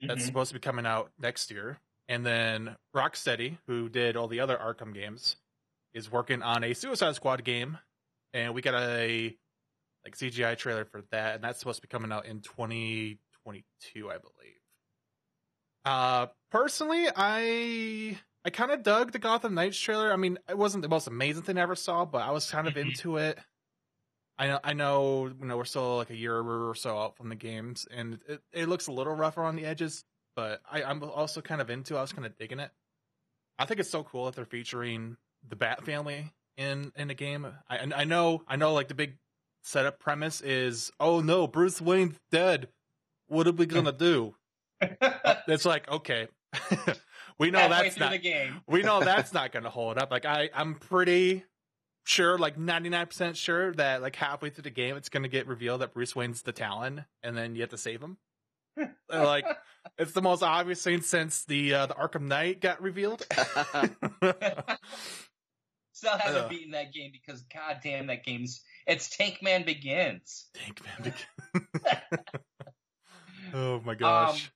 that's 0.02 0.24
Mhm. 0.24 0.26
supposed 0.26 0.50
to 0.50 0.54
be 0.54 0.60
coming 0.62 0.86
out 0.86 1.12
next 1.20 1.52
year. 1.52 1.80
And 2.08 2.26
then 2.26 2.78
Rocksteady, 2.96 3.58
who 3.68 3.90
did 3.90 4.16
all 4.16 4.28
the 4.30 4.40
other 4.40 4.58
Arkham 4.58 4.94
games, 4.94 5.36
is 5.94 6.10
working 6.10 6.42
on 6.42 6.64
a 6.64 6.74
Suicide 6.74 7.16
Squad 7.16 7.44
game, 7.44 7.80
and 8.34 8.54
we 8.54 8.62
got 8.62 8.76
a 8.76 9.38
like 10.06 10.16
CGI 10.18 10.58
trailer 10.58 10.86
for 10.86 11.04
that, 11.12 11.36
and 11.36 11.44
that's 11.44 11.60
supposed 11.60 11.78
to 11.78 11.82
be 11.82 11.88
coming 11.92 12.12
out 12.12 12.26
in 12.26 12.42
2022, 12.42 14.10
I 14.10 14.18
believe. 14.18 14.60
Uh, 15.84 16.28
personally, 16.52 17.06
I 17.16 18.18
I 18.44 18.50
kind 18.50 18.72
of 18.72 18.84
dug 18.84 19.12
the 19.12 19.20
Gotham 19.20 19.54
Knights 19.56 19.80
trailer. 19.80 20.12
I 20.12 20.16
mean, 20.16 20.38
it 20.50 20.58
wasn't 20.58 20.82
the 20.84 20.90
most 20.90 21.08
amazing 21.08 21.44
thing 21.44 21.58
I 21.58 21.62
ever 21.62 21.76
saw, 21.76 22.06
but 22.06 22.22
I 22.22 22.32
was 22.32 22.50
kind 22.50 22.68
of 22.68 22.74
Mhm. 22.76 22.88
into 22.88 23.18
it. 23.18 23.40
I 24.38 24.48
know, 24.48 24.60
I 24.64 24.74
know, 24.74 25.28
you 25.28 25.46
know, 25.46 25.56
we're 25.58 25.64
still 25.66 25.98
like 25.98 26.10
a 26.10 26.16
year 26.16 26.38
or 26.38 26.76
so 26.76 26.98
out 26.98 27.16
from 27.16 27.30
the 27.30 27.36
games, 27.36 27.88
and 27.90 28.20
it, 28.28 28.42
it 28.52 28.68
looks 28.68 28.88
a 28.88 28.92
little 28.92 29.14
rougher 29.14 29.44
on 29.44 29.56
the 29.56 29.66
edges, 29.66 30.04
but 30.36 30.62
I, 30.70 30.84
I'm 30.84 31.02
also 31.04 31.42
kind 31.42 31.62
of 31.62 31.70
into. 31.70 31.96
I 31.98 32.02
was 32.02 32.12
kind 32.12 32.26
of 32.26 32.38
digging 32.38 32.60
it. 32.60 32.72
I 33.58 33.66
think 33.66 33.80
it's 33.80 33.90
so 33.90 34.04
cool 34.04 34.26
that 34.26 34.36
they're 34.36 34.46
featuring 34.46 35.16
the 35.48 35.56
Bat 35.56 35.86
family 35.86 36.34
in 36.58 36.92
in 36.98 37.08
the 37.08 37.14
game. 37.14 37.46
I 37.70 37.78
I 37.96 38.04
know, 38.04 38.44
I 38.48 38.58
know, 38.58 38.74
like 38.74 38.90
the 38.90 38.94
big 38.96 39.18
setup 39.66 40.00
premise 40.00 40.42
is, 40.42 40.92
oh 41.00 41.20
no, 41.20 41.48
Bruce 41.48 41.82
Wayne's 41.82 42.20
dead. 42.32 42.70
What 43.28 43.48
are 43.48 43.52
we 43.52 43.66
gonna 43.66 43.92
do? 43.92 44.36
It's 45.48 45.66
like 45.66 45.90
okay, 45.90 46.28
we 47.40 47.52
know 47.52 47.60
Halfway 47.60 47.90
that's 47.90 47.98
not 48.00 48.12
the 48.12 48.18
game. 48.18 48.62
we 48.68 48.82
know 48.82 49.00
that's 49.04 49.34
not 49.34 49.52
going 49.52 49.64
to 49.64 49.70
hold 49.70 49.98
up. 49.98 50.12
Like 50.12 50.26
I, 50.26 50.50
I'm 50.54 50.76
pretty 50.76 51.44
sure, 52.04 52.38
like 52.38 52.58
99% 52.58 53.36
sure 53.36 53.74
that 53.74 54.02
like 54.02 54.16
halfway 54.16 54.50
through 54.50 54.64
the 54.64 54.70
game, 54.70 54.96
it's 54.96 55.10
going 55.10 55.24
to 55.24 55.30
get 55.30 55.48
revealed 55.48 55.82
that 55.82 55.94
Bruce 55.94 56.16
Wayne's 56.16 56.42
the 56.42 56.52
Talon, 56.52 57.06
and 57.24 57.38
then 57.38 57.56
you 57.56 57.62
have 57.62 57.70
to 57.72 57.78
save 57.78 58.02
him. 58.02 58.18
like 59.10 59.46
it's 59.98 60.12
the 60.12 60.22
most 60.22 60.44
obvious 60.44 60.84
thing 60.84 61.02
since 61.02 61.46
the 61.46 61.74
uh, 61.74 61.86
the 61.86 61.94
Arkham 61.94 62.24
Knight 62.24 62.60
got 62.62 62.82
revealed. 62.82 63.26
Still 65.94 66.18
haven't 66.18 66.44
Ugh. 66.44 66.50
beaten 66.50 66.72
that 66.72 66.92
game 66.92 67.12
because 67.14 67.44
god 67.54 67.80
damn 67.82 68.08
that 68.08 68.26
game's 68.26 68.62
it's 68.88 69.10
Tank 69.16 69.40
Man 69.42 69.64
Begins. 69.64 70.46
Tank 70.54 70.82
Man. 70.84 71.14
Begin- 71.54 71.68
oh 73.54 73.82
my 73.86 73.96
gosh. 73.96 74.52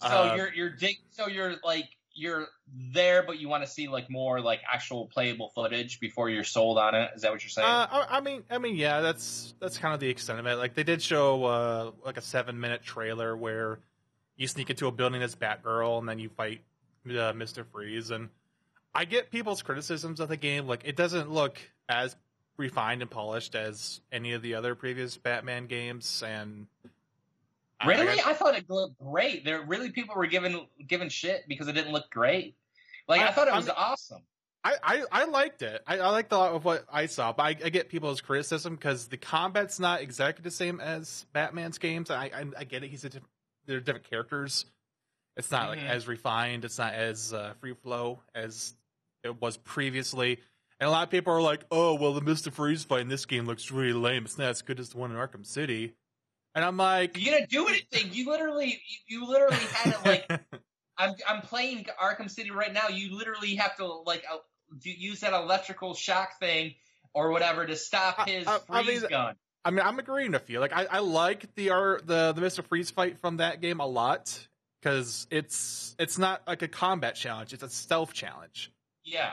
So 0.00 0.08
Uh, 0.08 0.34
you're 0.36 0.52
you're 0.52 0.70
dig- 0.70 1.02
so 1.10 1.28
you're 1.28 1.54
like 1.64 1.88
you're 2.16 2.46
there, 2.92 3.24
but 3.24 3.40
you 3.40 3.48
want 3.48 3.64
to 3.64 3.70
see 3.70 3.88
like 3.88 4.08
more 4.08 4.40
like 4.40 4.60
actual 4.72 5.06
playable 5.06 5.50
footage 5.54 5.98
before 5.98 6.30
you're 6.30 6.44
sold 6.44 6.78
on 6.78 6.94
it. 6.94 7.10
Is 7.16 7.22
that 7.22 7.32
what 7.32 7.42
you're 7.42 7.50
saying? 7.50 7.66
Uh, 7.68 7.88
I, 7.90 8.18
I 8.18 8.20
mean, 8.20 8.44
I 8.50 8.58
mean, 8.58 8.76
yeah, 8.76 9.00
that's 9.00 9.54
that's 9.60 9.78
kind 9.78 9.94
of 9.94 10.00
the 10.00 10.08
extent 10.08 10.38
of 10.38 10.46
it. 10.46 10.54
Like 10.56 10.74
they 10.74 10.84
did 10.84 11.02
show 11.02 11.44
uh, 11.44 11.90
like 12.04 12.16
a 12.16 12.22
seven 12.22 12.60
minute 12.60 12.82
trailer 12.82 13.36
where 13.36 13.80
you 14.36 14.46
sneak 14.46 14.70
into 14.70 14.86
a 14.86 14.92
building 14.92 15.22
as 15.22 15.34
Batgirl 15.34 15.98
and 15.98 16.08
then 16.08 16.18
you 16.18 16.28
fight 16.28 16.60
uh, 17.18 17.32
Mister 17.32 17.64
Freeze. 17.64 18.10
And 18.10 18.28
I 18.94 19.04
get 19.06 19.30
people's 19.30 19.62
criticisms 19.62 20.20
of 20.20 20.28
the 20.28 20.36
game. 20.36 20.66
Like 20.66 20.82
it 20.84 20.96
doesn't 20.96 21.30
look 21.30 21.58
as 21.88 22.14
refined 22.56 23.02
and 23.02 23.10
polished 23.10 23.54
as 23.54 24.00
any 24.12 24.32
of 24.32 24.42
the 24.42 24.54
other 24.54 24.74
previous 24.74 25.16
Batman 25.16 25.66
games. 25.66 26.22
And 26.26 26.66
really, 27.86 28.20
I, 28.20 28.30
I, 28.30 28.34
thought 28.34 28.56
it 28.56 28.68
looked 28.68 28.98
great. 28.98 29.44
There 29.44 29.62
really 29.62 29.90
people 29.90 30.14
were 30.16 30.26
giving 30.26 30.66
giving 30.86 31.08
shit 31.08 31.44
because 31.48 31.68
it 31.68 31.72
didn't 31.72 31.92
look 31.92 32.10
great. 32.10 32.56
Like 33.08 33.20
I, 33.20 33.28
I- 33.28 33.32
thought 33.32 33.48
it 33.48 33.54
I 33.54 33.56
was 33.56 33.68
awesome. 33.68 34.22
I, 34.66 34.76
I, 34.82 35.04
I 35.12 35.24
liked 35.26 35.60
it. 35.60 35.82
I, 35.86 35.98
I 35.98 36.08
liked 36.08 36.32
a 36.32 36.38
lot 36.38 36.52
of 36.52 36.64
what 36.64 36.86
I 36.90 37.04
saw, 37.04 37.34
but 37.34 37.42
I, 37.42 37.48
I 37.48 37.68
get 37.68 37.90
people's 37.90 38.22
criticism 38.22 38.76
because 38.76 39.08
the 39.08 39.18
combat's 39.18 39.78
not 39.78 40.00
exactly 40.00 40.42
the 40.42 40.50
same 40.50 40.80
as 40.80 41.26
Batman's 41.34 41.76
games. 41.76 42.10
I 42.10 42.24
I, 42.34 42.44
I 42.60 42.64
get 42.64 42.82
it. 42.82 42.88
He's 42.88 43.04
a 43.04 43.10
diff- 43.10 43.22
they're 43.66 43.80
different 43.80 44.08
characters. 44.08 44.64
It's 45.36 45.50
not 45.50 45.68
like 45.68 45.80
Mhm. 45.80 45.88
as 45.90 46.08
refined. 46.08 46.64
It's 46.64 46.78
not 46.78 46.94
as 46.94 47.34
uh, 47.34 47.52
free 47.60 47.74
flow 47.74 48.20
as 48.34 48.72
it 49.22 49.38
was 49.38 49.58
previously. 49.58 50.38
And 50.84 50.90
a 50.90 50.92
lot 50.92 51.04
of 51.04 51.10
people 51.10 51.32
are 51.32 51.40
like, 51.40 51.64
"Oh, 51.70 51.94
well, 51.94 52.12
the 52.12 52.20
Mister 52.20 52.50
Freeze 52.50 52.84
fight 52.84 53.00
in 53.00 53.08
this 53.08 53.24
game 53.24 53.46
looks 53.46 53.70
really 53.70 53.94
lame. 53.94 54.26
It's 54.26 54.36
not 54.36 54.48
as 54.48 54.60
good 54.60 54.78
as 54.78 54.90
the 54.90 54.98
one 54.98 55.10
in 55.12 55.16
Arkham 55.16 55.46
City." 55.46 55.94
And 56.54 56.62
I'm 56.62 56.76
like, 56.76 57.16
You 57.16 57.30
didn't 57.30 57.48
do 57.48 57.66
anything. 57.68 58.12
You 58.12 58.28
literally 58.28 58.82
you, 58.86 59.20
you 59.20 59.26
literally 59.26 59.56
had 59.56 59.94
it 59.94 60.04
like 60.04 60.42
I'm 60.98 61.14
I'm 61.26 61.40
playing 61.40 61.86
Arkham 61.98 62.30
City 62.30 62.50
right 62.50 62.70
now. 62.70 62.88
You 62.88 63.16
literally 63.16 63.54
have 63.54 63.74
to 63.76 63.86
like 63.86 64.24
uh, 64.30 64.36
use 64.82 65.20
that 65.20 65.32
electrical 65.32 65.94
shock 65.94 66.38
thing 66.38 66.74
or 67.14 67.30
whatever 67.30 67.64
to 67.64 67.76
stop 67.76 68.28
his 68.28 68.46
I- 68.46 68.58
I 68.68 68.82
freeze 68.82 69.00
mean, 69.00 69.10
gun. 69.10 69.36
I 69.64 69.70
mean, 69.70 69.86
I'm 69.86 69.98
agreeing 69.98 70.32
with 70.32 70.50
you. 70.50 70.60
Like, 70.60 70.74
I, 70.74 70.84
I 70.84 70.98
like 70.98 71.54
the 71.54 71.68
the 72.04 72.32
the 72.34 72.40
Mister 72.42 72.60
Freeze 72.60 72.90
fight 72.90 73.18
from 73.20 73.38
that 73.38 73.62
game 73.62 73.80
a 73.80 73.86
lot 73.86 74.38
because 74.82 75.26
it's 75.30 75.96
it's 75.98 76.18
not 76.18 76.42
like 76.46 76.60
a 76.60 76.68
combat 76.68 77.14
challenge; 77.14 77.54
it's 77.54 77.62
a 77.62 77.70
stealth 77.70 78.12
challenge. 78.12 78.70
Yeah. 79.02 79.32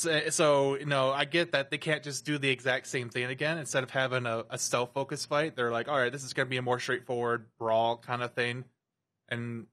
So, 0.00 0.30
so 0.30 0.78
you 0.78 0.86
know, 0.86 1.10
I 1.10 1.24
get 1.26 1.52
that 1.52 1.70
they 1.70 1.78
can't 1.78 2.02
just 2.02 2.24
do 2.24 2.38
the 2.38 2.48
exact 2.48 2.86
same 2.86 3.10
thing 3.10 3.24
again. 3.24 3.58
Instead 3.58 3.82
of 3.82 3.90
having 3.90 4.24
a, 4.26 4.44
a 4.50 4.58
stealth 4.58 4.90
focus 4.94 5.26
fight, 5.26 5.56
they're 5.56 5.70
like, 5.70 5.88
all 5.88 5.98
right, 5.98 6.10
this 6.10 6.24
is 6.24 6.32
going 6.32 6.46
to 6.46 6.50
be 6.50 6.56
a 6.56 6.62
more 6.62 6.80
straightforward 6.80 7.46
brawl 7.58 7.96
kind 7.98 8.22
of 8.22 8.32
thing, 8.32 8.64
and 9.28 9.66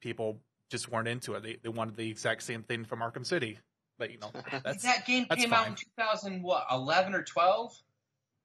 people 0.00 0.40
just 0.70 0.90
weren't 0.90 1.08
into 1.08 1.34
it. 1.34 1.42
They 1.42 1.58
they 1.62 1.68
wanted 1.68 1.96
the 1.96 2.08
exact 2.10 2.42
same 2.44 2.62
thing 2.62 2.84
from 2.86 3.00
Arkham 3.00 3.26
City, 3.26 3.58
but 3.98 4.10
you 4.10 4.18
know, 4.18 4.30
that's 4.64 4.82
that 4.84 5.06
game 5.06 5.26
that's 5.28 5.42
came 5.42 5.52
out 5.52 5.66
in 5.68 5.74
2000 5.74 6.42
what 6.42 6.64
11 6.70 7.14
or 7.14 7.22
12. 7.22 7.72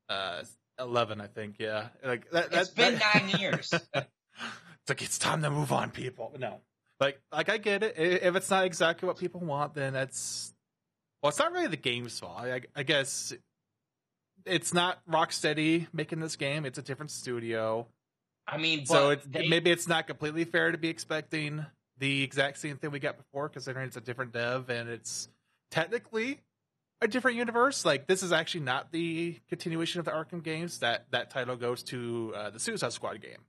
uh 0.10 0.44
eleven, 0.78 1.22
I 1.22 1.28
think. 1.28 1.56
Yeah, 1.60 1.88
like 2.04 2.30
that. 2.32 2.54
It's 2.54 2.70
that- 2.72 2.76
been 2.76 3.00
that- 3.00 3.24
nine 3.30 3.40
years. 3.40 3.74
it's 3.74 3.90
like 4.90 5.02
it's 5.02 5.18
time 5.18 5.42
to 5.44 5.50
move 5.50 5.72
on, 5.72 5.92
people. 5.92 6.34
No, 6.38 6.60
like 7.00 7.22
like 7.32 7.50
I 7.50 7.58
get 7.58 7.84
it. 7.84 7.96
If 7.98 8.36
it's 8.36 8.50
not 8.50 8.66
exactly 8.66 9.08
what 9.08 9.18
people 9.18 9.42
want, 9.42 9.74
then 9.74 9.94
that's 9.94 10.54
well, 11.22 11.30
it's 11.30 11.39
not 11.39 11.51
really 11.51 11.67
the 11.67 11.78
game's 11.78 12.20
fault. 12.20 12.39
I, 12.39 12.61
I 12.76 12.84
guess 12.84 13.34
it's 14.45 14.74
not 14.74 14.99
Rocksteady 15.09 15.88
making 15.93 16.20
this 16.20 16.36
game. 16.36 16.65
It's 16.65 16.78
a 16.78 16.82
different 16.82 17.11
studio, 17.11 17.88
I 18.49 18.57
mean, 18.57 18.86
so 18.86 19.11
it's 19.11 19.26
they, 19.26 19.47
maybe 19.47 19.70
it's 19.70 19.88
not 19.88 20.07
completely 20.07 20.43
fair 20.43 20.72
to 20.72 20.78
be 20.78 20.89
expecting 20.89 21.65
the 21.99 22.24
exact 22.24 22.57
same 22.57 22.78
thing 22.78 22.91
we 22.91 22.99
got 22.99 23.17
before, 23.17 23.49
considering 23.49 23.88
it's 23.88 23.97
a 23.97 24.01
different 24.01 24.32
dev 24.32 24.70
and 24.70 24.89
it's 24.89 25.30
technically 25.70 26.39
a 27.01 27.07
different 27.07 27.38
universe. 27.38 27.86
Like 27.86 28.07
this 28.07 28.24
is 28.24 28.32
actually 28.32 28.61
not 28.61 28.91
the 28.91 29.38
continuation 29.49 29.99
of 29.99 30.05
the 30.05 30.11
Arkham 30.11 30.43
games. 30.43 30.80
That 30.80 31.05
that 31.11 31.30
title 31.30 31.57
goes 31.57 31.84
to 31.84 32.34
uh, 32.36 32.49
the 32.49 32.59
Suicide 32.59 32.93
Squad 32.93 33.22
game, 33.22 33.45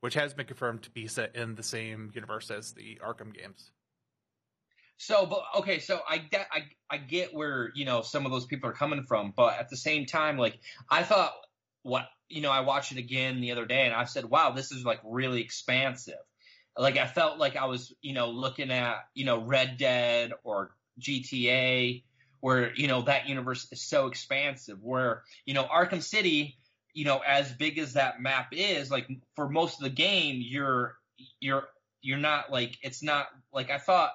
which 0.00 0.14
has 0.14 0.34
been 0.34 0.46
confirmed 0.46 0.82
to 0.82 0.90
be 0.90 1.06
set 1.06 1.34
in 1.34 1.54
the 1.54 1.62
same 1.62 2.10
universe 2.14 2.50
as 2.50 2.72
the 2.72 3.00
Arkham 3.02 3.34
games. 3.34 3.70
So, 5.02 5.26
but 5.26 5.42
okay, 5.56 5.80
so 5.80 6.00
I 6.08 6.18
get 6.18 6.46
I 6.52 6.62
I 6.88 6.96
get 6.96 7.34
where 7.34 7.72
you 7.74 7.84
know 7.84 8.02
some 8.02 8.24
of 8.24 8.30
those 8.30 8.46
people 8.46 8.70
are 8.70 8.72
coming 8.72 9.02
from, 9.02 9.32
but 9.36 9.58
at 9.58 9.68
the 9.68 9.76
same 9.76 10.06
time, 10.06 10.38
like 10.38 10.60
I 10.88 11.02
thought, 11.02 11.32
what 11.82 12.06
you 12.28 12.40
know, 12.40 12.52
I 12.52 12.60
watched 12.60 12.92
it 12.92 12.98
again 12.98 13.40
the 13.40 13.50
other 13.50 13.66
day, 13.66 13.84
and 13.84 13.92
I 13.92 14.04
said, 14.04 14.26
wow, 14.26 14.52
this 14.52 14.70
is 14.70 14.84
like 14.84 15.00
really 15.04 15.40
expansive. 15.40 16.22
Like 16.78 16.98
I 16.98 17.08
felt 17.08 17.40
like 17.40 17.56
I 17.56 17.64
was 17.64 17.92
you 18.00 18.14
know 18.14 18.30
looking 18.30 18.70
at 18.70 18.94
you 19.12 19.24
know 19.24 19.44
Red 19.44 19.76
Dead 19.76 20.34
or 20.44 20.70
GTA, 21.00 22.04
where 22.38 22.72
you 22.72 22.86
know 22.86 23.02
that 23.02 23.28
universe 23.28 23.66
is 23.72 23.82
so 23.82 24.06
expansive. 24.06 24.78
Where 24.80 25.24
you 25.44 25.54
know 25.54 25.64
Arkham 25.64 26.00
City, 26.00 26.58
you 26.94 27.06
know, 27.06 27.20
as 27.26 27.50
big 27.50 27.76
as 27.80 27.94
that 27.94 28.20
map 28.20 28.50
is, 28.52 28.88
like 28.88 29.08
for 29.34 29.48
most 29.48 29.80
of 29.80 29.82
the 29.82 29.90
game, 29.90 30.36
you're 30.40 30.94
you're 31.40 31.64
you're 32.02 32.18
not 32.18 32.52
like 32.52 32.78
it's 32.82 33.02
not 33.02 33.26
like 33.52 33.68
I 33.68 33.78
thought 33.78 34.12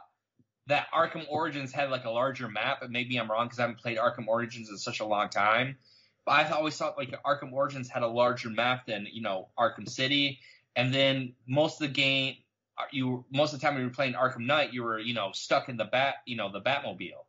that 0.67 0.87
Arkham 0.93 1.25
Origins 1.29 1.71
had 1.71 1.89
like 1.89 2.05
a 2.05 2.09
larger 2.09 2.47
map, 2.47 2.79
but 2.81 2.91
maybe 2.91 3.17
I'm 3.17 3.31
wrong 3.31 3.45
because 3.45 3.59
I 3.59 3.63
haven't 3.63 3.79
played 3.79 3.97
Arkham 3.97 4.27
Origins 4.27 4.69
in 4.69 4.77
such 4.77 4.99
a 4.99 5.05
long 5.05 5.29
time. 5.29 5.77
But 6.25 6.31
I 6.33 6.49
always 6.49 6.75
thought 6.75 6.97
like 6.97 7.15
Arkham 7.23 7.53
Origins 7.53 7.89
had 7.89 8.03
a 8.03 8.07
larger 8.07 8.49
map 8.49 8.85
than 8.85 9.07
you 9.11 9.21
know 9.21 9.47
Arkham 9.57 9.87
City, 9.87 10.39
and 10.75 10.93
then 10.93 11.33
most 11.47 11.81
of 11.81 11.87
the 11.87 11.93
game, 11.93 12.35
uh, 12.77 12.83
you 12.91 13.25
most 13.31 13.53
of 13.53 13.59
the 13.59 13.65
time 13.65 13.75
when 13.75 13.83
you 13.83 13.87
were 13.87 13.93
playing 13.93 14.13
Arkham 14.13 14.45
Knight, 14.45 14.73
you 14.73 14.83
were 14.83 14.99
you 14.99 15.13
know 15.13 15.31
stuck 15.33 15.69
in 15.69 15.77
the 15.77 15.85
bat, 15.85 16.15
you 16.25 16.35
know 16.35 16.51
the 16.51 16.61
Batmobile. 16.61 17.25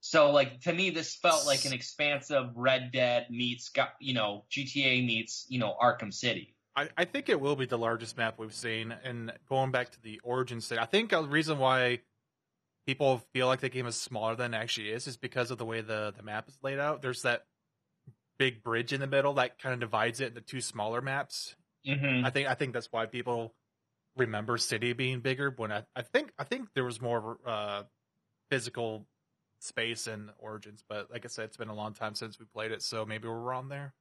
So 0.00 0.30
like 0.30 0.60
to 0.60 0.72
me, 0.72 0.90
this 0.90 1.16
felt 1.16 1.44
like 1.44 1.64
an 1.64 1.72
expansive 1.72 2.50
Red 2.54 2.92
Dead 2.92 3.26
meets 3.30 3.72
you 4.00 4.14
know 4.14 4.44
GTA 4.52 5.04
meets 5.04 5.44
you 5.48 5.58
know 5.58 5.74
Arkham 5.82 6.14
City. 6.14 6.54
I, 6.76 6.88
I 6.96 7.04
think 7.04 7.28
it 7.28 7.40
will 7.40 7.56
be 7.56 7.66
the 7.66 7.78
largest 7.78 8.16
map 8.16 8.38
we've 8.38 8.54
seen, 8.54 8.94
and 9.02 9.32
going 9.48 9.72
back 9.72 9.90
to 9.90 10.02
the 10.02 10.20
origin 10.22 10.60
state, 10.60 10.78
I 10.78 10.84
think 10.84 11.10
the 11.10 11.22
reason 11.24 11.58
why 11.58 12.00
people 12.86 13.22
feel 13.32 13.46
like 13.46 13.60
the 13.60 13.68
game 13.68 13.86
is 13.86 13.96
smaller 13.96 14.36
than 14.36 14.54
it 14.54 14.56
actually 14.56 14.90
is 14.90 15.06
is 15.06 15.16
because 15.16 15.50
of 15.50 15.58
the 15.58 15.64
way 15.64 15.80
the, 15.80 16.14
the 16.16 16.22
map 16.22 16.48
is 16.48 16.56
laid 16.62 16.78
out. 16.78 17.02
There's 17.02 17.22
that 17.22 17.44
big 18.38 18.62
bridge 18.62 18.92
in 18.92 19.00
the 19.00 19.06
middle 19.06 19.34
that 19.34 19.58
kind 19.58 19.74
of 19.74 19.80
divides 19.80 20.20
it 20.20 20.28
into 20.28 20.40
two 20.40 20.60
smaller 20.60 21.00
maps. 21.00 21.56
Mm-hmm. 21.86 22.24
I 22.24 22.30
think 22.30 22.48
I 22.48 22.54
think 22.54 22.72
that's 22.72 22.90
why 22.90 23.06
people 23.06 23.54
remember 24.16 24.56
City 24.58 24.92
being 24.92 25.20
bigger. 25.20 25.52
When 25.56 25.72
I, 25.72 25.84
I 25.94 26.02
think 26.02 26.32
I 26.38 26.44
think 26.44 26.68
there 26.74 26.84
was 26.84 27.00
more 27.00 27.38
uh, 27.46 27.82
physical 28.50 29.06
space 29.60 30.06
in 30.06 30.30
Origins, 30.38 30.82
but 30.88 31.10
like 31.10 31.24
I 31.24 31.28
said, 31.28 31.46
it's 31.46 31.56
been 31.56 31.68
a 31.68 31.74
long 31.74 31.94
time 31.94 32.14
since 32.14 32.38
we 32.38 32.46
played 32.46 32.72
it, 32.72 32.82
so 32.82 33.04
maybe 33.04 33.28
we're 33.28 33.38
wrong 33.38 33.68
there. 33.68 33.94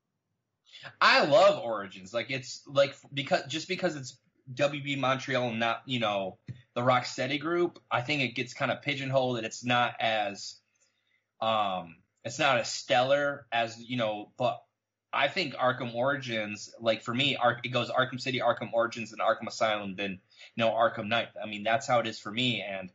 I 0.99 1.25
love 1.25 1.63
Origins. 1.63 2.13
Like 2.13 2.31
it's 2.31 2.63
like 2.67 2.95
because 3.13 3.43
just 3.47 3.67
because 3.67 3.95
it's 3.95 4.17
WB 4.53 4.97
Montreal 4.97 5.49
and 5.49 5.59
not 5.59 5.81
you 5.86 5.99
know 5.99 6.38
the 6.76 6.82
Rocksteady 6.82 7.39
group, 7.39 7.80
I 7.89 8.01
think 8.01 8.21
it 8.21 8.36
gets 8.36 8.53
kind 8.53 8.71
of 8.71 8.82
pigeonholed 8.82 9.38
and 9.38 9.45
it's 9.45 9.63
not 9.63 9.95
as 9.99 10.55
um 11.41 11.95
it's 12.23 12.38
not 12.39 12.57
as 12.57 12.71
stellar 12.71 13.45
as 13.51 13.80
you 13.80 13.97
know, 13.97 14.32
but 14.38 14.61
I 15.13 15.30
think 15.30 15.53
Arkham 15.55 15.95
Origins, 15.95 16.73
like 16.82 17.01
for 17.01 17.13
me, 17.13 17.38
Ar- 17.38 17.61
it 17.63 17.69
goes 17.69 17.89
Arkham 17.89 18.19
City, 18.19 18.41
Arkham 18.41 18.73
Origins, 18.73 19.13
and 19.13 19.21
Arkham 19.21 19.47
Asylum, 19.47 19.95
then 19.95 20.19
you 20.55 20.63
know 20.63 20.71
Arkham 20.71 21.07
Knight. 21.07 21.30
I 21.41 21.47
mean, 21.47 21.63
that's 21.63 21.88
how 21.88 21.99
it 21.99 22.07
is 22.07 22.19
for 22.19 22.32
me, 22.32 22.61
and 22.61 22.89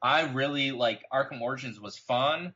I 0.00 0.32
really 0.32 0.70
like 0.72 1.04
Arkham 1.12 1.42
Origins 1.42 1.78
was 1.78 1.98
fun. 1.98 2.54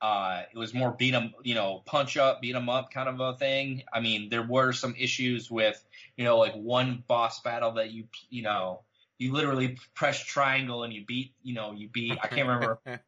Uh, 0.00 0.42
it 0.52 0.58
was 0.58 0.74
more 0.74 0.90
beat 0.92 1.12
beat 1.12 1.14
'em, 1.14 1.34
you 1.42 1.54
know, 1.54 1.82
punch 1.84 2.16
up, 2.16 2.40
beat 2.40 2.48
beat 2.48 2.56
'em 2.56 2.68
up 2.68 2.92
kind 2.92 3.08
of 3.08 3.18
a 3.20 3.36
thing. 3.36 3.82
I 3.92 4.00
mean, 4.00 4.28
there 4.28 4.42
were 4.42 4.72
some 4.72 4.94
issues 4.96 5.50
with, 5.50 5.82
you 6.16 6.24
know, 6.24 6.38
like 6.38 6.54
one 6.54 7.02
boss 7.08 7.40
battle 7.40 7.72
that 7.72 7.90
you, 7.92 8.08
you 8.28 8.42
know, 8.42 8.82
you 9.22 9.32
literally 9.32 9.78
press 9.94 10.18
triangle 10.22 10.82
and 10.84 10.92
you 10.92 11.04
beat, 11.06 11.34
you 11.42 11.54
know, 11.54 11.72
you 11.72 11.88
beat. 11.88 12.18
I 12.22 12.26
can't 12.28 12.48
remember. 12.48 12.80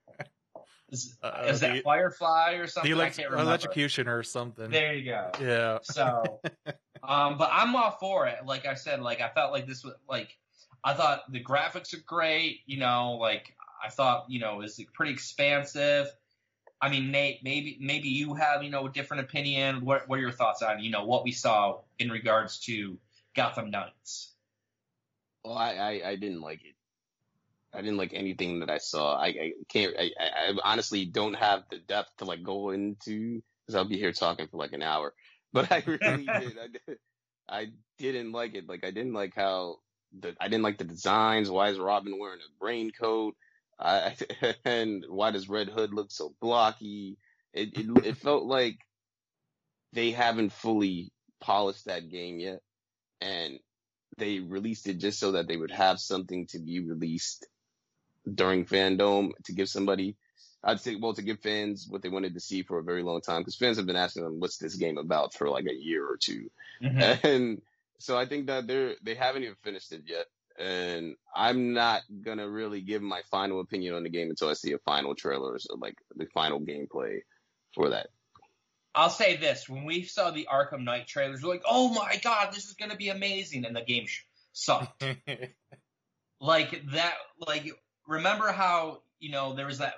Is, 0.90 1.16
Uh, 1.22 1.46
is 1.48 1.60
that 1.60 1.72
the- 1.72 1.80
Firefly 1.82 2.52
or 2.52 2.66
the 2.66 2.70
something? 2.70 2.92
I 2.92 2.94
elect- 2.94 3.16
can't 3.16 3.30
remember. 3.30 3.50
electrocution 3.50 4.06
or 4.06 4.22
something. 4.22 4.70
There 4.70 4.94
you 4.94 5.04
go. 5.10 5.30
Yeah. 5.40 5.78
So, 5.82 6.40
um, 7.02 7.36
but 7.38 7.48
I'm 7.52 7.74
all 7.74 7.92
for 7.98 8.26
it. 8.28 8.44
Like 8.44 8.64
I 8.66 8.74
said, 8.74 9.00
like 9.00 9.20
I 9.20 9.28
felt 9.30 9.50
like 9.50 9.66
this 9.66 9.82
was 9.82 9.94
like 10.08 10.36
I 10.84 10.94
thought 10.94 11.32
the 11.32 11.42
graphics 11.42 11.94
are 11.94 12.02
great. 12.06 12.60
You 12.66 12.78
know, 12.78 13.14
like 13.20 13.56
I 13.84 13.88
thought 13.88 14.26
you 14.28 14.38
know 14.40 14.54
it 14.54 14.58
was 14.58 14.80
pretty 14.92 15.12
expansive. 15.12 16.06
I 16.80 16.90
mean, 16.90 17.10
Nate, 17.10 17.42
maybe 17.42 17.78
maybe 17.80 18.10
you 18.10 18.34
have 18.34 18.62
you 18.62 18.70
know 18.70 18.86
a 18.86 18.90
different 18.92 19.22
opinion. 19.24 19.84
What 19.84 20.06
what 20.08 20.18
are 20.18 20.22
your 20.22 20.32
thoughts 20.32 20.62
on 20.62 20.80
you 20.84 20.90
know 20.90 21.04
what 21.06 21.24
we 21.24 21.32
saw 21.32 21.80
in 21.98 22.10
regards 22.10 22.60
to 22.66 22.98
Gotham 23.34 23.70
Knights? 23.70 24.33
Well, 25.44 25.54
I, 25.56 25.74
I, 25.74 26.08
I 26.10 26.16
didn't 26.16 26.40
like 26.40 26.64
it. 26.64 26.74
I 27.72 27.80
didn't 27.82 27.96
like 27.96 28.12
anything 28.14 28.60
that 28.60 28.70
I 28.70 28.78
saw. 28.78 29.16
I, 29.16 29.26
I 29.26 29.52
can't. 29.68 29.94
I, 29.98 30.10
I 30.18 30.54
honestly 30.64 31.04
don't 31.06 31.34
have 31.34 31.64
the 31.70 31.78
depth 31.78 32.16
to 32.18 32.24
like 32.24 32.42
go 32.42 32.70
into 32.70 33.42
because 33.66 33.74
I'll 33.74 33.84
be 33.88 33.98
here 33.98 34.12
talking 34.12 34.46
for 34.48 34.56
like 34.58 34.72
an 34.72 34.82
hour. 34.82 35.12
But 35.52 35.70
I 35.70 35.84
really 35.86 36.24
did. 36.40 36.58
I 36.58 36.66
did. 36.66 36.98
I 37.48 37.66
didn't 37.96 38.32
like 38.32 38.56
it. 38.56 38.68
Like 38.68 38.84
I 38.84 38.90
didn't 38.90 39.12
like 39.12 39.34
how 39.36 39.76
the. 40.20 40.34
I 40.40 40.48
didn't 40.48 40.64
like 40.64 40.78
the 40.78 40.84
designs. 40.84 41.48
Why 41.48 41.68
is 41.68 41.78
Robin 41.78 42.18
wearing 42.18 42.40
a 42.40 42.64
raincoat? 42.64 43.36
I 43.78 44.16
and 44.64 45.04
why 45.08 45.30
does 45.30 45.48
Red 45.48 45.68
Hood 45.68 45.94
look 45.94 46.10
so 46.10 46.34
blocky? 46.40 47.18
It 47.52 47.78
it 47.78 47.86
it 48.04 48.16
felt 48.16 48.44
like 48.46 48.78
they 49.92 50.10
haven't 50.10 50.52
fully 50.52 51.12
polished 51.40 51.84
that 51.86 52.08
game 52.10 52.40
yet, 52.40 52.60
and 53.20 53.60
they 54.16 54.40
released 54.40 54.88
it 54.88 54.98
just 54.98 55.18
so 55.18 55.32
that 55.32 55.48
they 55.48 55.56
would 55.56 55.70
have 55.70 56.00
something 56.00 56.46
to 56.48 56.58
be 56.58 56.80
released 56.80 57.46
during 58.32 58.64
FanDome 58.64 59.30
to 59.44 59.52
give 59.52 59.68
somebody 59.68 60.16
I'd 60.66 60.80
say 60.80 60.96
well 60.96 61.12
to 61.12 61.22
give 61.22 61.40
fans 61.40 61.86
what 61.88 62.00
they 62.00 62.08
wanted 62.08 62.34
to 62.34 62.40
see 62.40 62.62
for 62.62 62.78
a 62.78 62.82
very 62.82 63.02
long 63.02 63.20
time 63.20 63.42
because 63.42 63.56
fans 63.56 63.76
have 63.76 63.86
been 63.86 63.96
asking 63.96 64.24
them 64.24 64.40
what's 64.40 64.56
this 64.56 64.76
game 64.76 64.96
about? 64.96 65.34
for 65.34 65.50
like 65.50 65.66
a 65.66 65.74
year 65.74 66.06
or 66.06 66.16
2 66.16 66.50
mm-hmm. 66.82 67.26
and 67.26 67.62
so 67.98 68.18
I 68.18 68.26
think 68.26 68.46
that 68.48 68.66
they're 68.66 68.94
they 69.02 69.14
haven't 69.14 69.44
even 69.44 69.56
finished 69.62 69.92
it 69.92 70.02
yet. 70.06 70.26
And 70.56 71.16
I'm 71.34 71.72
not 71.72 72.02
gonna 72.22 72.48
really 72.48 72.80
give 72.80 73.02
my 73.02 73.22
final 73.30 73.60
opinion 73.60 73.94
on 73.94 74.02
the 74.02 74.10
game 74.10 74.30
until 74.30 74.48
I 74.48 74.54
see 74.54 74.72
a 74.72 74.78
final 74.78 75.14
trailer 75.14 75.54
or 75.54 75.58
so, 75.58 75.74
like 75.76 75.96
the 76.14 76.26
final 76.26 76.60
gameplay 76.60 77.20
for 77.74 77.90
that. 77.90 78.08
I'll 78.94 79.10
say 79.10 79.36
this: 79.36 79.68
when 79.68 79.84
we 79.84 80.04
saw 80.04 80.30
the 80.30 80.48
Arkham 80.52 80.84
Knight 80.84 81.06
trailers, 81.06 81.42
we're 81.42 81.50
like, 81.50 81.64
"Oh 81.68 81.88
my 81.92 82.18
god, 82.22 82.52
this 82.52 82.66
is 82.66 82.74
going 82.74 82.90
to 82.90 82.96
be 82.96 83.08
amazing!" 83.08 83.64
And 83.64 83.74
the 83.74 83.82
game 83.82 84.06
sucked. 84.52 85.04
like 86.40 86.90
that. 86.92 87.14
Like 87.38 87.70
remember 88.06 88.52
how 88.52 89.02
you 89.18 89.30
know 89.30 89.54
there 89.54 89.66
was 89.66 89.78
that 89.78 89.94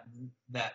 that 0.50 0.72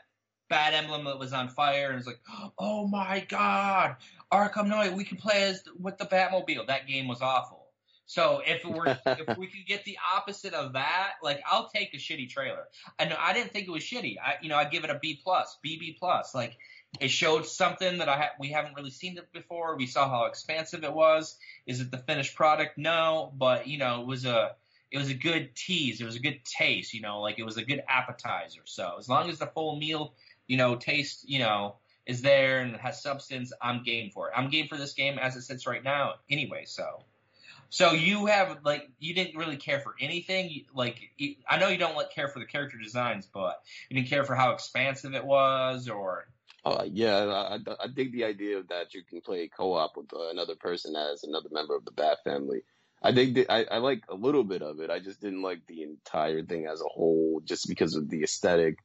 bad 0.50 0.74
emblem 0.74 1.06
that 1.06 1.18
was 1.18 1.34
on 1.34 1.50
fire, 1.50 1.90
and 1.90 1.98
it's 1.98 2.08
like, 2.08 2.22
"Oh 2.58 2.88
my 2.88 3.26
god, 3.28 3.96
Arkham 4.32 4.68
Knight, 4.68 4.94
we 4.94 5.04
can 5.04 5.18
play 5.18 5.44
as 5.44 5.64
with 5.80 5.98
the 5.98 6.06
Batmobile." 6.06 6.68
That 6.68 6.88
game 6.88 7.08
was 7.08 7.22
awful. 7.22 7.62
So 8.12 8.42
if 8.46 8.66
we're 8.66 9.00
if 9.06 9.38
we 9.38 9.48
could 9.48 9.66
get 9.66 9.86
the 9.86 9.98
opposite 10.14 10.54
of 10.54 10.74
that, 10.74 11.14
like 11.24 11.42
I'll 11.50 11.70
take 11.70 11.94
a 11.94 11.98
shitty 11.98 12.30
trailer. 12.30 12.68
I 13.00 13.06
know 13.06 13.16
I 13.18 13.32
didn't 13.32 13.54
think 13.54 13.70
it 13.70 13.72
was 13.72 13.84
shitty. 13.84 14.18
I 14.20 14.36
you 14.42 14.50
know 14.50 14.58
I 14.58 14.66
give 14.66 14.84
it 14.84 14.90
a 14.90 15.00
B 15.00 15.20
plus, 15.24 15.58
BB 15.66 15.98
plus. 15.98 16.36
Like 16.36 16.58
it 17.00 17.10
showed 17.10 17.46
something 17.46 18.00
that 18.00 18.10
I 18.10 18.18
ha- 18.18 18.36
we 18.40 18.50
haven't 18.50 18.76
really 18.76 18.92
seen 18.92 19.18
it 19.18 19.32
before. 19.32 19.78
We 19.78 19.88
saw 19.88 20.10
how 20.10 20.26
expansive 20.26 20.84
it 20.84 20.94
was. 20.94 21.38
Is 21.66 21.80
it 21.80 21.92
the 21.92 21.98
finished 21.98 22.36
product? 22.36 22.78
No, 22.78 23.32
but 23.36 23.68
you 23.68 23.78
know 23.78 24.02
it 24.02 24.08
was 24.08 24.26
a 24.26 24.56
it 24.92 24.98
was 24.98 25.10
a 25.10 25.14
good 25.14 25.56
tease. 25.56 26.02
It 26.02 26.06
was 26.06 26.18
a 26.18 26.22
good 26.22 26.44
taste. 26.44 26.94
You 26.94 27.02
know, 27.02 27.22
like 27.22 27.40
it 27.40 27.44
was 27.44 27.58
a 27.58 27.64
good 27.64 27.82
appetizer. 27.88 28.62
So 28.66 28.96
as 29.00 29.08
long 29.08 29.30
as 29.30 29.40
the 29.40 29.48
full 29.48 29.78
meal, 29.78 30.14
you 30.48 30.58
know, 30.58 30.76
taste, 30.76 31.28
you 31.30 31.40
know, 31.40 31.78
is 32.06 32.22
there 32.22 32.60
and 32.60 32.76
has 32.76 33.02
substance, 33.02 33.54
I'm 33.62 33.84
game 33.84 34.12
for 34.12 34.28
it. 34.28 34.34
I'm 34.36 34.50
game 34.50 34.68
for 34.68 34.78
this 34.78 34.94
game 34.94 35.18
as 35.18 35.36
it 35.36 35.44
sits 35.44 35.66
right 35.66 35.84
now. 35.84 36.16
Anyway, 36.30 36.64
so. 36.66 37.04
So 37.70 37.94
you 37.94 38.26
have 38.26 38.60
like 38.66 38.90
you 39.00 39.14
didn't 39.14 39.38
really 39.38 39.56
care 39.56 39.80
for 39.80 39.96
anything. 39.98 40.66
Like 40.76 41.00
I 41.50 41.58
know 41.58 41.70
you 41.70 41.78
don't 41.78 41.96
like 41.96 42.14
care 42.14 42.28
for 42.28 42.40
the 42.40 42.46
character 42.46 42.78
designs, 42.78 43.30
but 43.34 43.62
you 43.90 43.96
didn't 43.96 44.10
care 44.10 44.26
for 44.26 44.36
how 44.36 44.52
expansive 44.52 45.14
it 45.14 45.24
was, 45.24 45.88
or 45.88 46.28
Uh, 46.64 46.86
yeah, 46.92 47.18
I, 47.18 47.56
I, 47.56 47.60
I 47.84 47.88
dig 47.88 48.12
the 48.12 48.26
idea 48.26 48.62
that 48.70 48.94
you 48.94 49.04
can 49.04 49.22
play 49.22 49.48
co-op 49.48 49.98
with 49.98 50.14
uh, 50.14 50.30
another 50.30 50.56
person 50.56 50.96
as 50.96 51.24
another 51.24 51.50
member 51.52 51.76
of 51.76 51.86
the 51.86 51.92
Bat 51.92 52.20
family. 52.24 52.62
I 53.02 53.12
dig 53.12 53.34
the, 53.34 53.52
I, 53.52 53.64
I 53.64 53.78
like 53.78 54.04
a 54.10 54.14
little 54.16 54.44
bit 54.44 54.62
of 54.62 54.80
it. 54.80 54.92
I 54.92 55.00
just 55.00 55.22
didn't 55.22 55.42
like 55.42 55.66
the 55.68 55.82
entire 55.82 56.44
thing 56.44 56.68
as 56.68 56.82
a 56.82 56.88
whole, 56.88 57.42
just 57.44 57.68
because 57.68 57.96
of 57.96 58.10
the 58.10 58.22
aesthetic, 58.24 58.78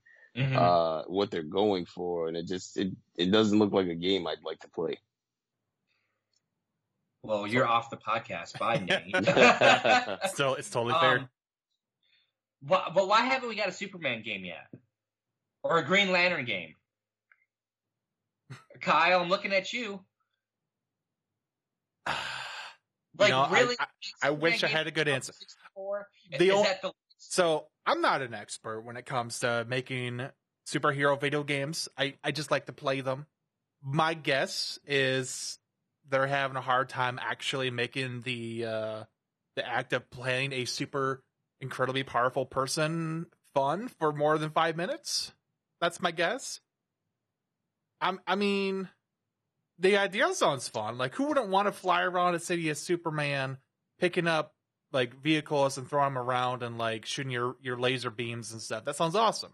uh, 0.56 1.02
what 1.06 1.30
they're 1.30 1.42
going 1.42 1.84
for, 1.84 2.28
and 2.28 2.36
it 2.36 2.46
just 2.46 2.78
it 2.78 2.92
it 3.16 3.30
doesn't 3.30 3.58
look 3.58 3.72
like 3.72 3.88
a 3.88 3.94
game 3.94 4.26
I'd 4.26 4.42
like 4.42 4.60
to 4.60 4.68
play. 4.68 4.98
well, 7.22 7.46
you're 7.46 7.66
off 7.66 7.90
the 7.90 7.96
podcast. 7.96 8.58
Bye, 8.58 8.78
Nate. 8.78 10.20
Still, 10.30 10.54
it's 10.54 10.70
totally 10.70 10.94
fair. 11.00 11.18
Um, 11.18 11.28
Why, 12.60 12.90
but 12.94 13.08
why 13.08 13.22
haven't 13.22 13.48
we 13.48 13.54
got 13.54 13.68
a 13.68 13.72
Superman 13.72 14.22
game 14.22 14.44
yet? 14.44 14.68
Or 15.62 15.78
a 15.78 15.84
Green 15.84 16.10
Lantern 16.10 16.44
game? 16.44 16.74
Kyle, 18.80 19.20
I'm 19.20 19.28
looking 19.28 19.52
at 19.52 19.72
you. 19.72 20.00
Like 23.18 23.30
know, 23.30 23.42
I- 23.42 23.60
really? 23.60 23.76
I- 23.78 23.86
I 24.22 24.30
wish 24.30 24.62
I 24.62 24.68
had 24.68 24.86
a 24.86 24.90
good 24.90 25.08
answer. 25.08 25.32
The 26.38 26.46
Is 26.46 26.52
ol- 26.52 26.64
that 26.64 26.82
the 26.82 26.92
So 27.18 27.66
I'm 27.84 28.00
not 28.00 28.22
an 28.22 28.34
expert 28.34 28.82
when 28.82 28.96
it 28.96 29.06
comes 29.06 29.40
to 29.40 29.64
making 29.68 30.28
superhero 30.66 31.18
video 31.20 31.42
games. 31.44 31.88
I, 31.96 32.14
I 32.24 32.30
just 32.32 32.50
like 32.50 32.66
to 32.66 32.72
play 32.72 33.00
them. 33.00 33.26
My 33.82 34.14
guess 34.14 34.78
is 34.86 35.58
they're 36.08 36.26
having 36.26 36.56
a 36.56 36.62
hard 36.62 36.88
time 36.88 37.18
actually 37.20 37.70
making 37.70 38.22
the 38.22 38.64
uh, 38.64 39.04
the 39.54 39.66
act 39.66 39.92
of 39.92 40.10
playing 40.10 40.52
a 40.52 40.64
super 40.64 41.22
incredibly 41.60 42.02
powerful 42.02 42.46
person 42.46 43.26
fun 43.54 43.88
for 43.88 44.12
more 44.12 44.38
than 44.38 44.50
five 44.50 44.76
minutes. 44.76 45.32
That's 45.80 46.00
my 46.00 46.10
guess. 46.10 46.60
I'm, 48.00 48.20
I 48.26 48.34
mean, 48.34 48.88
the 49.78 49.96
idea 49.96 50.32
sounds 50.34 50.68
fun. 50.68 50.98
Like, 50.98 51.14
who 51.14 51.24
wouldn't 51.26 51.48
want 51.48 51.66
to 51.68 51.72
fly 51.72 52.02
around 52.02 52.34
a 52.34 52.38
city 52.38 52.68
as 52.70 52.78
Superman, 52.78 53.58
picking 53.98 54.26
up 54.26 54.52
like 54.92 55.20
vehicles 55.22 55.76
and 55.78 55.88
throwing 55.88 56.14
them 56.14 56.18
around 56.22 56.62
and 56.62 56.78
like 56.78 57.04
shooting 57.06 57.32
your 57.32 57.56
your 57.60 57.78
laser 57.78 58.10
beams 58.10 58.52
and 58.52 58.60
stuff? 58.62 58.84
That 58.84 58.96
sounds 58.96 59.14
awesome. 59.14 59.52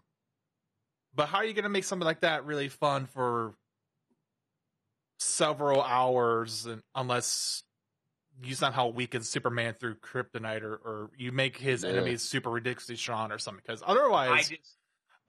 But 1.15 1.27
how 1.27 1.37
are 1.39 1.45
you 1.45 1.53
going 1.53 1.63
to 1.63 1.69
make 1.69 1.83
something 1.83 2.05
like 2.05 2.21
that 2.21 2.45
really 2.45 2.69
fun 2.69 3.05
for 3.05 3.53
several 5.19 5.81
hours, 5.81 6.65
and, 6.65 6.81
unless 6.95 7.63
you 8.43 8.55
somehow 8.55 8.87
weaken 8.87 9.21
Superman 9.23 9.75
through 9.79 9.95
kryptonite 9.95 10.63
or, 10.63 10.73
or 10.73 11.11
you 11.17 11.31
make 11.31 11.55
his 11.57 11.83
Yeah. 11.83 11.91
enemies 11.91 12.23
super 12.23 12.49
ridiculously 12.49 12.95
strong 12.95 13.31
or 13.31 13.37
something? 13.37 13.61
Because 13.65 13.83
otherwise, 13.85 14.49
just 14.49 14.75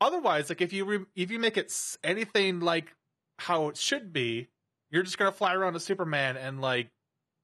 otherwise 0.00 0.48
like 0.48 0.60
if 0.62 0.72
you 0.72 0.84
re- 0.84 1.06
if 1.14 1.30
you 1.30 1.38
make 1.38 1.56
it 1.56 1.66
s- 1.66 1.98
anything 2.02 2.60
like 2.60 2.94
how 3.38 3.68
it 3.68 3.76
should 3.76 4.12
be 4.12 4.48
you're 4.94 5.02
just 5.02 5.18
gonna 5.18 5.32
fly 5.32 5.54
around 5.54 5.74
a 5.74 5.80
superman 5.80 6.36
and 6.36 6.60
like 6.60 6.88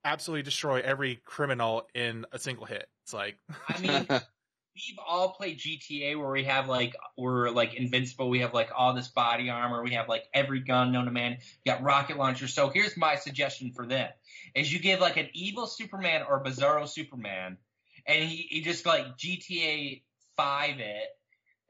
absolutely 0.05 0.43
destroy 0.43 0.81
every 0.81 1.17
criminal 1.25 1.87
in 1.95 2.25
a 2.33 2.39
single 2.39 2.65
hit. 2.65 2.89
It's 3.05 3.13
like 3.13 3.39
I 3.69 3.81
mean 3.81 4.07
we've 4.09 4.99
all 5.05 5.31
played 5.31 5.59
GTA 5.59 6.17
where 6.17 6.31
we 6.31 6.45
have 6.45 6.69
like 6.69 6.95
we're 7.19 7.51
like 7.51 7.75
invincible, 7.75 8.31
we 8.31 8.41
have 8.41 8.55
like 8.55 8.71
all 8.75 8.95
this 8.95 9.09
body 9.09 9.51
armor, 9.51 9.83
we 9.83 9.95
have 9.95 10.09
like 10.09 10.25
every 10.33 10.61
gun 10.61 10.93
known 10.93 11.07
to 11.07 11.11
man, 11.11 11.39
got 11.67 11.83
rocket 11.83 12.17
launchers. 12.17 12.55
So 12.55 12.69
here's 12.69 12.97
my 12.97 13.17
suggestion 13.17 13.73
for 13.73 13.85
them 13.85 14.09
is 14.55 14.73
you 14.73 14.79
give 14.79 15.01
like 15.01 15.17
an 15.17 15.29
evil 15.35 15.67
Superman 15.67 16.23
or 16.29 16.45
Bizarro 16.45 16.89
Superman 16.89 17.57
and 18.07 18.29
he, 18.29 18.47
he 18.49 18.61
just 18.63 18.87
like 18.87 19.19
GTA 19.19 20.03
five 20.37 20.79
it 20.79 21.09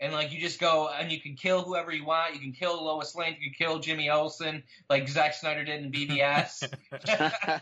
and 0.01 0.13
like 0.13 0.33
you 0.33 0.41
just 0.41 0.59
go 0.59 0.89
and 0.89 1.13
you 1.13 1.21
can 1.21 1.35
kill 1.35 1.63
whoever 1.63 1.93
you 1.93 2.05
want, 2.05 2.35
you 2.35 2.41
can 2.41 2.53
kill 2.53 2.83
Lois 2.83 3.15
Lane, 3.15 3.37
you 3.39 3.51
can 3.51 3.67
kill 3.67 3.79
Jimmy 3.79 4.11
Olsen, 4.11 4.63
like 4.89 5.09
Zack 5.09 5.35
Snyder 5.35 5.65
did 5.65 5.85
in 5.85 5.93
BvS. 5.93 6.73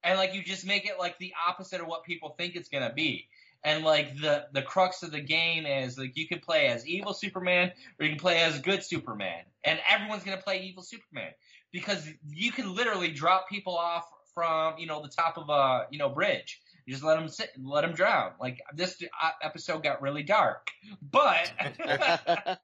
and 0.02 0.18
like 0.18 0.34
you 0.34 0.42
just 0.42 0.66
make 0.66 0.86
it 0.86 0.98
like 0.98 1.18
the 1.18 1.32
opposite 1.46 1.80
of 1.80 1.86
what 1.86 2.04
people 2.04 2.30
think 2.30 2.57
it's 2.57 2.68
gonna 2.68 2.92
be. 2.92 3.28
And 3.64 3.84
like 3.84 4.16
the 4.20 4.46
the 4.52 4.62
crux 4.62 5.02
of 5.02 5.11
the 5.12 5.20
game 5.20 5.66
is 5.66 5.98
like 5.98 6.16
you 6.16 6.28
can 6.28 6.40
play 6.40 6.66
as 6.66 6.86
evil 6.86 7.14
Superman 7.14 7.72
or 7.98 8.07
you 8.07 8.12
can 8.12 8.20
play 8.20 8.42
as 8.42 8.61
good 8.61 8.84
Superman, 8.84 9.42
and 9.64 9.80
everyone's 9.88 10.22
gonna 10.22 10.36
play 10.36 10.61
evil 10.62 10.82
Superman 10.82 11.32
because 11.72 12.07
you 12.28 12.52
can 12.52 12.74
literally 12.74 13.11
drop 13.11 13.48
people 13.48 13.76
off 13.76 14.09
from 14.34 14.78
you 14.78 14.86
know 14.86 15.02
the 15.02 15.09
top 15.09 15.36
of 15.38 15.48
a 15.48 15.86
you 15.90 15.98
know 15.98 16.09
bridge. 16.09 16.61
You 16.87 16.93
just 16.95 17.05
let 17.05 17.16
them 17.18 17.28
sit, 17.28 17.51
let 17.61 17.82
them 17.82 17.93
drown. 17.95 18.32
Like 18.41 18.61
this 18.74 19.03
uh, 19.20 19.30
episode 19.43 19.82
got 19.82 20.01
really 20.01 20.22
dark, 20.22 20.68
but 21.03 21.53
but 22.39 22.61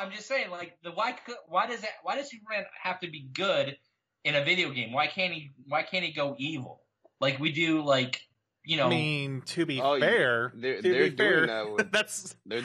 I'm 0.00 0.12
just 0.12 0.28
saying, 0.28 0.50
like 0.50 0.78
the 0.82 0.90
why 0.92 1.12
could- 1.12 1.34
why 1.48 1.66
does 1.66 1.80
that 1.80 1.90
why 2.02 2.16
does 2.16 2.30
Superman 2.30 2.64
have 2.82 3.00
to 3.00 3.10
be 3.10 3.28
good 3.32 3.76
in 4.24 4.36
a 4.36 4.44
video 4.44 4.70
game? 4.70 4.92
Why 4.92 5.08
can't 5.08 5.32
he 5.32 5.50
why 5.66 5.82
can't 5.82 6.04
he 6.04 6.12
go 6.12 6.36
evil 6.38 6.82
like 7.20 7.38
we 7.40 7.50
do? 7.52 7.82
Like 7.82 8.20
you 8.64 8.76
know, 8.76 8.86
i 8.86 8.90
mean 8.90 9.42
to 9.46 9.66
be 9.66 9.80
Oh, 9.80 9.98
fair 9.98 10.52
they're- 10.54 10.76
to 10.80 10.82
they're 10.82 11.10
be 11.10 11.16
fair 11.16 11.34
doing 11.38 11.46
that 11.48 11.72
with- 11.72 11.90
that's 11.92 12.36
They're, 12.46 12.62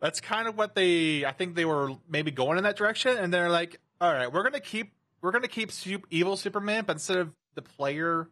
that's 0.00 0.20
kind 0.20 0.48
of 0.48 0.58
what 0.58 0.74
they 0.74 1.24
i 1.24 1.30
think 1.30 1.54
they 1.54 1.64
were 1.64 1.92
maybe 2.08 2.32
going 2.32 2.58
in 2.58 2.64
that 2.64 2.76
direction 2.76 3.16
and 3.16 3.32
they're 3.32 3.50
like 3.50 3.78
all 4.00 4.12
right 4.12 4.32
we're 4.32 4.42
gonna 4.42 4.58
keep 4.58 4.92
we're 5.22 5.30
gonna 5.30 5.46
keep 5.46 5.70
evil 6.10 6.36
superman 6.36 6.82
but 6.84 6.94
instead 6.96 7.18
of 7.18 7.30
the 7.54 7.62
player 7.62 8.28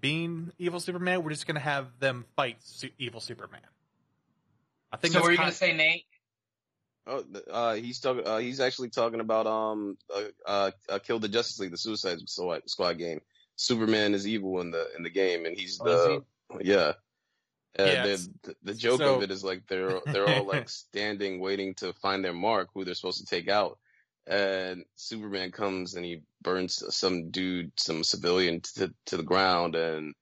being 0.00 0.50
evil 0.58 0.80
superman 0.80 1.22
we're 1.22 1.30
just 1.30 1.46
gonna 1.46 1.60
have 1.60 1.86
them 2.00 2.24
fight 2.36 2.56
su- 2.60 2.90
evil 2.98 3.20
superman 3.20 3.60
i 4.92 4.96
think 4.96 5.12
so 5.12 5.18
that's 5.18 5.26
were 5.26 5.32
you 5.32 5.38
gonna 5.38 5.52
say 5.52 5.72
Nate? 5.74 6.04
oh, 7.06 7.24
uh, 7.50 7.74
he's 7.74 7.98
talking. 7.98 8.26
Uh, 8.26 8.38
he's 8.38 8.60
actually 8.60 8.90
talking 8.90 9.20
about 9.20 9.46
um, 9.46 9.96
uh, 10.14 10.20
uh, 10.46 10.70
uh, 10.88 10.98
kill 10.98 11.18
the 11.18 11.28
Justice 11.28 11.58
League, 11.58 11.70
the 11.70 11.78
Suicide 11.78 12.18
Squad, 12.28 12.62
Squad 12.68 12.98
game. 12.98 13.20
Superman 13.56 14.14
is 14.14 14.26
evil 14.28 14.60
in 14.60 14.70
the 14.70 14.86
in 14.96 15.02
the 15.02 15.10
game, 15.10 15.44
and 15.46 15.56
he's 15.58 15.80
Oh, 15.82 15.86
is 15.86 16.22
the 16.58 16.64
yeah. 16.64 16.92
Uh, 17.78 17.84
Yeah, 17.84 18.06
the, 18.06 18.28
the 18.42 18.54
the 18.64 18.74
joke 18.74 19.00
so- 19.00 19.16
of 19.16 19.22
it 19.22 19.30
is 19.30 19.42
like 19.42 19.66
they're 19.66 19.98
they're 20.06 20.28
all 20.28 20.44
like 20.46 20.68
standing 20.88 21.40
waiting 21.40 21.74
to 21.76 21.92
find 21.94 22.24
their 22.24 22.34
mark 22.34 22.68
who 22.74 22.84
they're 22.84 22.94
supposed 22.94 23.18
to 23.20 23.26
take 23.26 23.48
out, 23.48 23.78
and 24.26 24.84
Superman 24.96 25.50
comes 25.50 25.94
and 25.94 26.04
he 26.04 26.22
burns 26.42 26.82
some 26.94 27.30
dude, 27.30 27.72
some 27.76 28.04
civilian 28.04 28.60
to 28.76 28.92
to 29.06 29.16
the 29.16 29.22
ground, 29.22 29.74
and 29.74 30.14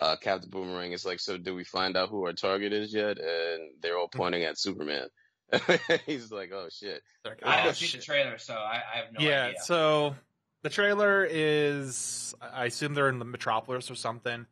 uh, 0.00 0.16
Captain 0.16 0.50
Boomerang 0.50 0.92
is 0.92 1.04
like, 1.04 1.20
so 1.20 1.38
did 1.38 1.54
we 1.54 1.64
find 1.64 1.96
out 1.96 2.08
who 2.08 2.24
our 2.24 2.32
target 2.32 2.72
is 2.72 2.92
yet? 2.92 3.18
And 3.18 3.70
they're 3.80 3.98
all 3.98 4.08
pointing 4.08 4.44
at 4.44 4.58
Superman. 4.58 5.08
He's 6.06 6.32
like, 6.32 6.50
oh 6.52 6.68
shit. 6.70 7.02
Like, 7.24 7.40
I 7.44 7.46
oh, 7.46 7.58
haven't 7.58 7.74
seen 7.74 7.88
shit. 7.88 8.00
the 8.00 8.06
trailer, 8.06 8.38
so 8.38 8.54
I, 8.54 8.82
I 8.92 8.96
have 8.96 9.12
no 9.12 9.24
yeah, 9.24 9.44
idea. 9.44 9.60
so 9.62 10.14
the 10.62 10.70
trailer 10.70 11.26
is 11.28 12.34
I 12.40 12.66
assume 12.66 12.94
they're 12.94 13.08
in 13.08 13.18
the 13.18 13.24
Metropolis 13.24 13.90
or 13.90 13.94
something. 13.94 14.46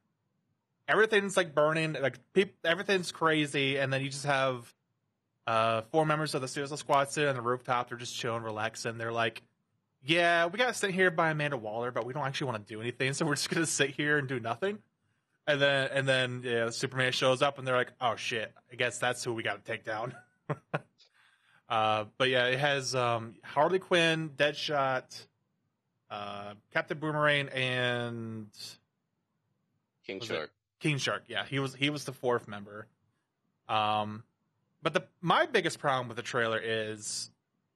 Everything's 0.89 1.37
like 1.37 1.55
burning, 1.55 1.97
like 2.01 2.19
peop, 2.33 2.55
everything's 2.65 3.13
crazy, 3.13 3.79
and 3.79 3.93
then 3.93 4.03
you 4.03 4.11
just 4.11 4.27
have 4.27 4.73
uh 5.51 5.83
four 5.91 6.07
members 6.07 6.35
of 6.35 6.43
the 6.43 6.49
Suicide 6.49 6.79
Squad 6.79 7.11
sitting 7.11 7.29
on 7.29 7.35
the 7.35 7.43
rooftop. 7.43 7.89
They're 7.89 7.99
just 7.99 8.15
chilling, 8.17 8.43
relaxing. 8.43 8.99
They're 8.99 9.13
like, 9.13 9.43
"Yeah, 10.03 10.47
we 10.47 10.59
got 10.59 10.77
sent 10.77 10.93
here 10.95 11.11
by 11.11 11.31
Amanda 11.31 11.57
Waller, 11.57 11.91
but 11.91 12.05
we 12.07 12.13
don't 12.13 12.25
actually 12.27 12.49
want 12.53 12.67
to 12.67 12.75
do 12.75 12.81
anything, 12.81 13.13
so 13.15 13.27
we're 13.27 13.35
just 13.35 13.51
gonna 13.51 13.67
sit 13.67 13.91
here 13.91 14.19
and 14.19 14.29
do 14.29 14.39
nothing." 14.39 14.79
And 15.47 15.61
then 15.61 15.89
and 15.93 16.07
then 16.09 16.43
yeah, 16.45 16.71
Superman 16.71 17.13
shows 17.13 17.43
up, 17.43 17.59
and 17.59 17.67
they're 17.67 17.77
like, 17.77 17.93
"Oh 18.01 18.15
shit, 18.17 18.53
I 18.71 18.77
guess 18.77 18.99
that's 18.99 19.25
who 19.25 19.33
we 19.35 19.43
got 19.43 19.65
to 19.65 19.71
take 19.73 19.85
down." 19.85 20.15
uh, 21.69 22.05
but 22.19 22.29
yeah, 22.29 22.47
it 22.47 22.59
has 22.59 22.95
um, 22.95 23.35
Harley 23.43 23.79
Quinn, 23.79 24.31
Deadshot, 24.37 25.27
uh, 26.11 26.55
Captain 26.73 26.99
Boomerang, 26.99 27.49
and 27.49 28.49
King 30.07 30.21
Was 30.21 30.31
it- 30.31 30.35
Shark. 30.35 30.51
King 30.81 30.99
Shark. 30.99 31.25
Yeah, 31.29 31.45
he 31.45 31.59
was 31.59 31.75
he 31.75 31.91
was 31.91 32.05
the 32.05 32.13
fourth 32.13 32.47
member. 32.49 32.87
Um, 33.69 34.23
but 34.83 34.95
the 34.95 35.05
my 35.21 35.47
biggest 35.47 35.79
problem 35.79 36.09
with 36.09 36.17
the 36.17 36.23
trailer 36.23 36.61
is 36.63 37.31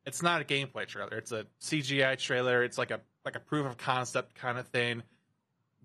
it's 0.06 0.22
not 0.22 0.40
a 0.40 0.44
gameplay 0.44 0.86
trailer. 0.86 1.16
It's 1.16 1.32
a 1.32 1.46
CGI 1.60 2.18
trailer. 2.18 2.62
It's 2.62 2.78
like 2.78 2.90
a 2.90 3.00
like 3.24 3.36
a 3.36 3.40
proof 3.40 3.66
of 3.66 3.76
concept 3.76 4.34
kind 4.34 4.58
of 4.58 4.66
thing. 4.68 5.02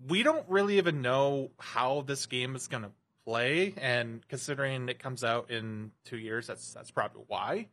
We 0.08 0.22
don't 0.22 0.44
really 0.48 0.78
even 0.78 1.02
know 1.02 1.50
how 1.58 2.02
this 2.06 2.26
game 2.26 2.56
is 2.56 2.68
going 2.68 2.84
to 2.84 2.90
play, 3.26 3.74
and 3.76 4.26
considering 4.28 4.88
it 4.88 4.98
comes 4.98 5.24
out 5.24 5.50
in 5.50 5.92
two 6.04 6.18
years, 6.18 6.46
that's 6.46 6.72
that's 6.72 6.90
probably 6.90 7.22
why. 7.26 7.68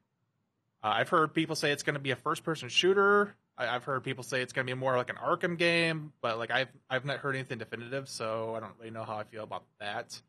Uh, 0.84 0.90
I've 0.90 1.10
heard 1.10 1.34
people 1.34 1.56
say 1.56 1.72
it's 1.72 1.84
going 1.84 1.96
to 1.96 2.00
be 2.00 2.12
a 2.12 2.16
first 2.16 2.44
person 2.44 2.70
shooter. 2.70 3.36
I, 3.58 3.68
I've 3.68 3.84
heard 3.84 4.04
people 4.04 4.24
say 4.24 4.42
it's 4.42 4.54
going 4.54 4.68
to 4.68 4.74
be 4.74 4.80
more 4.80 4.96
like 4.96 5.10
an 5.10 5.16
Arkham 5.16 5.58
game, 5.58 6.14
but 6.22 6.38
like 6.38 6.52
I've 6.52 6.70
I've 6.90 7.06
not 7.06 7.18
heard 7.18 7.36
anything 7.36 7.58
definitive, 7.58 8.10
so 8.10 8.56
I 8.56 8.60
don't 8.60 8.74
really 8.78 8.92
know 8.92 9.04
how 9.04 9.16
I 9.16 9.24
feel 9.24 9.44
about 9.44 9.64
that. 9.80 10.22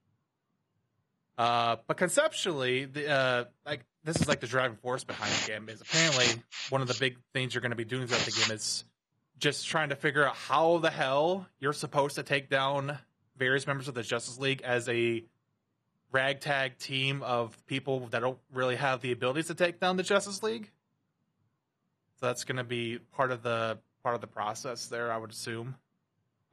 Uh, 1.38 1.76
but 1.86 1.96
conceptually, 1.96 2.84
the 2.84 3.08
uh, 3.08 3.44
like 3.64 3.84
this 4.02 4.20
is 4.20 4.26
like 4.28 4.40
the 4.40 4.46
driving 4.46 4.76
force 4.76 5.04
behind 5.04 5.32
the 5.32 5.46
game 5.46 5.68
is 5.68 5.80
apparently 5.80 6.26
one 6.68 6.82
of 6.82 6.88
the 6.88 6.96
big 6.98 7.16
things 7.32 7.54
you're 7.54 7.62
going 7.62 7.70
to 7.70 7.76
be 7.76 7.84
doing 7.84 8.06
throughout 8.06 8.24
the 8.24 8.32
game 8.32 8.50
is 8.50 8.84
just 9.38 9.66
trying 9.68 9.90
to 9.90 9.96
figure 9.96 10.26
out 10.26 10.34
how 10.34 10.78
the 10.78 10.90
hell 10.90 11.46
you're 11.60 11.72
supposed 11.72 12.16
to 12.16 12.24
take 12.24 12.50
down 12.50 12.98
various 13.36 13.66
members 13.66 13.86
of 13.86 13.94
the 13.94 14.02
Justice 14.02 14.38
League 14.38 14.62
as 14.62 14.88
a 14.88 15.22
ragtag 16.10 16.78
team 16.78 17.22
of 17.22 17.56
people 17.66 18.08
that 18.10 18.20
don't 18.20 18.38
really 18.52 18.76
have 18.76 19.00
the 19.00 19.12
abilities 19.12 19.46
to 19.46 19.54
take 19.54 19.78
down 19.78 19.96
the 19.96 20.02
Justice 20.02 20.42
League. 20.42 20.70
So 22.18 22.26
that's 22.26 22.44
going 22.44 22.56
to 22.56 22.64
be 22.64 22.98
part 23.12 23.30
of 23.30 23.42
the 23.42 23.78
part 24.02 24.14
of 24.14 24.20
the 24.20 24.26
process 24.26 24.86
there, 24.86 25.12
I 25.12 25.16
would 25.16 25.30
assume. 25.30 25.76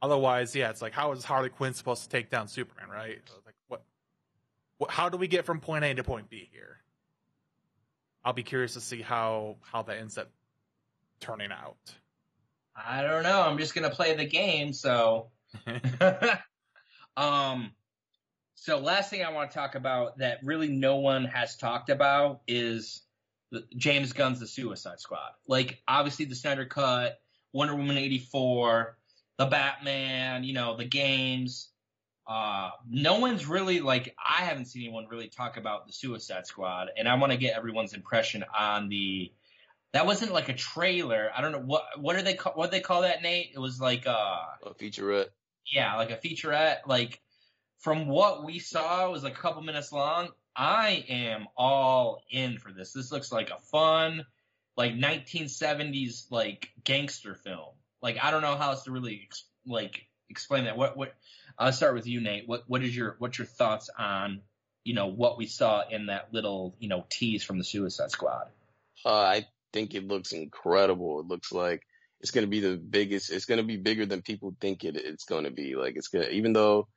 Otherwise, 0.00 0.54
yeah, 0.54 0.70
it's 0.70 0.82
like 0.82 0.92
how 0.92 1.10
is 1.12 1.24
Harley 1.24 1.48
Quinn 1.48 1.74
supposed 1.74 2.04
to 2.04 2.08
take 2.08 2.30
down 2.30 2.46
Superman, 2.48 2.88
right? 2.88 3.18
So 3.26 3.34
it's 3.36 3.46
Like 3.46 3.54
what, 3.66 3.80
what? 3.80 3.82
How 4.88 5.08
do 5.08 5.16
we 5.16 5.28
get 5.28 5.44
from 5.46 5.60
point 5.60 5.84
A 5.84 5.94
to 5.94 6.04
point 6.04 6.28
B 6.28 6.48
here? 6.52 6.78
I'll 8.24 8.32
be 8.32 8.42
curious 8.42 8.74
to 8.74 8.80
see 8.80 9.02
how 9.02 9.56
how 9.62 9.82
that 9.82 9.98
ends 9.98 10.18
up 10.18 10.30
turning 11.20 11.52
out. 11.52 11.76
I 12.74 13.02
don't 13.02 13.22
know. 13.22 13.40
I'm 13.42 13.58
just 13.58 13.74
gonna 13.74 13.90
play 13.90 14.14
the 14.14 14.26
game, 14.26 14.72
so 14.72 15.30
um 17.16 17.72
So 18.54 18.78
last 18.78 19.10
thing 19.10 19.22
I 19.24 19.32
want 19.32 19.50
to 19.50 19.54
talk 19.56 19.74
about 19.76 20.18
that 20.18 20.40
really 20.42 20.68
no 20.68 20.96
one 20.96 21.24
has 21.26 21.56
talked 21.56 21.88
about 21.88 22.40
is 22.48 23.02
the, 23.52 23.64
James 23.76 24.12
Gunn's 24.12 24.40
The 24.40 24.46
Suicide 24.46 24.98
Squad. 24.98 25.30
Like 25.46 25.80
obviously 25.86 26.24
the 26.24 26.34
Snyder 26.34 26.66
Cut, 26.66 27.18
Wonder 27.52 27.76
Woman 27.76 27.96
84, 27.96 28.98
the 29.38 29.46
Batman, 29.46 30.44
you 30.44 30.52
know, 30.52 30.76
the 30.76 30.84
games. 30.84 31.70
Uh, 32.26 32.70
no 32.88 33.20
one's 33.20 33.46
really 33.46 33.80
like 33.80 34.14
I 34.18 34.42
haven't 34.42 34.64
seen 34.66 34.82
anyone 34.82 35.06
really 35.08 35.28
talk 35.28 35.56
about 35.56 35.86
the 35.86 35.92
Suicide 35.92 36.46
Squad, 36.46 36.88
and 36.96 37.08
I 37.08 37.14
want 37.14 37.32
to 37.32 37.38
get 37.38 37.56
everyone's 37.56 37.94
impression 37.94 38.44
on 38.58 38.88
the. 38.88 39.32
That 39.92 40.04
wasn't 40.06 40.32
like 40.32 40.48
a 40.48 40.52
trailer. 40.54 41.30
I 41.34 41.40
don't 41.40 41.52
know 41.52 41.60
what 41.60 41.84
what 41.98 42.16
are 42.16 42.22
they 42.22 42.34
call, 42.34 42.52
what 42.54 42.70
they 42.70 42.80
call 42.80 43.02
that, 43.02 43.22
Nate? 43.22 43.52
It 43.54 43.58
was 43.58 43.80
like 43.80 44.06
uh 44.06 44.38
A 44.64 44.74
featurette. 44.74 45.28
yeah, 45.72 45.96
like 45.96 46.10
a 46.10 46.16
featurette. 46.16 46.78
Like 46.86 47.20
from 47.78 48.08
what 48.08 48.44
we 48.44 48.58
saw, 48.58 49.06
it 49.06 49.12
was 49.12 49.22
like 49.22 49.34
a 49.38 49.40
couple 49.40 49.62
minutes 49.62 49.92
long. 49.92 50.28
I 50.54 51.04
am 51.08 51.46
all 51.56 52.22
in 52.30 52.58
for 52.58 52.72
this. 52.72 52.92
This 52.92 53.12
looks 53.12 53.30
like 53.30 53.50
a 53.50 53.58
fun, 53.58 54.26
like 54.76 54.94
1970s 54.94 56.30
like 56.30 56.70
gangster 56.84 57.34
film. 57.34 57.74
Like 58.02 58.18
I 58.22 58.30
don't 58.30 58.42
know 58.42 58.56
how 58.56 58.70
else 58.70 58.84
to 58.84 58.90
really 58.90 59.22
ex- 59.24 59.44
like 59.66 60.06
explain 60.28 60.64
that. 60.64 60.76
What 60.76 60.96
what? 60.96 61.14
I'll 61.58 61.72
start 61.72 61.94
with 61.94 62.06
you, 62.06 62.20
Nate. 62.20 62.46
What 62.46 62.64
what 62.66 62.82
is 62.82 62.94
your 62.94 63.16
what's 63.18 63.38
your 63.38 63.46
thoughts 63.46 63.90
on 63.98 64.42
you 64.84 64.94
know 64.94 65.06
what 65.06 65.38
we 65.38 65.46
saw 65.46 65.82
in 65.88 66.06
that 66.06 66.32
little 66.32 66.76
you 66.78 66.88
know 66.88 67.06
tease 67.08 67.42
from 67.42 67.58
the 67.58 67.64
Suicide 67.64 68.10
Squad? 68.10 68.48
Uh, 69.04 69.10
I 69.12 69.46
think 69.72 69.94
it 69.94 70.06
looks 70.06 70.32
incredible. 70.32 71.20
It 71.20 71.26
looks 71.26 71.52
like 71.52 71.82
it's 72.20 72.30
going 72.30 72.46
to 72.46 72.50
be 72.50 72.60
the 72.60 72.76
biggest. 72.76 73.30
It's 73.30 73.44
going 73.44 73.58
to 73.58 73.64
be 73.64 73.76
bigger 73.76 74.06
than 74.06 74.22
people 74.22 74.54
think 74.60 74.84
it. 74.84 74.96
It's 74.96 75.24
going 75.24 75.44
to 75.44 75.50
be. 75.50 75.76
Like 75.76 75.96
it's 75.96 76.08
gonna. 76.08 76.28
Even 76.28 76.52
though, 76.52 76.88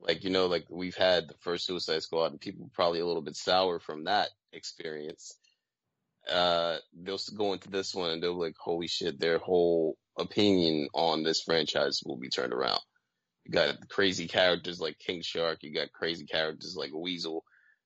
like 0.00 0.24
you 0.24 0.30
know, 0.30 0.46
like 0.46 0.66
we've 0.68 0.96
had 0.96 1.28
the 1.28 1.34
first 1.40 1.66
Suicide 1.66 2.02
Squad, 2.02 2.32
and 2.32 2.40
people 2.40 2.70
probably 2.74 3.00
a 3.00 3.06
little 3.06 3.22
bit 3.22 3.36
sour 3.36 3.80
from 3.80 4.04
that 4.04 4.28
experience. 4.52 5.36
Uh, 6.30 6.78
they'll 6.92 7.20
go 7.36 7.52
into 7.52 7.70
this 7.70 7.94
one 7.94 8.10
and 8.10 8.22
they'll 8.22 8.34
be 8.34 8.46
like, 8.46 8.56
"Holy 8.58 8.88
shit!" 8.88 9.20
Their 9.20 9.38
whole 9.38 9.96
opinion 10.18 10.88
on 10.92 11.22
this 11.22 11.42
franchise 11.42 12.02
will 12.04 12.16
be 12.16 12.28
turned 12.28 12.52
around. 12.52 12.80
You 13.46 13.52
got 13.52 13.88
crazy 13.88 14.26
characters 14.26 14.80
like 14.80 14.98
King 14.98 15.22
Shark. 15.22 15.58
You 15.62 15.72
got 15.72 15.92
crazy 15.92 16.26
characters 16.26 16.74
like 16.76 16.90
Weasel, 16.92 17.44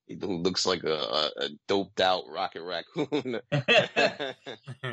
who 0.08 0.38
looks 0.38 0.64
like 0.64 0.84
a, 0.84 0.94
a, 0.94 1.30
a 1.36 1.48
doped 1.68 2.00
out 2.00 2.22
Rocket 2.28 2.62
Raccoon. 2.62 3.40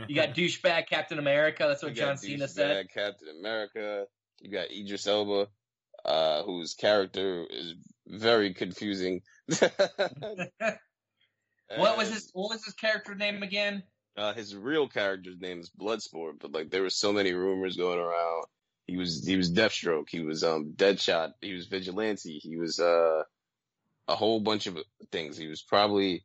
You 0.10 0.16
got 0.16 0.36
douchebag 0.36 0.88
Captain 0.88 1.20
America. 1.20 1.66
That's 1.68 1.82
what 1.82 1.92
You 1.96 2.02
John 2.02 2.18
Cena 2.18 2.48
said. 2.50 2.86
douchebag 2.86 2.94
Captain 2.94 3.30
America. 3.40 4.06
You 4.42 4.52
got 4.52 4.70
Idris 4.70 5.08
Elba, 5.08 5.48
uh, 6.04 6.44
whose 6.44 6.74
character 6.74 7.46
is 7.50 7.76
very 8.06 8.54
confusing. 8.54 9.22
What 11.76 11.98
was 11.98 12.10
his 12.10 12.30
What 12.34 12.52
was 12.52 12.64
his 12.64 12.74
character 12.76 13.14
name 13.16 13.44
again? 13.44 13.84
Uh, 14.16 14.34
his 14.34 14.56
real 14.56 14.88
character's 14.88 15.40
name 15.40 15.60
is 15.60 15.70
Bloodsport, 15.70 16.40
but 16.40 16.52
like 16.54 16.70
there 16.70 16.82
were 16.82 16.90
so 16.90 17.12
many 17.12 17.34
rumors 17.34 17.76
going 17.78 18.00
around. 18.00 18.46
He 18.88 18.96
was 18.98 19.26
he 19.28 19.36
was 19.36 19.52
Deathstroke. 19.52 20.10
He 20.10 20.22
was 20.22 20.44
um 20.44 20.74
Deadshot. 20.76 21.34
He 21.42 21.54
was 21.54 21.68
Vigilante. 21.68 22.40
He 22.42 22.58
was 22.58 22.80
uh 22.80 23.24
a 24.08 24.16
whole 24.16 24.40
bunch 24.40 24.68
of 24.68 24.78
things. 25.12 25.38
He 25.38 25.48
was 25.48 25.62
probably 25.62 26.24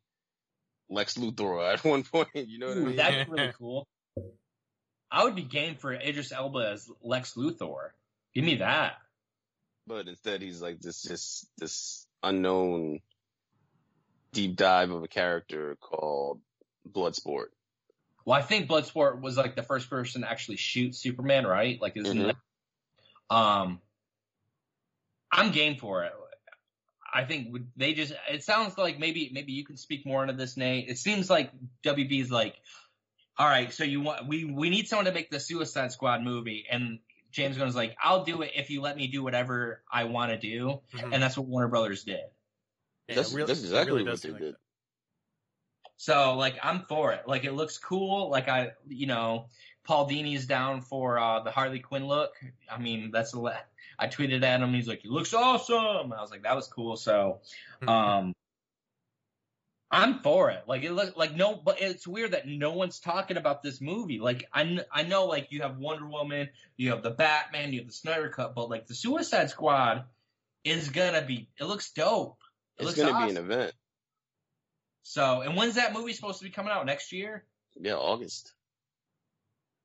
Lex 0.89 1.15
Luthor 1.15 1.73
at 1.73 1.85
one 1.85 2.05
point. 2.05 2.29
You 2.35 2.59
know 2.59 2.69
what 2.69 2.77
I 2.77 2.81
mean? 2.81 2.97
that'd 2.97 3.29
really 3.31 3.53
cool. 3.59 3.87
I 5.11 5.25
would 5.25 5.35
be 5.35 5.43
game 5.43 5.75
for 5.75 5.93
Idris 5.93 6.33
Elba 6.33 6.71
as 6.73 6.91
Lex 7.03 7.35
Luthor. 7.35 7.91
Give 8.35 8.45
me 8.45 8.57
that. 8.57 8.95
But 9.87 10.09
instead, 10.09 10.41
he's 10.41 10.63
like 10.63 10.81
this 10.81 11.03
just 11.03 11.49
this 11.59 12.07
unknown 12.23 13.01
deep 14.33 14.57
dive 14.57 14.91
of 14.91 15.03
a 15.03 15.09
character 15.09 15.77
called 15.81 16.41
Bloodsport. 16.91 17.47
Well, 18.25 18.39
I 18.39 18.43
think 18.43 18.69
Bloodsport 18.71 19.21
was 19.21 19.37
like 19.37 19.57
the 19.57 19.65
first 19.65 19.91
person 19.91 20.23
to 20.23 20.31
actually 20.31 20.57
shoot 20.57 20.95
Superman, 20.95 21.45
right? 21.45 21.81
Like, 21.83 21.97
isn't 21.97 22.17
Mhm. 22.17 22.35
That- 23.31 23.35
um, 23.37 23.81
I'm 25.31 25.51
game 25.51 25.77
for 25.77 26.05
it. 26.05 26.13
I 27.15 27.25
think 27.25 27.55
they 27.77 27.93
just. 27.93 28.13
It 28.31 28.43
sounds 28.43 28.79
like 28.79 28.99
maybe 28.99 29.31
maybe 29.33 29.53
you 29.53 29.65
can 29.67 29.77
speak 29.77 30.07
more 30.07 30.23
into 30.23 30.35
this, 30.35 30.57
Nate. 30.57 30.89
It 30.89 30.97
seems 30.99 31.29
like 31.29 31.51
WB 31.85 32.21
is 32.23 32.31
like, 32.31 32.55
all 33.37 33.47
right, 33.47 33.71
so 33.73 33.85
you 33.85 34.01
want 34.01 34.27
we 34.29 34.45
we 34.47 34.71
need 34.71 34.89
someone 34.89 35.05
to 35.07 35.13
make 35.13 35.31
the 35.31 35.39
Suicide 35.41 35.93
Squad 35.93 36.23
movie, 36.23 36.65
and 36.71 37.01
James 37.31 37.59
Gunn's 37.59 37.77
like, 37.77 37.97
I'll 38.03 38.25
do 38.25 38.41
it 38.43 38.53
if 38.57 38.71
you 38.71 38.81
let 38.81 38.97
me 38.97 39.09
do 39.09 39.23
whatever 39.23 39.83
I 39.93 40.05
want 40.05 40.33
to 40.33 40.39
do, 40.39 40.81
Mhm. 40.95 41.13
and 41.13 41.23
that's 41.23 41.37
what 41.37 41.47
Warner 41.47 41.69
Brothers 41.69 42.05
did. 42.05 42.21
Yeah, 43.09 43.15
that's 43.17 43.33
really- 43.35 43.47
that's 43.47 43.61
exactly 43.61 43.93
really 43.99 44.11
what 44.11 44.23
they 44.23 44.31
like 44.31 44.41
did. 44.41 44.55
that. 44.55 44.61
So 45.99 46.35
like 46.37 46.59
I'm 46.63 46.81
for 46.89 47.13
it. 47.13 47.29
Like 47.29 47.45
it 47.45 47.53
looks 47.53 47.77
cool. 47.79 48.31
Like 48.31 48.49
I, 48.49 48.73
you 48.89 49.07
know, 49.07 49.49
Paul 49.85 50.07
Dini's 50.07 50.47
down 50.47 50.81
for 50.81 51.19
uh, 51.19 51.41
the 51.41 51.51
Harley 51.51 51.81
Quinn 51.81 52.07
look. 52.07 52.33
I 52.71 52.79
mean, 52.79 53.11
that's 53.11 53.33
a 53.33 53.41
le- 53.41 53.59
I 53.99 54.09
tweeted 54.09 54.43
at 54.43 54.61
him. 54.61 54.73
He's 54.75 54.89
like, 54.89 55.01
"He 55.01 55.09
looks 55.09 55.35
awesome." 55.35 56.13
I 56.13 56.21
was 56.21 56.31
like, 56.31 56.43
"That 56.43 56.57
was 56.57 56.69
cool." 56.69 56.97
So, 56.97 57.41
um, 57.87 58.35
I'm 59.91 60.21
for 60.21 60.51
it. 60.51 60.65
Like 60.67 60.85
it 60.85 60.93
look 60.93 61.17
like 61.17 61.37
no, 61.37 61.55
but 61.55 61.81
it's 61.83 62.07
weird 62.07 62.31
that 62.33 62.49
no 62.49 62.73
one's 62.73 62.99
talking 63.01 63.37
about 63.37 63.63
this 63.63 63.81
movie. 63.81 64.19
Like 64.21 64.49
I, 64.53 64.81
I 64.91 65.03
know 65.03 65.27
like 65.27 65.49
you 65.51 65.63
have 65.63 65.77
Wonder 65.77 66.07
Woman, 66.07 66.49
you 66.77 66.91
have 66.91 67.03
the 67.03 67.11
Batman, 67.11 67.73
you 67.73 67.81
have 67.81 67.89
the 67.89 67.93
Snyder 67.93 68.31
Cut, 68.31 68.55
but 68.55 68.71
like 68.71 68.87
the 68.87 68.95
Suicide 68.95 69.51
Squad 69.51 70.05
is 70.65 70.89
gonna 70.89 71.23
be. 71.23 71.51
It 71.61 71.65
looks 71.65 71.93
dope. 71.93 72.39
It 72.79 72.83
It's 72.83 72.87
looks 72.87 72.99
gonna 72.99 73.13
awesome. 73.13 73.35
be 73.35 73.41
an 73.41 73.45
event. 73.45 73.73
So, 75.03 75.43
and 75.43 75.57
when's 75.57 75.75
that 75.75 75.93
movie 75.93 76.13
supposed 76.15 76.39
to 76.39 76.45
be 76.45 76.51
coming 76.51 76.73
out 76.73 76.87
next 76.87 77.13
year? 77.13 77.45
Yeah, 77.79 77.95
August. 77.95 78.53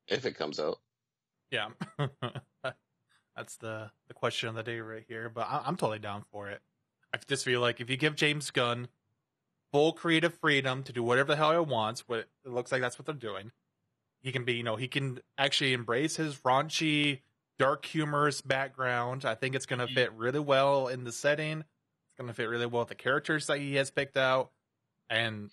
If 0.08 0.26
it 0.26 0.38
comes 0.38 0.60
out. 0.60 0.80
Yeah, 1.52 1.70
that's 3.36 3.58
the 3.58 3.92
the 4.08 4.14
question 4.14 4.50
of 4.50 4.56
the 4.56 4.64
day 4.64 4.80
right 4.80 5.06
here. 5.08 5.30
But 5.30 5.48
I, 5.50 5.64
I'm 5.66 5.76
totally 5.76 6.00
down 6.00 6.24
for 6.32 6.50
it. 6.50 6.62
I 7.14 7.20
just 7.28 7.46
feel 7.46 7.62
like 7.62 7.80
if 7.80 7.90
you 7.90 7.98
give 7.98 8.16
James 8.16 8.52
Gunn 8.52 8.88
full 9.72 9.94
creative 9.94 10.34
freedom 10.36 10.84
to 10.84 10.94
do 10.94 11.04
whatever 11.04 11.30
the 11.30 11.36
hell 11.36 11.52
he 11.52 11.60
wants, 11.60 12.08
what 12.08 12.20
it 12.20 12.28
looks 12.46 12.72
like 12.72 12.82
that's 12.82 13.00
what 13.00 13.06
they're 13.06 13.16
doing. 13.16 13.52
He 14.22 14.32
can 14.32 14.44
be, 14.44 14.54
you 14.54 14.64
know, 14.64 14.76
he 14.76 14.88
can 14.88 15.20
actually 15.38 15.74
embrace 15.74 16.16
his 16.16 16.38
raunchy, 16.38 17.20
dark 17.60 17.86
humorous 17.86 18.42
background. 18.42 19.26
I 19.26 19.36
think 19.36 19.56
it's 19.56 19.66
going 19.66 19.80
to 19.80 19.88
fit 19.88 20.12
really 20.14 20.40
well 20.40 20.88
in 20.88 21.04
the 21.04 21.12
setting. 21.12 21.60
It's 21.60 22.18
going 22.18 22.28
to 22.28 22.34
fit 22.34 22.50
really 22.50 22.66
well 22.66 22.82
with 22.82 22.90
the 22.90 22.96
characters 22.96 23.48
that 23.48 23.60
he 23.60 23.76
has 23.76 23.92
picked 23.92 24.18
out. 24.18 24.52
And 25.10 25.50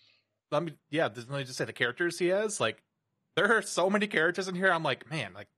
let 0.50 0.62
me, 0.62 0.72
yeah, 0.90 1.08
let 1.14 1.28
me 1.30 1.44
just 1.44 1.58
say 1.58 1.66
the 1.66 1.72
characters 1.72 2.18
he 2.18 2.28
has. 2.28 2.60
Like, 2.60 2.82
there 3.36 3.56
are 3.56 3.62
so 3.62 3.90
many 3.90 4.06
characters 4.06 4.48
in 4.48 4.54
here. 4.54 4.70
I'm 4.72 4.82
like, 4.82 5.10
man, 5.10 5.32
like, 5.34 5.48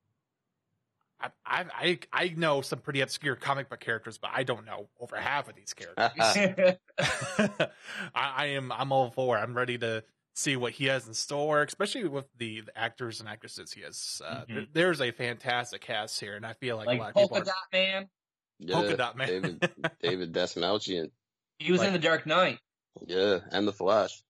I, 1.21 1.31
I, 1.47 1.65
I, 1.75 1.99
I 2.13 2.29
know 2.37 2.61
some 2.61 2.79
pretty 2.81 3.01
obscure 3.01 3.37
comic 3.37 3.71
book 3.71 3.81
characters, 3.81 4.19
but 4.19 4.31
I 4.35 4.43
don't 4.43 4.67
know 4.67 4.89
over 5.01 5.17
half 5.17 5.49
of 5.49 5.55
these 5.55 5.73
characters. 5.75 6.77
I, 6.99 7.69
I 8.15 8.47
am 8.49 8.71
I'm 8.73 8.93
all 8.93 9.11
for. 9.11 9.37
it. 9.37 9.41
I'm 9.41 9.57
ready 9.57 9.79
to 9.79 10.05
see 10.35 10.57
what 10.57 10.73
he 10.73 10.87
has 10.87 11.07
in 11.09 11.15
store, 11.15 11.63
especially 11.63 12.07
with 12.07 12.27
the, 12.37 12.61
the 12.63 12.79
actors 12.79 13.21
and 13.21 13.29
actresses 13.29 13.73
he 13.73 13.81
has. 13.81 14.21
Uh, 14.25 14.43
Mhm. 14.43 14.47
there- 14.55 14.67
there's 14.75 15.01
a 15.01 15.11
fantastic 15.11 15.81
cast 15.81 16.21
here, 16.21 16.37
and 16.37 16.45
I 16.45 16.53
feel 16.55 16.77
like, 16.77 16.87
like 16.89 16.99
a 16.99 17.01
lot 17.01 17.09
of 17.09 17.15
Polka 17.15 17.35
people. 17.37 17.47
Dot 17.47 17.55
Man. 17.73 18.09
Yeah, 18.59 18.75
Polka 18.75 18.97
Dot 18.99 19.17
Man. 19.17 19.29
David 19.29 19.71
David 20.03 20.33
Dastmalchian. 20.35 21.11
He 21.59 21.73
was 21.73 21.81
Like- 21.81 21.89
in 21.89 21.93
The 21.95 21.99
Dark 21.99 22.27
Knight. 22.27 22.59
Yeah, 23.07 23.39
and 23.51 23.67
the 23.67 23.73
Flash. 23.73 24.23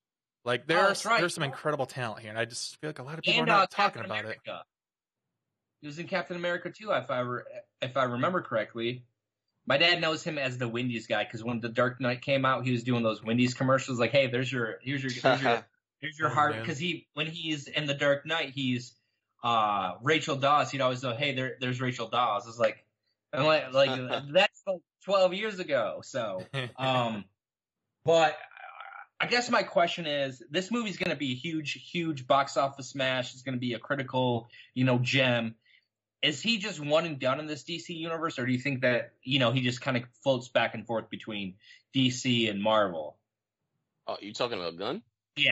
Like 0.47 0.61
Oh, 0.61 0.65
there's 0.67 1.05
right. 1.05 1.19
there's 1.19 1.33
some 1.35 1.43
incredible 1.43 1.85
talent 1.85 2.21
here, 2.21 2.29
and 2.31 2.39
I 2.39 2.45
just 2.45 2.77
feel 2.81 2.89
like 2.89 2.99
a 2.99 3.03
lot 3.03 3.17
of 3.17 3.23
people 3.23 3.41
And 3.41 3.49
are 3.49 3.53
uh, 3.53 3.57
not 3.59 3.71
talking 3.71 4.01
Captain 4.01 4.19
about 4.19 4.31
it. 4.31 4.37
He 5.81 5.87
was 5.87 5.99
in 5.99 6.07
Captain 6.07 6.35
America 6.37 6.71
too, 6.71 6.91
if 6.91 7.11
I 7.11 7.19
re- 7.19 7.43
if 7.81 7.97
I 7.97 8.05
remember 8.05 8.41
correctly. 8.41 9.03
My 9.67 9.77
dad 9.77 9.99
knows 9.99 10.23
him 10.23 10.37
as 10.37 10.57
the 10.57 10.67
Wendy's 10.67 11.07
guy 11.07 11.25
because 11.25 11.43
when 11.43 11.59
The 11.59 11.67
Dark 11.67 11.99
Knight 11.99 12.21
came 12.21 12.45
out, 12.45 12.63
he 12.65 12.71
was 12.71 12.83
doing 12.83 13.03
those 13.03 13.21
Wendy's 13.21 13.53
commercials. 13.53 13.99
Like, 13.99 14.11
hey, 14.11 14.27
there's 14.27 14.49
your 14.51 14.79
here's 14.81 15.03
your 15.03 15.11
here's 15.11 15.41
your 15.43 15.65
here's 15.99 16.17
your 16.17 16.29
Oh, 16.29 16.33
heart 16.33 16.55
because 16.55 16.79
he 16.79 17.07
when 17.13 17.27
he's 17.27 17.67
in 17.67 17.85
The 17.85 17.93
Dark 17.93 18.25
Knight, 18.25 18.51
he's 18.55 18.95
uh 19.43 19.95
Rachel 20.01 20.37
Dawes. 20.37 20.71
He'd 20.71 20.79
always 20.81 21.01
go, 21.01 21.13
hey, 21.13 21.35
there 21.35 21.57
there's 21.59 21.81
Rachel 21.81 22.07
Dawes. 22.07 22.47
It's 22.47 22.57
like, 22.57 22.85
I'm 23.33 23.45
like 23.45 23.73
like 23.73 23.89
that's 24.33 24.61
like 24.65 24.79
12 25.03 25.33
years 25.33 25.59
ago. 25.59 25.99
So. 26.03 26.43
Um, 26.79 27.25
but 28.05 28.37
I 29.19 29.25
guess 29.25 29.49
my 29.49 29.63
question 29.63 30.05
is, 30.05 30.43
this 30.49 30.71
movie's 30.71 30.97
going 30.97 31.09
to 31.09 31.15
be 31.15 31.31
a 31.31 31.35
huge, 31.35 31.73
huge 31.91 32.27
box 32.27 32.55
office 32.55 32.89
smash. 32.89 33.33
It's 33.33 33.41
going 33.41 33.55
to 33.55 33.59
be 33.59 33.73
a 33.73 33.79
critical, 33.79 34.49
you 34.75 34.83
know, 34.83 34.99
gem. 34.99 35.55
Is 36.21 36.41
he 36.41 36.57
just 36.57 36.79
one 36.79 37.05
and 37.05 37.19
done 37.19 37.39
in 37.39 37.47
this 37.47 37.63
DC 37.63 37.89
universe, 37.89 38.37
or 38.37 38.45
do 38.45 38.51
you 38.51 38.59
think 38.59 38.81
that 38.81 39.13
you 39.23 39.39
know 39.39 39.51
he 39.51 39.61
just 39.61 39.81
kind 39.81 39.97
of 39.97 40.03
floats 40.23 40.49
back 40.49 40.73
and 40.73 40.85
forth 40.85 41.09
between 41.09 41.55
DC 41.95 42.49
and 42.49 42.61
Marvel? 42.61 43.17
Oh, 44.07 44.17
you 44.19 44.33
talking 44.33 44.59
about 44.59 44.77
Gunn? 44.77 45.03
Yeah. 45.35 45.51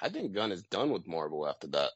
I 0.00 0.08
think 0.08 0.32
Gunn 0.34 0.52
is 0.52 0.62
done 0.62 0.90
with 0.90 1.06
Marvel 1.06 1.48
after 1.48 1.68
that. 1.68 1.90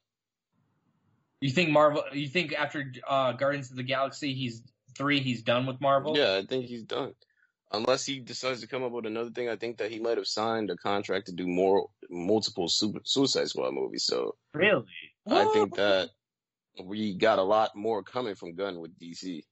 You 1.41 1.51
think 1.51 1.71
Marvel? 1.71 2.05
You 2.13 2.29
think 2.29 2.53
after 2.53 2.93
uh, 3.07 3.33
Guardians 3.33 3.71
of 3.71 3.77
the 3.77 3.83
Galaxy, 3.83 4.35
he's 4.35 4.63
three, 4.97 5.21
he's 5.21 5.43
done 5.43 5.67
with 5.67 5.81
Marvel? 5.81 6.17
Yeah, 6.17 6.37
I 6.37 6.47
think 6.47 6.67
he's 6.67 6.85
done. 6.85 7.15
Unless 7.73 8.05
he 8.05 8.21
decides 8.21 8.61
to 8.61 8.67
come 8.67 8.83
up 8.83 8.93
with 8.93 9.07
another 9.07 9.31
thing, 9.31 9.49
I 9.49 9.57
think 9.57 9.79
that 9.79 9.91
he 9.91 9.99
might 9.99 10.19
have 10.19 10.27
signed 10.27 10.71
a 10.71 10.77
contract 10.77 11.27
to 11.27 11.33
do 11.33 11.47
more 11.47 11.89
multiple 12.11 12.69
super, 12.69 13.01
Suicide 13.05 13.49
Squad 13.49 13.73
movies. 13.73 14.05
So 14.05 14.37
Really? 14.55 14.85
I 15.27 15.45
think 15.47 15.77
that 15.77 16.11
we 16.85 17.15
got 17.15 17.39
a 17.39 17.43
lot 17.43 17.75
more 17.77 18.03
coming 18.03 18.35
from 18.35 18.55
Gunn 18.55 18.81
with 18.81 18.99
DC. 18.99 19.43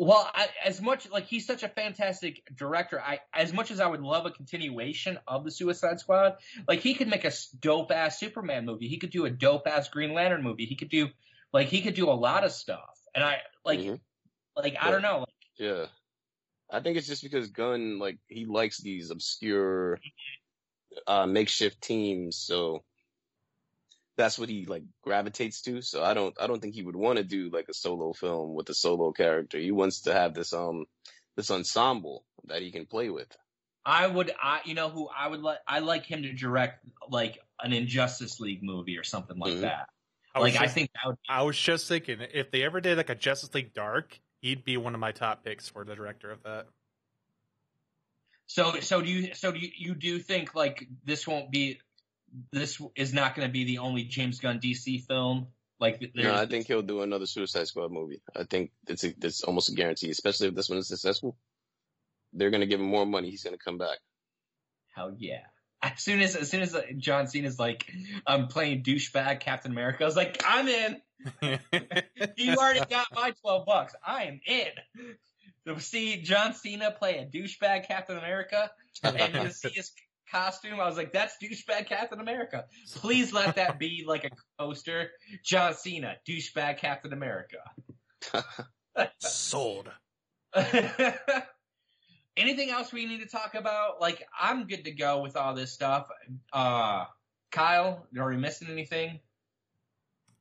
Well, 0.00 0.30
I, 0.32 0.48
as 0.64 0.80
much 0.80 1.10
like 1.10 1.26
he's 1.26 1.44
such 1.44 1.64
a 1.64 1.68
fantastic 1.68 2.42
director, 2.54 3.00
I 3.00 3.18
as 3.34 3.52
much 3.52 3.72
as 3.72 3.80
I 3.80 3.86
would 3.88 4.00
love 4.00 4.26
a 4.26 4.30
continuation 4.30 5.18
of 5.26 5.44
the 5.44 5.50
Suicide 5.50 5.98
Squad, 5.98 6.36
like 6.68 6.80
he 6.80 6.94
could 6.94 7.08
make 7.08 7.24
a 7.24 7.32
dope 7.58 7.90
ass 7.90 8.20
Superman 8.20 8.64
movie. 8.64 8.86
He 8.86 8.98
could 8.98 9.10
do 9.10 9.24
a 9.24 9.30
dope 9.30 9.66
ass 9.66 9.88
Green 9.88 10.14
Lantern 10.14 10.44
movie. 10.44 10.66
He 10.66 10.76
could 10.76 10.88
do 10.88 11.08
like 11.52 11.66
he 11.66 11.82
could 11.82 11.94
do 11.94 12.08
a 12.10 12.12
lot 12.14 12.44
of 12.44 12.52
stuff. 12.52 12.96
And 13.12 13.24
I 13.24 13.38
like 13.64 13.80
Mhm. 13.80 14.00
like 14.54 14.76
I 14.80 14.86
Yeah. 14.86 14.90
don't 14.92 15.02
know. 15.02 15.18
Like, 15.20 15.28
Yeah. 15.56 15.86
I 16.70 16.80
think 16.80 16.96
it's 16.96 17.06
just 17.06 17.22
because 17.22 17.50
Gunn 17.50 17.98
like 17.98 18.18
he 18.28 18.44
likes 18.44 18.78
these 18.78 19.10
obscure 19.10 19.98
uh 21.06 21.26
makeshift 21.26 21.80
teams, 21.80 22.36
so 22.36 22.84
that's 24.16 24.38
what 24.38 24.48
he 24.48 24.66
like 24.66 24.82
gravitates 25.02 25.62
to. 25.62 25.80
So 25.80 26.02
I 26.02 26.12
don't 26.12 26.34
I 26.40 26.46
don't 26.46 26.60
think 26.60 26.74
he 26.74 26.82
would 26.82 26.96
want 26.96 27.18
to 27.18 27.24
do 27.24 27.50
like 27.50 27.68
a 27.68 27.74
solo 27.74 28.12
film 28.12 28.54
with 28.54 28.68
a 28.68 28.74
solo 28.74 29.12
character. 29.12 29.58
He 29.58 29.70
wants 29.70 30.02
to 30.02 30.12
have 30.12 30.34
this 30.34 30.52
um 30.52 30.86
this 31.36 31.50
ensemble 31.50 32.24
that 32.44 32.62
he 32.62 32.72
can 32.72 32.86
play 32.86 33.10
with. 33.10 33.34
I 33.84 34.06
would 34.06 34.32
I 34.40 34.60
you 34.64 34.74
know 34.74 34.90
who 34.90 35.08
I 35.08 35.28
would 35.28 35.40
like 35.40 35.60
I 35.66 35.78
like 35.78 36.04
him 36.04 36.22
to 36.22 36.32
direct 36.32 36.84
like 37.08 37.38
an 37.60 37.72
Injustice 37.72 38.40
League 38.40 38.62
movie 38.62 38.98
or 38.98 39.04
something 39.04 39.38
like 39.38 39.54
Mhm. 39.54 39.62
that. 39.62 39.88
I 40.34 40.40
was 40.40 40.54
Like 40.54 40.62
I 40.62 40.72
think 40.72 40.90
that 40.92 41.06
would 41.06 41.18
I 41.28 41.42
was 41.42 41.58
just 41.58 41.88
thinking 41.88 42.20
if 42.20 42.50
they 42.50 42.64
ever 42.64 42.80
did 42.80 42.96
like 42.96 43.08
a 43.10 43.14
Justice 43.14 43.54
League 43.54 43.72
Dark, 43.72 44.20
he'd 44.40 44.64
be 44.64 44.76
one 44.76 44.94
of 44.94 45.00
my 45.00 45.12
top 45.12 45.44
picks 45.44 45.68
for 45.68 45.84
the 45.84 45.94
director 45.94 46.30
of 46.30 46.42
that. 46.44 46.66
So 48.46 48.80
so 48.80 49.02
do 49.02 49.10
you 49.10 49.34
so 49.34 49.52
do 49.52 49.58
you, 49.58 49.70
you 49.76 49.94
do 49.94 50.18
think 50.18 50.54
like 50.54 50.86
this 51.04 51.26
won't 51.26 51.50
be 51.50 51.80
this 52.52 52.80
is 52.96 53.12
not 53.12 53.34
going 53.34 53.46
to 53.46 53.52
be 53.52 53.64
the 53.64 53.78
only 53.78 54.04
James 54.04 54.40
Gunn 54.40 54.58
DC 54.58 55.06
film? 55.06 55.48
Like 55.80 56.02
No, 56.14 56.34
I 56.34 56.46
think 56.46 56.66
he'll 56.66 56.82
do 56.82 57.02
another 57.02 57.26
Suicide 57.26 57.68
Squad 57.68 57.92
movie. 57.92 58.20
I 58.34 58.44
think 58.44 58.72
it's 58.88 59.04
a, 59.04 59.14
it's 59.22 59.42
almost 59.42 59.68
a 59.68 59.74
guarantee, 59.74 60.10
especially 60.10 60.48
if 60.48 60.54
this 60.54 60.68
one 60.68 60.78
is 60.78 60.88
successful. 60.88 61.36
They're 62.32 62.50
gonna 62.50 62.66
give 62.66 62.80
him 62.80 62.86
more 62.86 63.06
money. 63.06 63.30
He's 63.30 63.44
gonna 63.44 63.58
come 63.58 63.78
back. 63.78 63.98
hell 64.96 65.14
yeah. 65.16 65.42
As 65.82 66.02
soon 66.02 66.20
as 66.20 66.34
as 66.34 66.50
soon 66.50 66.62
as 66.62 66.74
uh, 66.74 66.82
John 66.96 67.28
Cena's 67.28 67.58
like 67.58 67.90
I'm 68.26 68.48
playing 68.48 68.82
douchebag 68.82 69.40
Captain 69.40 69.70
America, 69.70 70.02
I 70.02 70.06
was 70.06 70.16
like 70.16 70.42
I'm 70.46 70.68
in. 70.68 71.00
You 72.36 72.54
already 72.54 72.84
got 72.88 73.06
my 73.14 73.32
twelve 73.42 73.66
bucks. 73.66 73.94
I 74.04 74.24
am 74.24 74.40
in. 74.46 74.68
To 75.66 75.80
see 75.80 76.22
John 76.22 76.54
Cena 76.54 76.90
play 76.90 77.18
a 77.18 77.26
douchebag 77.26 77.86
Captain 77.86 78.16
America 78.16 78.70
and 79.02 79.34
to 79.34 79.52
see 79.52 79.68
his 79.70 79.92
costume, 80.30 80.80
I 80.80 80.86
was 80.86 80.96
like, 80.96 81.12
that's 81.12 81.36
douchebag 81.42 81.86
Captain 81.86 82.20
America. 82.20 82.66
Please 82.96 83.32
let 83.32 83.56
that 83.56 83.78
be 83.78 84.04
like 84.06 84.24
a 84.24 84.30
poster. 84.62 85.10
John 85.44 85.74
Cena, 85.74 86.16
douchebag 86.28 86.78
Captain 86.78 87.12
America. 87.12 87.58
Sold. 89.18 89.90
Anything 92.38 92.70
else 92.70 92.92
we 92.92 93.04
need 93.04 93.20
to 93.20 93.26
talk 93.26 93.54
about? 93.54 94.00
Like, 94.00 94.26
I'm 94.38 94.66
good 94.66 94.84
to 94.84 94.92
go 94.92 95.20
with 95.20 95.36
all 95.36 95.54
this 95.54 95.72
stuff. 95.72 96.08
Uh, 96.52 97.04
Kyle, 97.50 98.06
are 98.16 98.28
we 98.28 98.36
missing 98.36 98.68
anything? 98.70 99.18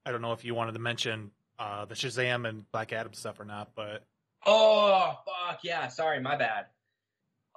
I 0.06 0.12
don't 0.12 0.22
know 0.22 0.34
if 0.34 0.46
you 0.46 0.54
wanted 0.56 0.74
to 0.74 0.80
mention 0.80 1.32
uh, 1.60 1.86
the 1.86 1.96
Shazam 1.96 2.48
and 2.48 2.72
Black 2.72 2.94
Adam 2.94 3.14
stuff 3.14 3.40
or 3.40 3.46
not, 3.46 3.72
but 3.76 4.06
Oh, 4.46 5.14
fuck 5.26 5.60
yeah. 5.64 5.88
Sorry, 5.88 6.22
my 6.22 6.38
bad. 6.38 6.68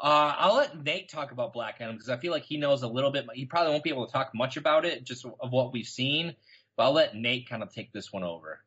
Uh, 0.02 0.34
I'll 0.38 0.56
let 0.56 0.82
Nate 0.82 1.10
talk 1.10 1.30
about 1.30 1.52
Black 1.52 1.76
Adam 1.80 1.94
because 1.94 2.08
I 2.08 2.16
feel 2.16 2.32
like 2.32 2.44
he 2.44 2.56
knows 2.56 2.82
a 2.82 2.88
little 2.88 3.10
bit. 3.10 3.26
He 3.34 3.44
probably 3.44 3.72
won't 3.72 3.84
be 3.84 3.90
able 3.90 4.06
to 4.06 4.12
talk 4.12 4.30
much 4.34 4.56
about 4.56 4.86
it, 4.86 5.04
just 5.04 5.24
of 5.24 5.52
what 5.52 5.72
we've 5.72 5.86
seen. 5.86 6.34
But 6.76 6.84
I'll 6.84 6.92
let 6.92 7.14
Nate 7.14 7.48
kind 7.48 7.62
of 7.62 7.72
take 7.72 7.92
this 7.92 8.10
one 8.12 8.24
over. 8.24 8.60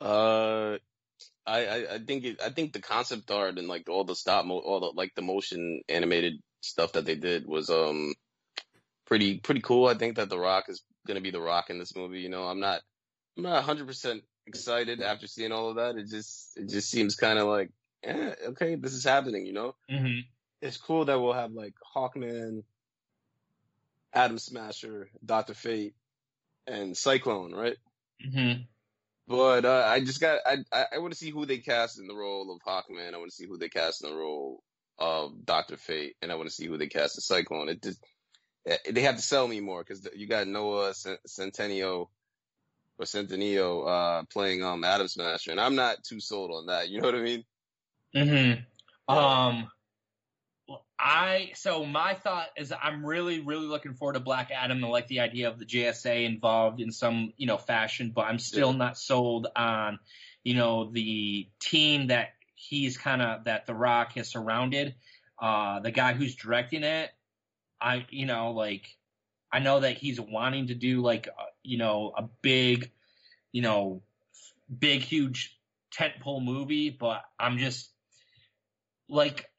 Uh, 0.00 0.78
I, 1.46 1.66
I 1.66 1.94
I 1.94 1.98
think 1.98 2.24
it, 2.24 2.40
I 2.42 2.50
think 2.50 2.72
the 2.72 2.80
concept 2.82 3.30
art 3.30 3.58
and 3.58 3.68
like 3.68 3.88
all 3.88 4.04
the 4.04 4.14
stop 4.14 4.44
mo 4.44 4.58
all 4.58 4.80
the 4.80 4.92
like 4.94 5.14
the 5.14 5.22
motion 5.22 5.82
animated 5.88 6.34
stuff 6.60 6.92
that 6.92 7.04
they 7.06 7.16
did 7.16 7.46
was 7.46 7.70
um 7.70 8.14
pretty 9.06 9.38
pretty 9.38 9.60
cool. 9.60 9.86
I 9.86 9.94
think 9.94 10.16
that 10.16 10.28
The 10.28 10.38
Rock 10.38 10.68
is 10.68 10.82
gonna 11.06 11.20
be 11.20 11.30
The 11.30 11.40
Rock 11.40 11.70
in 11.70 11.78
this 11.78 11.96
movie. 11.96 12.20
You 12.20 12.28
know, 12.28 12.44
I'm 12.44 12.60
not 12.60 12.80
I'm 13.36 13.42
not 13.44 13.54
100 13.54 13.86
percent 13.86 14.22
excited 14.46 15.00
after 15.00 15.26
seeing 15.26 15.52
all 15.52 15.70
of 15.70 15.76
that. 15.76 15.96
It 15.96 16.08
just 16.08 16.56
it 16.56 16.68
just 16.68 16.90
seems 16.90 17.16
kind 17.16 17.38
of 17.38 17.46
like 17.48 17.70
eh, 18.04 18.34
okay, 18.48 18.76
this 18.76 18.92
is 18.92 19.04
happening. 19.04 19.46
You 19.46 19.52
know, 19.54 19.74
Mm-hmm. 19.90 20.20
it's 20.62 20.76
cool 20.76 21.06
that 21.06 21.20
we'll 21.20 21.32
have 21.32 21.52
like 21.52 21.74
Hawkman, 21.94 22.62
Atom 24.12 24.38
Smasher, 24.38 25.08
Doctor 25.24 25.54
Fate, 25.54 25.94
and 26.66 26.96
Cyclone, 26.96 27.52
right? 27.54 27.76
Mm-hmm. 28.26 28.62
But 29.30 29.64
uh, 29.64 29.84
I 29.86 30.00
just 30.00 30.20
got 30.20 30.40
I 30.44 30.56
I, 30.72 30.86
I 30.94 30.98
want 30.98 31.12
to 31.12 31.18
see 31.18 31.30
who 31.30 31.46
they 31.46 31.58
cast 31.58 32.00
in 32.00 32.08
the 32.08 32.16
role 32.16 32.52
of 32.52 32.60
Hawkman. 32.66 33.14
I 33.14 33.18
want 33.18 33.30
to 33.30 33.36
see 33.36 33.46
who 33.46 33.58
they 33.58 33.68
cast 33.68 34.02
in 34.02 34.10
the 34.10 34.16
role 34.16 34.60
of 34.98 35.46
Doctor 35.46 35.76
Fate, 35.76 36.16
and 36.20 36.32
I 36.32 36.34
want 36.34 36.48
to 36.48 36.54
see 36.54 36.66
who 36.66 36.76
they 36.76 36.88
cast 36.88 37.16
as 37.16 37.26
Cyclone. 37.26 37.68
It 37.68 37.80
just 37.80 38.04
eh, 38.66 38.76
they 38.90 39.02
have 39.02 39.14
to 39.14 39.22
sell 39.22 39.46
me 39.46 39.60
more 39.60 39.84
because 39.84 40.08
you 40.16 40.26
got 40.26 40.48
Noah 40.48 40.94
Cent- 40.94 41.20
Centennial 41.28 42.10
or 42.98 43.06
Centennial 43.06 43.86
uh, 43.86 44.24
playing 44.32 44.64
um 44.64 44.82
Atom 44.82 45.06
Smasher, 45.06 45.52
and 45.52 45.60
I'm 45.60 45.76
not 45.76 46.02
too 46.02 46.18
sold 46.18 46.50
on 46.50 46.66
that. 46.66 46.88
You 46.88 47.00
know 47.00 47.06
what 47.06 47.14
I 47.14 47.22
mean? 47.22 47.44
Mm-hmm. 48.16 49.14
Um, 49.16 49.70
I 50.98 51.52
so 51.54 51.84
my 51.84 52.14
thought 52.14 52.48
is 52.56 52.72
I'm 52.72 53.04
really 53.04 53.40
really 53.40 53.66
looking 53.66 53.94
forward 53.94 54.14
to 54.14 54.20
Black 54.20 54.50
Adam. 54.50 54.82
and 54.82 54.92
like 54.92 55.08
the 55.08 55.20
idea 55.20 55.48
of 55.48 55.58
the 55.58 55.64
JSA 55.64 56.24
involved 56.24 56.80
in 56.80 56.92
some 56.92 57.32
you 57.36 57.46
know 57.46 57.56
fashion, 57.58 58.12
but 58.14 58.22
I'm 58.22 58.38
still 58.38 58.70
Yeah. 58.72 58.76
not 58.78 58.98
sold 58.98 59.46
on 59.56 59.98
you 60.44 60.54
know 60.54 60.90
the 60.90 61.48
team 61.60 62.08
that 62.08 62.30
he's 62.54 62.98
kind 62.98 63.22
of 63.22 63.44
that 63.44 63.66
The 63.66 63.74
Rock 63.74 64.12
has 64.12 64.28
surrounded. 64.28 64.94
Uh, 65.38 65.80
the 65.80 65.90
guy 65.90 66.12
who's 66.12 66.34
directing 66.36 66.82
it, 66.84 67.10
I 67.80 68.06
you 68.10 68.26
know 68.26 68.52
like 68.52 68.96
I 69.52 69.58
know 69.60 69.80
that 69.80 69.96
he's 69.96 70.20
wanting 70.20 70.68
to 70.68 70.74
do 70.74 71.00
like 71.00 71.28
uh, 71.28 71.44
you 71.62 71.78
know 71.78 72.12
a 72.16 72.22
big 72.42 72.90
you 73.52 73.62
know 73.62 74.02
big 74.78 75.00
huge 75.02 75.58
tentpole 75.92 76.44
movie, 76.44 76.90
but 76.90 77.22
I'm 77.38 77.58
just 77.58 77.90
like 79.08 79.49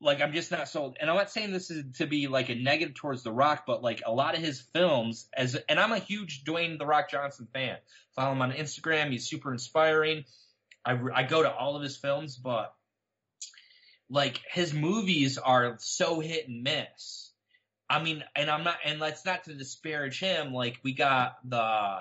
like 0.00 0.20
I'm 0.20 0.32
just 0.32 0.50
not 0.50 0.68
sold. 0.68 0.96
And 1.00 1.10
I'm 1.10 1.16
not 1.16 1.30
saying 1.30 1.52
this 1.52 1.70
is 1.70 1.84
to 1.98 2.06
be 2.06 2.26
like 2.26 2.48
a 2.48 2.54
negative 2.54 2.94
towards 2.94 3.22
The 3.22 3.32
Rock, 3.32 3.64
but 3.66 3.82
like 3.82 4.02
a 4.04 4.12
lot 4.12 4.34
of 4.34 4.42
his 4.42 4.60
films 4.60 5.28
as 5.34 5.56
and 5.68 5.78
I'm 5.78 5.92
a 5.92 5.98
huge 5.98 6.44
Dwayne 6.44 6.78
The 6.78 6.86
Rock 6.86 7.10
Johnson 7.10 7.48
fan. 7.52 7.76
Follow 8.16 8.32
him 8.32 8.42
on 8.42 8.52
Instagram. 8.52 9.10
He's 9.10 9.28
super 9.28 9.52
inspiring. 9.52 10.24
I 10.84 10.98
I 11.14 11.22
go 11.24 11.42
to 11.42 11.52
all 11.52 11.76
of 11.76 11.82
his 11.82 11.96
films, 11.96 12.36
but 12.36 12.74
like 14.08 14.40
his 14.50 14.74
movies 14.74 15.38
are 15.38 15.76
so 15.78 16.20
hit 16.20 16.48
and 16.48 16.62
miss. 16.62 17.30
I 17.88 18.02
mean, 18.02 18.22
and 18.36 18.48
I'm 18.48 18.62
not, 18.62 18.76
and 18.84 19.02
that's 19.02 19.24
not 19.24 19.44
to 19.44 19.54
disparage 19.54 20.20
him. 20.20 20.52
Like 20.52 20.78
we 20.82 20.92
got 20.94 21.38
the 21.44 21.98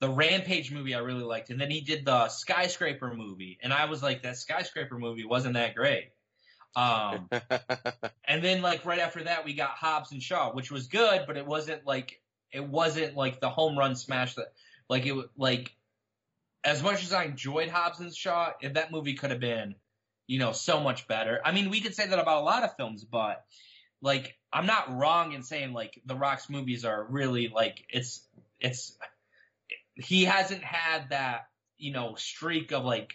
the 0.00 0.08
Rampage 0.08 0.72
movie 0.72 0.94
I 0.94 1.00
really 1.00 1.22
liked, 1.22 1.50
and 1.50 1.60
then 1.60 1.70
he 1.70 1.82
did 1.82 2.06
the 2.06 2.28
Skyscraper 2.28 3.14
movie, 3.14 3.58
and 3.62 3.72
I 3.72 3.84
was 3.84 4.02
like, 4.02 4.22
that 4.22 4.38
Skyscraper 4.38 4.98
movie 4.98 5.26
wasn't 5.26 5.54
that 5.54 5.74
great. 5.74 6.10
Um, 6.76 7.28
and 8.24 8.44
then 8.44 8.62
like 8.62 8.84
right 8.84 9.00
after 9.00 9.24
that, 9.24 9.44
we 9.44 9.54
got 9.54 9.70
Hobbs 9.70 10.12
and 10.12 10.22
Shaw, 10.22 10.52
which 10.52 10.70
was 10.70 10.86
good, 10.86 11.24
but 11.26 11.36
it 11.36 11.46
wasn't 11.46 11.86
like 11.86 12.20
it 12.52 12.66
wasn't 12.66 13.16
like 13.16 13.40
the 13.40 13.48
home 13.48 13.78
run 13.78 13.96
smash 13.96 14.34
that 14.34 14.52
like 14.88 15.06
it 15.06 15.14
like 15.36 15.74
as 16.64 16.82
much 16.82 17.02
as 17.02 17.12
I 17.12 17.24
enjoyed 17.24 17.68
Hobbs 17.68 18.00
and 18.00 18.14
Shaw, 18.14 18.52
if 18.60 18.74
that 18.74 18.92
movie 18.92 19.14
could 19.14 19.30
have 19.30 19.40
been, 19.40 19.74
you 20.26 20.38
know, 20.38 20.52
so 20.52 20.80
much 20.80 21.08
better. 21.08 21.40
I 21.44 21.52
mean, 21.52 21.70
we 21.70 21.80
could 21.80 21.94
say 21.94 22.06
that 22.06 22.18
about 22.18 22.42
a 22.42 22.44
lot 22.44 22.64
of 22.64 22.76
films, 22.76 23.04
but 23.04 23.44
like 24.02 24.36
I'm 24.52 24.66
not 24.66 24.96
wrong 24.96 25.32
in 25.32 25.42
saying 25.42 25.72
like 25.72 26.00
The 26.06 26.14
Rock's 26.14 26.50
movies 26.50 26.84
are 26.84 27.04
really 27.04 27.48
like 27.48 27.84
it's 27.88 28.26
it's 28.60 28.96
he 29.94 30.24
hasn't 30.24 30.62
had 30.62 31.10
that 31.10 31.48
you 31.78 31.92
know 31.92 32.14
streak 32.16 32.72
of 32.72 32.84
like 32.84 33.14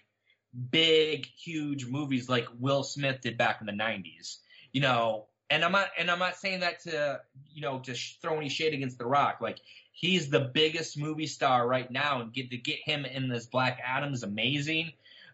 big 0.72 1.26
huge 1.26 1.86
movies 1.86 2.30
like 2.30 2.48
Will 2.60 2.84
Smith 2.84 3.22
did 3.22 3.38
back 3.38 3.58
in 3.62 3.68
the 3.68 3.74
90s 3.74 4.38
you 4.76 4.82
know? 4.82 5.26
And 5.50 5.64
I'm 5.64 5.72
not 5.72 5.90
and 5.98 6.12
I'm 6.12 6.20
not 6.20 6.36
saying 6.36 6.60
that 6.62 6.82
to 6.82 7.22
you 7.54 7.62
know 7.62 7.80
to 7.80 7.94
sh- 7.94 8.18
throw 8.22 8.38
any 8.38 8.50
shade 8.50 8.74
against 8.74 8.98
The 8.98 9.06
Rock. 9.06 9.38
Like 9.42 9.60
he's 9.94 10.30
the 10.30 10.40
biggest 10.40 10.98
movie 10.98 11.28
star 11.28 11.68
right 11.68 11.90
now 11.90 12.20
and 12.20 12.34
get 12.34 12.50
to 12.50 12.58
get 12.58 12.80
him 12.84 13.06
in 13.06 13.30
this 13.30 13.46
Black 13.46 13.80
Adam 13.86 14.12
is 14.14 14.24
amazing. 14.24 14.92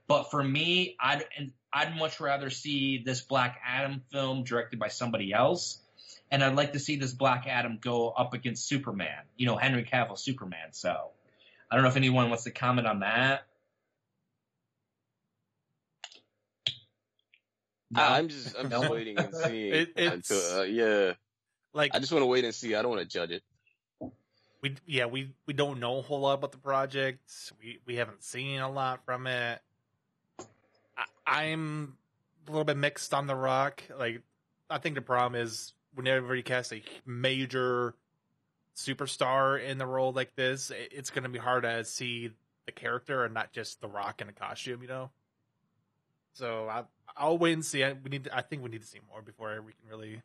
But 0.07 0.29
for 0.29 0.43
me 0.43 0.97
I'd 0.99 1.23
I'd 1.71 1.95
much 1.95 2.19
rather 2.19 2.49
see 2.49 3.01
this 3.03 3.21
Black 3.21 3.61
Adam 3.65 4.01
film 4.11 4.43
directed 4.43 4.79
by 4.79 4.89
somebody 4.89 5.33
else 5.33 5.79
and 6.29 6.43
I'd 6.43 6.55
like 6.55 6.73
to 6.73 6.79
see 6.79 6.97
this 6.97 7.13
Black 7.13 7.47
Adam 7.47 7.79
go 7.81 8.09
up 8.09 8.33
against 8.33 8.67
Superman 8.67 9.23
you 9.37 9.45
know 9.45 9.55
Henry 9.55 9.85
Cavill 9.85 10.19
Superman. 10.19 10.73
So 10.73 11.11
I 11.71 11.75
don't 11.75 11.83
know 11.83 11.89
if 11.89 11.97
anyone 11.97 12.27
wants 12.27 12.43
to 12.43 12.51
comment 12.51 12.85
on 12.85 12.99
that 12.99 13.45
I'm 17.95 18.27
just 18.29 18.55
I'm 18.57 18.69
just 18.69 18.89
waiting 18.89 19.17
and 19.17 19.33
seeing 19.35 19.73
It- 19.73 19.93
until 19.97 20.59
uh, 20.59 20.63
yeah. 20.63 21.13
Like 21.73 21.95
I 21.95 21.99
just 21.99 22.11
want 22.11 22.21
to 22.23 22.27
wait 22.27 22.43
and 22.45 22.53
see. 22.53 22.75
I 22.75 22.81
don't 22.81 22.91
want 22.91 23.01
to 23.01 23.07
judge 23.07 23.31
it. 23.31 23.43
we 24.61 24.75
yeah 24.85 25.05
we 25.05 25.33
we 25.45 25.53
don't 25.53 25.79
know 25.79 25.99
a 25.99 26.01
whole 26.01 26.19
lot 26.21 26.33
about 26.33 26.51
the 26.51 26.57
project. 26.57 27.21
We 27.61 27.79
we 27.85 27.95
haven't 27.95 28.23
seen 28.23 28.59
a 28.59 28.69
lot 28.69 29.05
from 29.05 29.25
it. 29.27 29.61
I, 30.97 31.05
I'm 31.25 31.95
a 32.47 32.51
little 32.51 32.65
bit 32.65 32.77
mixed 32.77 33.13
on 33.13 33.27
the 33.27 33.35
Rock. 33.35 33.83
Like 33.97 34.21
I 34.69 34.77
think 34.79 34.95
the 34.95 35.01
problem 35.01 35.41
is 35.41 35.73
whenever 35.95 36.35
you 36.35 36.43
cast 36.43 36.73
a 36.73 36.81
major 37.05 37.93
superstar 38.75 39.61
in 39.63 39.77
the 39.77 39.85
role 39.85 40.11
like 40.11 40.35
this, 40.35 40.71
it- 40.71 40.91
it's 40.91 41.09
going 41.09 41.23
to 41.23 41.29
be 41.29 41.39
hard 41.39 41.63
to 41.63 41.83
see 41.85 42.31
the 42.65 42.71
character 42.71 43.23
and 43.25 43.33
not 43.33 43.51
just 43.51 43.81
the 43.81 43.87
Rock 43.87 44.21
in 44.21 44.29
a 44.29 44.33
costume. 44.33 44.81
You 44.81 44.87
know. 44.87 45.09
So 46.33 46.67
I 46.69 46.83
I'll 47.15 47.37
wait 47.37 47.53
and 47.53 47.65
see. 47.65 47.83
I, 47.83 47.93
we 47.93 48.09
need. 48.09 48.25
To, 48.25 48.35
I 48.35 48.41
think 48.41 48.63
we 48.63 48.69
need 48.69 48.81
to 48.81 48.87
see 48.87 48.99
more 49.09 49.21
before 49.21 49.61
we 49.61 49.73
can 49.73 49.89
really 49.89 50.21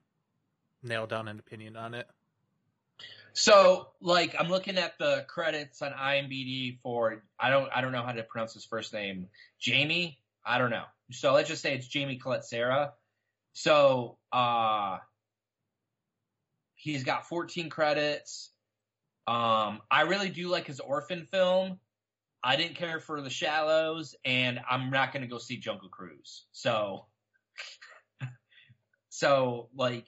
nail 0.83 1.07
down 1.07 1.29
an 1.29 1.39
opinion 1.39 1.77
on 1.77 1.95
it. 1.95 2.07
So, 3.33 3.89
like, 4.01 4.35
I'm 4.39 4.49
looking 4.49 4.79
at 4.79 4.99
the 4.99 5.27
credits 5.29 5.83
on 5.83 5.93
IMDb 5.93 6.79
for 6.83 7.23
I 7.39 7.51
don't 7.51 7.69
I 7.75 7.83
don't 7.83 7.93
know 7.93 8.03
how 8.03 8.13
to 8.13 8.23
pronounce 8.23 8.55
his 8.55 8.65
first 8.65 8.93
name. 8.93 9.29
Jamie. 9.59 10.19
I 10.45 10.59
don't 10.59 10.71
know. 10.71 10.85
So 11.11 11.35
let's 11.35 11.49
just 11.49 11.61
say 11.61 11.75
it's 11.75 11.89
Jamie 11.89 12.19
Collet-Serra. 12.19 12.93
So, 13.53 14.17
uh, 14.33 14.99
he's 16.77 17.03
got 17.03 17.29
14 17.29 17.69
credits. 17.69 18.51
Um, 19.27 19.81
I 19.91 20.03
really 20.03 20.29
do 20.29 20.49
like 20.49 20.67
his 20.67 20.79
orphan 20.79 21.27
film. 21.33 21.81
I 22.47 22.55
didn't 22.55 22.77
care 22.77 23.01
for 23.01 23.21
The 23.21 23.29
Shallows, 23.29 24.15
and 24.25 24.61
I'm 24.71 24.91
not 24.91 25.13
going 25.13 25.23
to 25.23 25.29
go 25.29 25.39
see 25.39 25.57
Jungle 25.57 25.89
Cruise. 25.89 26.45
So, 26.53 27.07
so 29.09 29.69
like, 29.75 30.07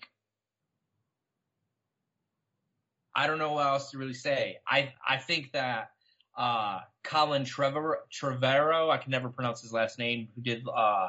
I 3.12 3.26
don't 3.26 3.38
know 3.38 3.54
what 3.54 3.66
else 3.66 3.90
to 3.90 3.98
really 3.98 4.14
say. 4.14 4.58
I 4.64 4.92
I 5.06 5.16
think 5.16 5.50
that 5.52 5.90
uh, 6.36 6.78
Colin 7.02 7.44
Trevor 7.44 7.98
Trevorrow, 8.08 8.88
I 8.88 8.98
can 8.98 9.10
never 9.10 9.30
pronounce 9.30 9.60
his 9.60 9.72
last 9.72 9.98
name, 9.98 10.28
who 10.36 10.40
did 10.40 10.64
uh, 10.72 11.08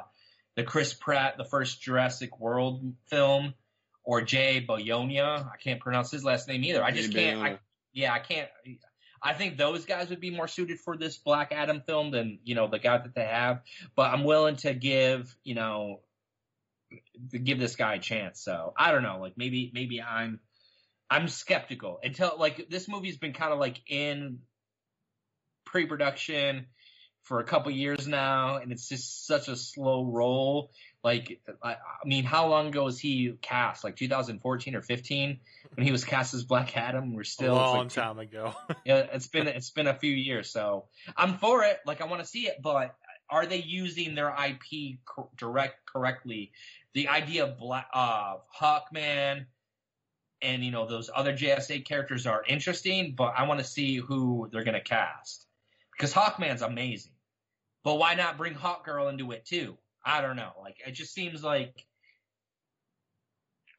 the 0.55 0.63
Chris 0.63 0.95
Pratt, 0.95 1.37
the 1.37 1.45
first 1.45 1.79
Jurassic 1.79 2.39
World 2.39 2.95
film, 3.05 3.53
or 4.03 4.23
Jay 4.23 4.65
Boyonia, 4.67 5.45
I 5.45 5.57
can't 5.63 5.79
pronounce 5.79 6.09
his 6.09 6.23
last 6.23 6.47
name 6.47 6.63
either. 6.63 6.83
I 6.83 6.89
just 6.89 7.13
can't. 7.13 7.39
I, 7.39 7.59
yeah, 7.93 8.13
I 8.13 8.17
can't. 8.17 8.49
I 9.21 9.33
think 9.33 9.57
those 9.57 9.85
guys 9.85 10.09
would 10.09 10.19
be 10.19 10.29
more 10.29 10.47
suited 10.47 10.79
for 10.79 10.97
this 10.97 11.17
Black 11.17 11.51
Adam 11.51 11.81
film 11.85 12.11
than 12.11 12.39
you 12.43 12.55
know 12.55 12.67
the 12.67 12.79
guy 12.79 12.97
that 12.97 13.15
they 13.15 13.25
have. 13.25 13.61
But 13.95 14.13
I'm 14.13 14.23
willing 14.23 14.57
to 14.57 14.73
give 14.73 15.35
you 15.43 15.55
know 15.55 16.01
give 17.31 17.59
this 17.59 17.75
guy 17.75 17.95
a 17.95 17.99
chance. 17.99 18.41
So 18.41 18.73
I 18.77 18.91
don't 18.91 19.03
know. 19.03 19.19
Like 19.19 19.33
maybe 19.37 19.71
maybe 19.73 20.01
I'm 20.01 20.39
I'm 21.09 21.27
skeptical 21.27 21.99
until 22.03 22.35
like 22.37 22.69
this 22.69 22.87
movie's 22.87 23.17
been 23.17 23.33
kind 23.33 23.51
of 23.51 23.59
like 23.59 23.81
in 23.87 24.39
pre-production 25.65 26.67
for 27.23 27.39
a 27.39 27.43
couple 27.43 27.71
years 27.71 28.07
now, 28.07 28.57
and 28.57 28.71
it's 28.71 28.89
just 28.89 29.27
such 29.27 29.47
a 29.47 29.55
slow 29.55 30.05
roll. 30.05 30.71
Like, 31.03 31.39
I, 31.63 31.71
I 31.71 32.05
mean, 32.05 32.25
how 32.25 32.47
long 32.47 32.67
ago 32.67 32.83
was 32.83 32.99
he 32.99 33.33
cast? 33.41 33.83
Like 33.83 33.95
2014 33.95 34.75
or 34.75 34.81
15 34.81 35.39
when 35.73 35.85
he 35.85 35.91
was 35.91 36.03
cast 36.03 36.33
as 36.33 36.43
Black 36.43 36.75
Adam. 36.75 37.13
We're 37.13 37.23
still 37.23 37.53
a 37.53 37.55
long 37.55 37.77
like 37.77 37.89
time 37.89 38.19
ago. 38.19 38.53
yeah, 38.85 39.07
it's 39.13 39.27
been 39.27 39.47
it's 39.47 39.69
been 39.69 39.87
a 39.87 39.93
few 39.93 40.11
years, 40.11 40.49
so 40.49 40.85
I'm 41.15 41.37
for 41.37 41.63
it. 41.63 41.79
Like 41.85 42.01
I 42.01 42.05
want 42.05 42.21
to 42.21 42.27
see 42.27 42.47
it, 42.47 42.57
but 42.61 42.95
are 43.29 43.45
they 43.45 43.61
using 43.61 44.15
their 44.15 44.29
IP 44.29 44.99
cor- 45.05 45.29
direct 45.37 45.85
correctly? 45.85 46.51
The 46.93 47.07
idea 47.07 47.45
of 47.45 47.57
Black 47.57 47.87
uh, 47.93 48.35
Hawkman 48.59 49.45
and 50.41 50.63
you 50.63 50.71
know 50.71 50.85
those 50.85 51.09
other 51.13 51.33
JSA 51.33 51.85
characters 51.85 52.27
are 52.27 52.43
interesting, 52.47 53.13
but 53.15 53.33
I 53.37 53.47
want 53.47 53.59
to 53.61 53.65
see 53.65 53.97
who 53.97 54.49
they're 54.51 54.63
gonna 54.63 54.81
cast 54.81 55.45
because 55.97 56.13
Hawkman's 56.13 56.61
amazing. 56.61 57.13
But 57.83 57.95
why 57.95 58.15
not 58.15 58.37
bring 58.37 58.55
Hawkgirl 58.55 59.09
into 59.09 59.31
it 59.31 59.45
too? 59.45 59.77
I 60.03 60.21
don't 60.21 60.35
know. 60.35 60.51
Like 60.61 60.77
it 60.85 60.91
just 60.91 61.13
seems 61.13 61.43
like 61.43 61.85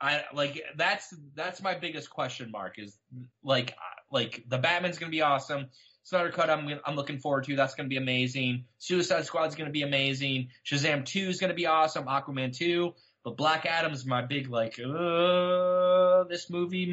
I 0.00 0.24
like 0.34 0.62
that's 0.76 1.14
that's 1.34 1.62
my 1.62 1.74
biggest 1.74 2.10
question 2.10 2.50
mark 2.50 2.78
is 2.78 2.96
like 3.42 3.76
like 4.10 4.44
the 4.48 4.58
Batman's 4.58 4.98
gonna 4.98 5.10
be 5.10 5.22
awesome. 5.22 5.66
Snyder 6.04 6.30
Cut 6.30 6.50
I'm 6.50 6.80
I'm 6.84 6.96
looking 6.96 7.18
forward 7.18 7.44
to. 7.44 7.56
That's 7.56 7.74
gonna 7.74 7.88
be 7.88 7.96
amazing. 7.96 8.64
Suicide 8.78 9.26
Squad's 9.26 9.54
gonna 9.54 9.70
be 9.70 9.82
amazing. 9.82 10.48
Shazam 10.64 11.04
2 11.04 11.28
is 11.28 11.40
gonna 11.40 11.54
be 11.54 11.66
awesome. 11.66 12.06
Aquaman 12.06 12.56
2. 12.56 12.94
But 13.22 13.36
Black 13.36 13.66
Adam's 13.66 14.06
my 14.06 14.22
big 14.22 14.48
like 14.48 14.78
uh, 14.78 16.24
this 16.24 16.48
movie. 16.48 16.86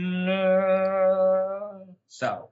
So 2.10 2.50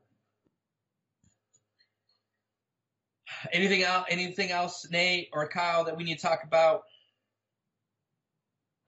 anything 3.51 3.83
else? 3.83 4.05
Anything 4.09 4.51
else, 4.51 4.87
Nate 4.89 5.29
or 5.33 5.47
Kyle, 5.47 5.85
that 5.85 5.97
we 5.97 6.03
need 6.03 6.15
to 6.15 6.21
talk 6.21 6.43
about? 6.43 6.81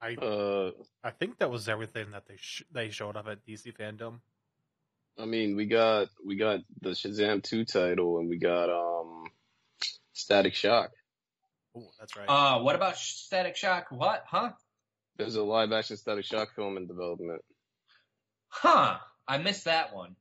I 0.00 0.14
Uh, 0.14 0.70
I 1.02 1.10
think 1.10 1.38
that 1.38 1.50
was 1.50 1.68
everything 1.68 2.12
that 2.12 2.26
they 2.26 2.36
sh- 2.36 2.64
they 2.70 2.90
showed 2.90 3.16
up 3.16 3.26
at 3.26 3.44
DC 3.44 3.72
FanDome. 3.72 4.20
I 5.18 5.24
mean, 5.24 5.56
we 5.56 5.66
got 5.66 6.08
we 6.24 6.36
got 6.36 6.60
the 6.80 6.90
Shazam 6.90 7.42
two 7.42 7.64
title, 7.64 8.18
and 8.18 8.28
we 8.28 8.38
got 8.38 8.70
um 8.70 9.24
Static 10.12 10.54
Shock. 10.54 10.90
Oh, 11.76 11.90
that's 11.98 12.16
right. 12.16 12.26
Uh, 12.28 12.60
what 12.60 12.76
about 12.76 12.96
Static 12.96 13.56
Shock? 13.56 13.86
What? 13.90 14.24
Huh? 14.26 14.52
There's 15.16 15.34
a 15.34 15.42
live 15.42 15.72
action 15.72 15.96
Static 15.96 16.24
Shock 16.24 16.54
film 16.54 16.76
in 16.76 16.86
development. 16.86 17.42
Huh? 18.48 18.98
I 19.26 19.38
missed 19.38 19.64
that 19.64 19.94
one. 19.94 20.14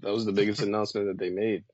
That 0.00 0.12
was 0.12 0.24
the 0.24 0.32
biggest 0.32 0.62
announcement 0.62 1.06
that 1.06 1.18
they 1.18 1.30
made. 1.30 1.64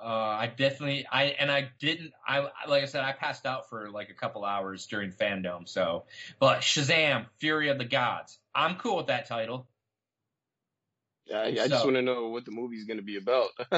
Uh, 0.00 0.06
I 0.06 0.46
definitely, 0.46 1.06
I 1.10 1.24
and 1.24 1.50
I 1.50 1.70
didn't. 1.80 2.12
I 2.26 2.48
like 2.68 2.84
I 2.84 2.86
said, 2.86 3.02
I 3.02 3.12
passed 3.12 3.46
out 3.46 3.68
for 3.68 3.90
like 3.90 4.10
a 4.10 4.14
couple 4.14 4.44
hours 4.44 4.86
during 4.86 5.10
FanDome. 5.10 5.68
So, 5.68 6.04
but 6.38 6.60
Shazam: 6.60 7.26
Fury 7.38 7.68
of 7.68 7.78
the 7.78 7.84
Gods, 7.84 8.38
I'm 8.54 8.76
cool 8.76 8.98
with 8.98 9.08
that 9.08 9.26
title. 9.26 9.66
I, 11.34 11.48
I 11.60 11.68
just 11.68 11.84
want 11.84 11.96
to 11.96 12.02
know 12.02 12.28
what 12.28 12.44
the 12.44 12.52
movie's 12.52 12.84
going 12.84 12.98
to 12.98 13.02
be 13.02 13.16
about. 13.16 13.48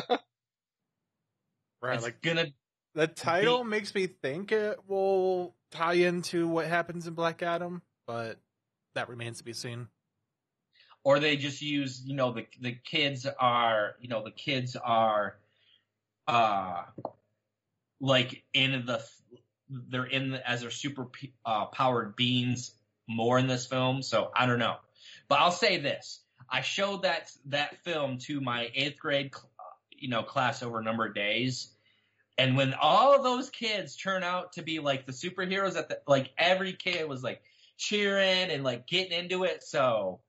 right, 1.83 1.95
it's 1.95 2.05
like 2.05 2.21
gonna. 2.21 2.49
the 2.95 3.07
title 3.07 3.65
makes 3.65 3.95
me 3.95 4.07
think 4.07 4.53
it 4.53 4.79
will 4.87 5.55
tie 5.71 5.95
into 5.95 6.49
what 6.49 6.67
happens 6.67 7.07
in 7.07 7.15
Black 7.15 7.43
Adam, 7.43 7.83
but 8.07 8.39
that 8.95 9.09
remains 9.09 9.39
to 9.39 9.45
be 9.45 9.53
seen. 9.53 9.89
Or 11.03 11.19
they 11.19 11.37
just 11.37 11.63
use, 11.63 12.03
you 12.05 12.15
know, 12.15 12.33
the 12.33 12.47
the 12.61 12.73
kids 12.73 13.27
are, 13.39 13.95
you 14.01 14.09
know, 14.09 14.23
the 14.23 14.31
kids 14.31 14.77
are, 14.77 15.37
uh, 16.31 16.83
like 18.01 18.45
in 18.55 18.85
the, 18.87 19.05
they're 19.69 20.05
in 20.05 20.31
the, 20.31 20.49
as 20.49 20.63
their 20.63 20.71
super 20.71 21.09
uh, 21.45 21.67
powered 21.67 22.17
beings 22.17 22.73
more 23.09 23.39
in 23.39 23.47
this 23.47 23.67
film. 23.67 24.03
So 24.03 24.31
I 24.35 24.47
don't 24.47 24.59
know, 24.59 24.77
but 25.29 25.41
I'll 25.41 25.51
say 25.51 25.79
this: 25.79 26.21
I 26.49 26.63
showed 26.63 27.03
that 27.03 27.31
that 27.47 27.83
film 27.85 28.19
to 28.27 28.41
my 28.41 28.71
eighth 28.75 28.99
grade, 28.99 29.33
you 29.91 30.09
know, 30.09 30.23
class 30.23 30.63
over 30.63 30.79
a 30.79 30.85
number 30.85 31.07
of 31.07 31.15
days. 31.15 31.71
And 32.39 32.57
when 32.57 32.75
all 32.75 33.23
those 33.23 33.51
kids 33.51 33.97
turn 33.97 34.23
out 34.23 34.55
to 34.55 34.63
be 34.63 34.79
like 34.79 35.05
the 35.05 35.13
superheroes, 35.13 35.77
at 35.77 35.89
the 35.89 36.01
like 36.07 36.31
every 36.39 36.73
kid 36.73 37.09
was 37.09 37.23
like 37.23 37.43
cheering 37.77 38.51
and 38.51 38.65
like 38.65 38.87
getting 38.87 39.19
into 39.19 39.45
it. 39.45 39.63
So 39.63 40.21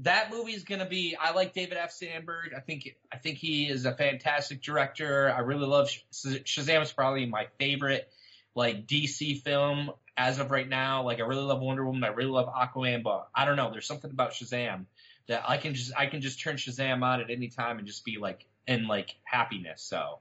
that 0.00 0.30
movie 0.30 0.52
is 0.52 0.64
gonna 0.64 0.88
be. 0.88 1.16
I 1.20 1.32
like 1.32 1.52
David 1.52 1.76
F. 1.76 1.92
Sandberg. 1.92 2.52
I 2.56 2.60
think 2.60 2.96
I 3.12 3.18
think 3.18 3.38
he 3.38 3.68
is 3.68 3.84
a 3.84 3.94
fantastic 3.94 4.62
director. 4.62 5.30
I 5.30 5.40
really 5.40 5.66
love 5.66 5.90
Sh- 5.90 6.02
Shazam. 6.12 6.82
Is 6.82 6.92
probably 6.92 7.26
my 7.26 7.46
favorite 7.58 8.08
like 8.54 8.86
DC 8.86 9.42
film 9.42 9.90
as 10.16 10.38
of 10.38 10.50
right 10.50 10.68
now. 10.68 11.02
Like 11.02 11.18
I 11.18 11.22
really 11.22 11.42
love 11.42 11.60
Wonder 11.60 11.84
Woman. 11.84 12.04
I 12.04 12.08
really 12.08 12.30
love 12.30 12.46
Aquaman, 12.46 13.02
but 13.02 13.28
I 13.34 13.44
don't 13.44 13.56
know. 13.56 13.70
There's 13.70 13.86
something 13.86 14.10
about 14.10 14.32
Shazam 14.32 14.86
that 15.28 15.44
I 15.48 15.58
can 15.58 15.74
just 15.74 15.92
I 15.96 16.06
can 16.06 16.20
just 16.20 16.40
turn 16.40 16.56
Shazam 16.56 17.02
on 17.02 17.20
at 17.20 17.30
any 17.30 17.48
time 17.48 17.78
and 17.78 17.86
just 17.86 18.04
be 18.04 18.18
like 18.18 18.46
in 18.66 18.86
like 18.86 19.14
happiness. 19.24 19.82
So. 19.82 20.20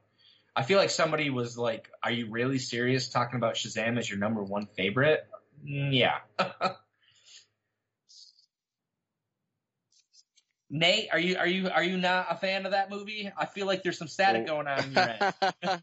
I 0.54 0.64
feel 0.64 0.80
like 0.80 0.90
somebody 0.90 1.30
was 1.30 1.58
like, 1.58 1.90
"Are 2.04 2.12
you 2.12 2.30
really 2.30 2.60
serious 2.60 3.08
talking 3.08 3.38
about 3.38 3.56
Shazam 3.56 3.98
as 3.98 4.10
your 4.10 4.20
number 4.20 4.44
one 4.44 4.68
favorite?" 4.76 5.26
Mm, 5.66 5.98
yeah. 5.98 6.18
Nate, 10.74 11.10
are 11.12 11.20
you 11.20 11.38
are 11.38 11.48
you 11.48 11.70
are 11.70 11.84
you 11.84 11.98
not 11.98 12.28
a 12.30 12.36
fan 12.36 12.66
of 12.66 12.72
that 12.72 12.90
movie? 12.90 13.30
I 13.38 13.46
feel 13.46 13.68
like 13.68 13.84
there's 13.84 13.98
some 13.98 14.08
static 14.08 14.48
going 14.48 14.68
on 14.68 14.86
in 14.86 14.92
your 14.94 15.82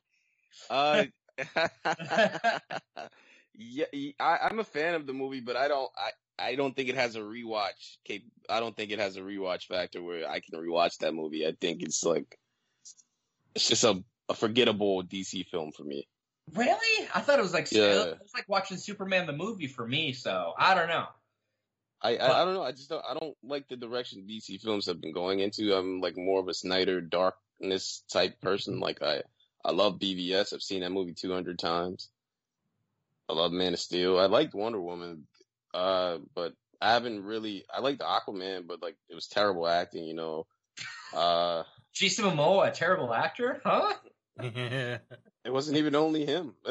uh, 0.70 1.04
yeah, 3.54 3.84
I, 4.18 4.38
I'm 4.42 4.58
a 4.58 4.64
fan 4.64 4.94
of 4.94 5.06
the 5.06 5.12
movie, 5.12 5.40
but 5.40 5.56
I 5.56 5.68
don't. 5.68 5.90
I, 5.96 6.10
I 6.40 6.54
don't 6.54 6.74
think 6.74 6.88
it 6.88 6.94
has 6.94 7.16
a 7.16 7.20
rewatch. 7.20 7.98
Cap- 8.06 8.22
I 8.48 8.60
don't 8.60 8.74
think 8.74 8.90
it 8.90 8.98
has 8.98 9.16
a 9.16 9.20
rewatch 9.20 9.66
factor 9.66 10.02
where 10.02 10.28
I 10.28 10.40
can 10.40 10.58
rewatch 10.58 10.98
that 10.98 11.14
movie. 11.14 11.46
I 11.46 11.52
think 11.60 11.82
it's 11.82 12.02
like 12.02 12.38
it's 13.54 13.68
just 13.68 13.84
a, 13.84 14.02
a 14.30 14.34
forgettable 14.34 15.02
DC 15.02 15.46
film 15.46 15.72
for 15.72 15.84
me. 15.84 16.08
Really? 16.54 17.08
I 17.14 17.20
thought 17.20 17.38
it 17.38 17.42
was 17.42 17.52
like 17.52 17.70
Yeah. 17.72 18.04
it 18.04 18.20
was 18.20 18.32
like 18.34 18.48
watching 18.48 18.78
Superman 18.78 19.26
the 19.26 19.34
movie 19.34 19.66
for 19.66 19.86
me. 19.86 20.14
So 20.14 20.54
I 20.56 20.74
don't 20.74 20.88
know. 20.88 21.06
I, 22.00 22.16
I 22.16 22.42
I 22.42 22.44
don't 22.44 22.54
know. 22.54 22.62
I 22.62 22.72
just 22.72 22.88
don't 22.88 23.04
I 23.08 23.14
don't 23.14 23.36
like 23.42 23.68
the 23.68 23.76
direction 23.76 24.26
DC 24.28 24.60
films 24.60 24.86
have 24.86 25.00
been 25.00 25.12
going 25.12 25.40
into. 25.40 25.74
I'm 25.74 26.00
like 26.00 26.16
more 26.16 26.40
of 26.40 26.48
a 26.48 26.54
Snyder 26.54 27.00
darkness 27.00 28.02
type 28.12 28.40
person. 28.40 28.80
Like 28.80 29.02
I 29.02 29.22
I 29.64 29.72
love 29.72 29.98
BvS. 29.98 30.52
I've 30.52 30.62
seen 30.62 30.80
that 30.80 30.92
movie 30.92 31.14
200 31.14 31.58
times. 31.58 32.08
I 33.28 33.34
love 33.34 33.52
Man 33.52 33.74
of 33.74 33.80
Steel. 33.80 34.18
I 34.18 34.26
liked 34.26 34.54
Wonder 34.54 34.80
Woman, 34.80 35.26
uh, 35.74 36.18
but 36.34 36.54
I 36.80 36.92
haven't 36.92 37.24
really. 37.24 37.64
I 37.72 37.80
liked 37.80 38.00
Aquaman, 38.00 38.66
but 38.66 38.80
like 38.80 38.96
it 39.08 39.14
was 39.14 39.26
terrible 39.26 39.68
acting. 39.68 40.04
You 40.04 40.14
know. 40.14 40.46
Uh, 41.12 41.64
Jason 41.92 42.24
Momoa, 42.24 42.68
a 42.68 42.70
terrible 42.70 43.12
actor, 43.12 43.60
huh? 43.64 43.94
it 44.40 45.00
wasn't 45.46 45.76
even 45.76 45.96
only 45.96 46.24
him. 46.24 46.54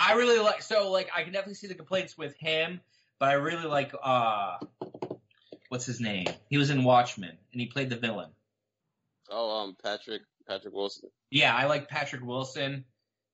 I 0.00 0.14
really 0.14 0.38
like 0.42 0.62
so 0.62 0.90
like 0.90 1.10
I 1.14 1.22
can 1.22 1.32
definitely 1.32 1.54
see 1.54 1.66
the 1.66 1.74
complaints 1.74 2.16
with 2.16 2.34
him, 2.36 2.80
but 3.18 3.28
I 3.28 3.34
really 3.34 3.66
like 3.66 3.92
uh 4.02 4.58
what's 5.68 5.86
his 5.86 6.00
name? 6.00 6.26
He 6.48 6.58
was 6.58 6.70
in 6.70 6.84
Watchmen 6.84 7.36
and 7.52 7.60
he 7.60 7.66
played 7.66 7.90
the 7.90 7.96
villain. 7.96 8.30
oh, 9.30 9.62
um, 9.62 9.76
Patrick 9.82 10.22
Patrick 10.46 10.74
Wilson. 10.74 11.10
Yeah, 11.30 11.54
I 11.54 11.66
like 11.66 11.88
Patrick 11.88 12.22
Wilson. 12.24 12.84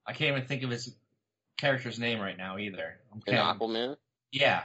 I 0.07 0.13
can't 0.13 0.37
even 0.37 0.47
think 0.47 0.63
of 0.63 0.71
his 0.71 0.95
character's 1.57 1.99
name 1.99 2.21
right 2.21 2.37
now 2.37 2.59
either. 2.59 2.99
I'm 3.13 3.21
Aquaman, 3.21 3.97
yeah. 4.33 4.65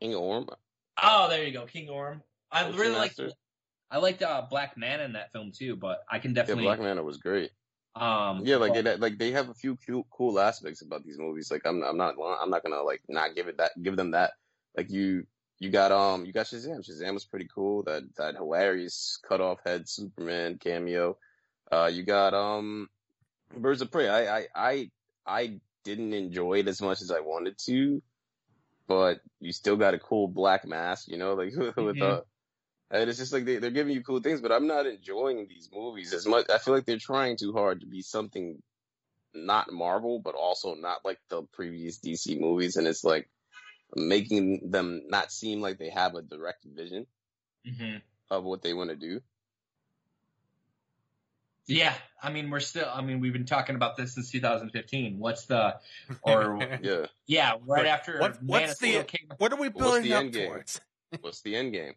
King 0.00 0.14
Orm. 0.14 0.48
Oh, 1.02 1.28
there 1.28 1.44
you 1.44 1.52
go, 1.52 1.66
King 1.66 1.88
Orm. 1.88 2.22
I 2.52 2.64
Ocean 2.64 2.78
really 2.78 2.94
like 2.96 3.14
I 3.90 3.98
liked 3.98 4.22
uh, 4.22 4.42
Black 4.50 4.76
Man 4.76 5.00
in 5.00 5.14
that 5.14 5.32
film 5.32 5.52
too, 5.52 5.76
but 5.76 6.00
I 6.10 6.18
can 6.18 6.32
Yeah, 6.32 6.42
definitely 6.42 6.64
Black 6.64 6.80
Manta 6.80 7.02
was 7.02 7.16
great. 7.16 7.50
um 7.96 8.42
Yeah, 8.44 8.56
like 8.56 8.74
but- 8.74 8.86
it, 8.86 9.00
like 9.00 9.18
they 9.18 9.32
have 9.32 9.48
a 9.48 9.54
few 9.54 9.78
cool, 9.86 10.06
cool 10.10 10.38
aspects 10.38 10.82
about 10.82 11.04
these 11.04 11.18
movies. 11.18 11.50
Like 11.50 11.62
I'm 11.64 11.82
I'm 11.82 11.96
not 11.96 12.14
I'm 12.40 12.50
not 12.50 12.62
gonna 12.62 12.82
like 12.82 13.02
not 13.08 13.34
give 13.34 13.48
it 13.48 13.58
that 13.58 13.72
give 13.82 13.96
them 13.96 14.10
that. 14.12 14.32
Like 14.78 14.92
you 14.92 15.26
you 15.58 15.70
got 15.70 15.90
um 15.90 16.24
you 16.24 16.32
got 16.32 16.46
Shazam. 16.46 16.88
Shazam 16.88 17.12
was 17.14 17.24
pretty 17.24 17.48
cool. 17.52 17.82
That 17.82 18.04
that 18.16 18.36
hilarious 18.36 19.18
cut 19.28 19.40
off 19.40 19.58
head 19.66 19.88
Superman 19.88 20.58
cameo. 20.58 21.18
Uh, 21.70 21.90
you 21.92 22.04
got 22.04 22.32
um 22.32 22.88
Birds 23.56 23.82
of 23.82 23.90
Prey. 23.90 24.08
I 24.08 24.38
I 24.38 24.46
I 24.54 24.90
I 25.26 25.60
didn't 25.82 26.12
enjoy 26.12 26.60
it 26.60 26.68
as 26.68 26.80
much 26.80 27.02
as 27.02 27.10
I 27.10 27.18
wanted 27.18 27.58
to, 27.66 28.00
but 28.86 29.18
you 29.40 29.52
still 29.52 29.76
got 29.76 29.94
a 29.94 29.98
cool 29.98 30.28
black 30.28 30.64
mask. 30.64 31.08
You 31.08 31.18
know, 31.18 31.34
like 31.34 31.52
with 31.76 31.98
Mhm. 31.98 32.02
uh. 32.02 32.20
And 32.90 33.10
it's 33.10 33.18
just 33.18 33.32
like 33.32 33.44
they, 33.44 33.56
they're 33.58 33.70
giving 33.72 33.94
you 33.94 34.04
cool 34.04 34.20
things, 34.20 34.40
but 34.40 34.52
I'm 34.52 34.68
not 34.68 34.86
enjoying 34.86 35.46
these 35.48 35.68
movies 35.74 36.14
as 36.14 36.24
much. 36.26 36.48
I 36.50 36.58
feel 36.58 36.72
like 36.72 36.86
they're 36.86 36.98
trying 36.98 37.36
too 37.36 37.52
hard 37.52 37.80
to 37.80 37.86
be 37.86 38.00
something 38.00 38.62
not 39.34 39.72
Marvel, 39.72 40.20
but 40.20 40.34
also 40.36 40.74
not 40.74 41.04
like 41.04 41.18
the 41.28 41.42
previous 41.52 41.98
DC 41.98 42.40
movies. 42.40 42.76
And 42.76 42.86
it's 42.86 43.04
like 43.04 43.28
making 43.96 44.70
them 44.70 45.02
not 45.08 45.32
seem 45.32 45.60
like 45.60 45.78
they 45.78 45.90
have 45.90 46.14
a 46.14 46.22
direct 46.22 46.64
vision 46.64 47.06
Mhm. 47.66 48.02
of 48.30 48.44
what 48.44 48.62
they 48.62 48.74
want 48.74 48.90
to 48.90 48.96
do. 48.96 49.22
Yeah, 51.66 51.92
I 52.22 52.30
mean 52.32 52.48
we're 52.50 52.60
still 52.60 52.88
I 52.90 53.02
mean 53.02 53.20
we've 53.20 53.32
been 53.32 53.44
talking 53.44 53.76
about 53.76 53.96
this 53.96 54.14
since 54.14 54.30
2015. 54.30 55.18
What's 55.18 55.44
the 55.46 55.78
or 56.22 56.58
Yeah. 56.82 57.06
yeah, 57.26 57.52
right 57.52 57.60
What- 57.66 57.86
after 57.86 58.18
what- 58.20 58.42
Man 58.42 58.62
what's 58.68 58.78
the- 58.78 59.04
came 59.04 59.28
What 59.36 59.52
are 59.52 59.56
we 59.56 59.68
What's 59.68 59.78
building 59.78 60.02
the 60.04 60.14
up 60.14 60.20
end 60.24 60.32
game? 60.32 60.46
towards? 60.48 60.80
What's 61.20 61.40
the 61.42 61.56
end 61.56 61.72
game? 61.72 61.94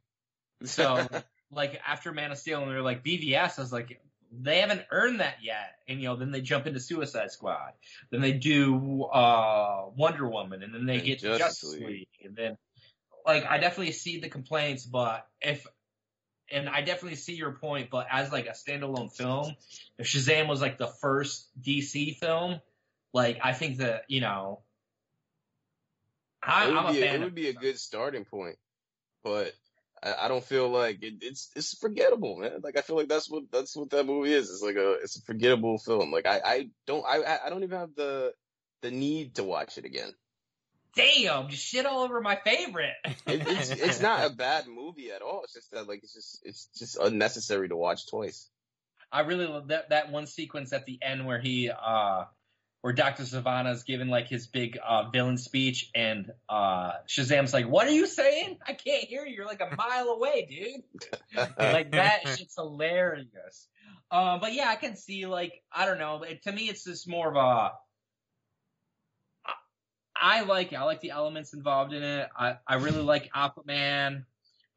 So, 0.63 1.07
like 1.51 1.81
after 1.85 2.11
Man 2.11 2.31
of 2.31 2.37
Steel, 2.37 2.61
and 2.61 2.69
they're 2.71 2.81
like 2.81 3.03
BvS, 3.03 3.59
I 3.59 3.61
was 3.61 3.71
like, 3.73 4.01
they 4.31 4.59
haven't 4.59 4.83
earned 4.91 5.19
that 5.19 5.37
yet. 5.41 5.75
And 5.87 5.99
you 6.01 6.07
know, 6.07 6.15
then 6.15 6.31
they 6.31 6.41
jump 6.41 6.67
into 6.67 6.79
Suicide 6.79 7.31
Squad, 7.31 7.73
then 8.11 8.21
they 8.21 8.33
do 8.33 9.03
uh 9.03 9.85
Wonder 9.95 10.27
Woman, 10.27 10.63
and 10.63 10.73
then 10.73 10.85
they 10.85 10.95
And 10.95 11.05
get 11.05 11.19
Justice 11.19 11.39
Justice 11.39 11.73
League. 11.73 11.87
League, 11.87 12.07
and 12.23 12.35
then 12.35 12.57
like 13.25 13.45
I 13.45 13.57
definitely 13.57 13.93
see 13.93 14.19
the 14.19 14.29
complaints, 14.29 14.85
but 14.85 15.27
if 15.41 15.65
and 16.51 16.67
I 16.67 16.81
definitely 16.81 17.15
see 17.15 17.35
your 17.35 17.53
point, 17.53 17.89
but 17.89 18.07
as 18.11 18.31
like 18.31 18.47
a 18.47 18.51
standalone 18.51 19.11
film, 19.11 19.55
if 19.97 20.07
Shazam 20.07 20.47
was 20.47 20.61
like 20.61 20.77
the 20.77 20.87
first 20.87 21.47
DC 21.61 22.17
film, 22.17 22.59
like 23.13 23.39
I 23.43 23.53
think 23.53 23.77
that 23.77 24.03
you 24.07 24.21
know. 24.21 24.61
I, 26.43 26.67
it 26.67 26.73
I'm 26.73 26.85
a 26.87 26.93
fan. 26.93 27.03
it 27.03 27.15
of 27.17 27.21
would 27.25 27.35
be 27.35 27.49
a 27.49 27.53
good 27.53 27.77
starting 27.77 28.25
point, 28.25 28.57
but 29.23 29.53
I, 30.03 30.25
I 30.25 30.27
don't 30.27 30.43
feel 30.43 30.69
like 30.69 31.03
it, 31.03 31.15
it's 31.21 31.49
it's 31.55 31.77
forgettable, 31.77 32.37
man. 32.37 32.61
Like 32.63 32.77
I 32.77 32.81
feel 32.81 32.95
like 32.95 33.07
that's 33.07 33.29
what 33.29 33.43
that's 33.51 33.75
what 33.75 33.91
that 33.91 34.05
movie 34.05 34.33
is. 34.33 34.49
It's 34.49 34.63
like 34.63 34.75
a 34.75 34.93
it's 34.93 35.17
a 35.17 35.21
forgettable 35.21 35.77
film. 35.77 36.11
Like 36.11 36.25
I 36.25 36.41
I 36.43 36.69
don't 36.87 37.05
I 37.05 37.39
I 37.45 37.49
don't 37.49 37.63
even 37.63 37.77
have 37.79 37.95
the 37.95 38.33
the 38.81 38.91
need 38.91 39.35
to 39.35 39.43
watch 39.43 39.77
it 39.77 39.85
again. 39.85 40.11
Damn, 40.95 41.47
just 41.47 41.65
shit 41.65 41.85
all 41.85 42.03
over 42.03 42.19
my 42.19 42.35
favorite. 42.35 42.95
It, 43.05 43.15
it's 43.47 43.69
it's 43.71 44.01
not 44.01 44.25
a 44.25 44.29
bad 44.35 44.67
movie 44.67 45.11
at 45.11 45.21
all. 45.21 45.43
It's 45.43 45.53
just 45.53 45.71
that 45.71 45.87
like 45.87 46.03
it's 46.03 46.13
just 46.13 46.41
it's 46.43 46.67
just 46.77 46.97
unnecessary 46.97 47.69
to 47.69 47.77
watch 47.77 48.09
twice. 48.09 48.49
I 49.11 49.21
really 49.21 49.45
love 49.45 49.67
that 49.67 49.89
that 49.89 50.11
one 50.11 50.25
sequence 50.25 50.73
at 50.73 50.85
the 50.85 50.99
end 51.01 51.25
where 51.25 51.39
he 51.39 51.69
uh 51.69 52.25
where 52.81 52.93
Dr. 52.93 53.23
Sivana's 53.23 53.83
giving 53.83 54.07
like 54.07 54.27
his 54.27 54.47
big 54.47 54.77
uh 54.83 55.09
villain 55.09 55.37
speech 55.37 55.89
and 55.93 56.31
uh 56.49 56.93
Shazam's 57.07 57.53
like, 57.53 57.67
What 57.67 57.87
are 57.87 57.91
you 57.91 58.07
saying? 58.07 58.57
I 58.67 58.73
can't 58.73 59.03
hear 59.05 59.25
you. 59.25 59.35
You're 59.35 59.45
like 59.45 59.61
a 59.61 59.75
mile 59.75 60.07
away, 60.09 60.47
dude. 60.49 61.47
like 61.57 61.91
that 61.91 62.27
shit's 62.27 62.55
hilarious. 62.55 63.67
Um 64.09 64.39
but 64.39 64.53
yeah, 64.53 64.69
I 64.69 64.75
can 64.75 64.95
see 64.95 65.25
like 65.27 65.61
I 65.71 65.85
don't 65.85 65.99
know, 65.99 66.23
it, 66.23 66.43
to 66.43 66.51
me 66.51 66.63
it's 66.69 66.83
just 66.83 67.07
more 67.07 67.29
of 67.29 67.35
a 67.35 67.39
I- 69.45 69.53
I 70.15 70.41
like 70.41 70.71
it. 70.71 70.75
I 70.75 70.83
like 70.83 71.01
the 71.01 71.11
elements 71.11 71.53
involved 71.53 71.93
in 71.93 72.03
it. 72.03 72.29
I, 72.37 72.57
I 72.67 72.75
really 72.75 73.01
like 73.01 73.31
Aquaman. 73.33 74.25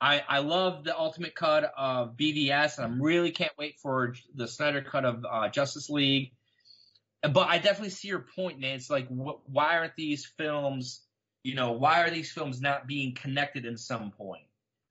I, 0.00 0.22
I 0.26 0.38
love 0.38 0.84
the 0.84 0.96
ultimate 0.98 1.34
cut 1.34 1.70
of 1.76 2.16
BvS, 2.16 2.76
and 2.78 2.84
I'm 2.86 3.00
really 3.02 3.30
can't 3.30 3.52
wait 3.58 3.78
for 3.78 4.14
the 4.34 4.46
Snyder 4.48 4.82
cut 4.82 5.04
of 5.04 5.24
uh, 5.30 5.48
Justice 5.48 5.88
League. 5.90 6.32
But 7.32 7.48
I 7.48 7.58
definitely 7.58 7.90
see 7.90 8.08
your 8.08 8.26
point, 8.36 8.58
Nate. 8.58 8.76
It's 8.76 8.90
like, 8.90 9.08
wh- 9.08 9.48
why 9.48 9.78
aren't 9.78 9.96
these 9.96 10.26
films, 10.26 11.00
you 11.42 11.54
know, 11.54 11.72
why 11.72 12.02
are 12.02 12.10
these 12.10 12.30
films 12.30 12.60
not 12.60 12.86
being 12.86 13.14
connected 13.14 13.64
in 13.64 13.76
some 13.76 14.10
point 14.10 14.44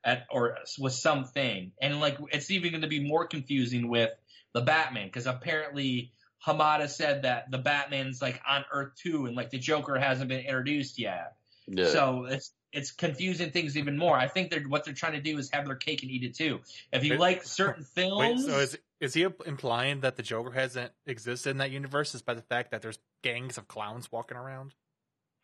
at 0.04 0.26
or 0.32 0.58
with 0.80 0.94
something? 0.94 1.72
And 1.82 2.00
like, 2.00 2.18
it's 2.32 2.50
even 2.50 2.72
going 2.72 2.82
to 2.82 2.88
be 2.88 3.00
more 3.00 3.28
confusing 3.28 3.88
with 3.88 4.12
the 4.54 4.62
Batman 4.62 5.08
because 5.08 5.28
apparently 5.28 6.12
Hamada 6.46 6.90
said 6.90 7.24
that 7.24 7.50
the 7.52 7.58
Batman's 7.58 8.22
like 8.22 8.42
on 8.48 8.66
Earth 8.72 8.94
two, 8.96 9.26
and 9.26 9.36
like 9.36 9.50
the 9.50 9.60
Joker 9.60 9.98
hasn't 9.98 10.30
been 10.30 10.42
introduced 10.42 11.00
yet. 11.00 11.36
Yeah. 11.68 11.88
So 11.88 12.26
it's 12.26 12.52
it's 12.74 12.92
confusing 12.92 13.52
things 13.52 13.78
even 13.78 13.98
more. 13.98 14.18
I 14.18 14.28
think 14.28 14.50
they're 14.50 14.64
what 14.64 14.84
they're 14.84 14.94
trying 14.94 15.14
to 15.14 15.22
do 15.22 15.38
is 15.38 15.50
have 15.52 15.66
their 15.66 15.76
cake 15.76 16.02
and 16.02 16.12
eat 16.12 16.24
it 16.24 16.36
too. 16.36 16.60
If 16.92 17.04
you 17.04 17.12
Wait- 17.12 17.20
like 17.20 17.44
certain 17.44 17.86
Wait, 17.96 18.04
films, 18.04 18.46
so 18.46 18.60
is 18.60 18.78
is 19.04 19.14
he 19.14 19.24
implying 19.46 20.00
that 20.02 20.16
the 20.16 20.24
Joker 20.24 20.52
hasn't 20.52 20.92
existed 21.06 21.50
in 21.52 21.58
that 21.58 21.72
universe 21.72 22.16
is 22.16 22.22
by 22.22 22.34
the 22.34 22.42
fact 22.42 22.72
that 22.72 22.82
there's 22.82 23.00
gangs 23.24 23.58
of 23.58 23.68
clowns 23.68 24.12
walking 24.12 24.38
around? 24.38 24.74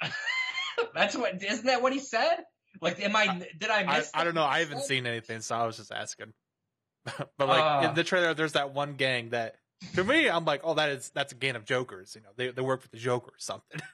that's 0.93 1.15
what 1.15 1.41
isn't 1.43 1.65
that 1.65 1.81
what 1.81 1.93
he 1.93 1.99
said? 1.99 2.37
Like, 2.81 3.01
am 3.01 3.15
I 3.15 3.43
did 3.59 3.69
I 3.69 3.81
I, 3.83 3.97
miss? 3.97 4.11
I 4.13 4.23
don't 4.23 4.35
know. 4.35 4.43
I 4.45 4.59
haven't 4.59 4.83
seen 4.83 5.05
anything, 5.05 5.41
so 5.41 5.55
I 5.55 5.65
was 5.65 5.77
just 5.77 5.91
asking. 5.91 6.33
but 7.05 7.47
like 7.47 7.61
Ah. 7.61 7.89
in 7.89 7.95
the 7.95 8.03
trailer, 8.03 8.33
there's 8.33 8.53
that 8.53 8.73
one 8.73 8.93
gang 8.95 9.29
that 9.31 9.55
to 9.95 10.03
me, 10.03 10.29
I'm 10.29 10.45
like, 10.45 10.61
oh, 10.63 10.73
that 10.75 10.89
is 10.89 11.11
that's 11.13 11.31
a 11.33 11.35
gang 11.35 11.55
of 11.55 11.65
jokers. 11.65 12.13
You 12.15 12.21
know, 12.21 12.29
they 12.35 12.51
they 12.51 12.61
work 12.61 12.81
for 12.81 12.89
the 12.89 12.97
Joker 12.97 13.31
or 13.31 13.39
something. 13.39 13.79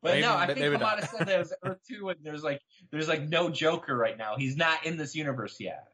But 0.00 0.12
Maybe- 0.12 0.22
no, 0.22 0.36
I 0.36 0.46
think 0.54 0.80
not. 0.80 1.02
said 1.10 1.26
there 1.26 1.40
was 1.40 1.52
Earth 1.64 1.80
two, 1.90 2.08
and 2.08 2.20
there's 2.22 2.44
like 2.44 2.60
there's 2.92 3.08
like 3.08 3.28
no 3.28 3.50
Joker 3.50 3.96
right 3.96 4.16
now. 4.16 4.36
He's 4.36 4.56
not 4.56 4.86
in 4.86 4.96
this 4.96 5.16
universe 5.16 5.56
yet. 5.58 5.88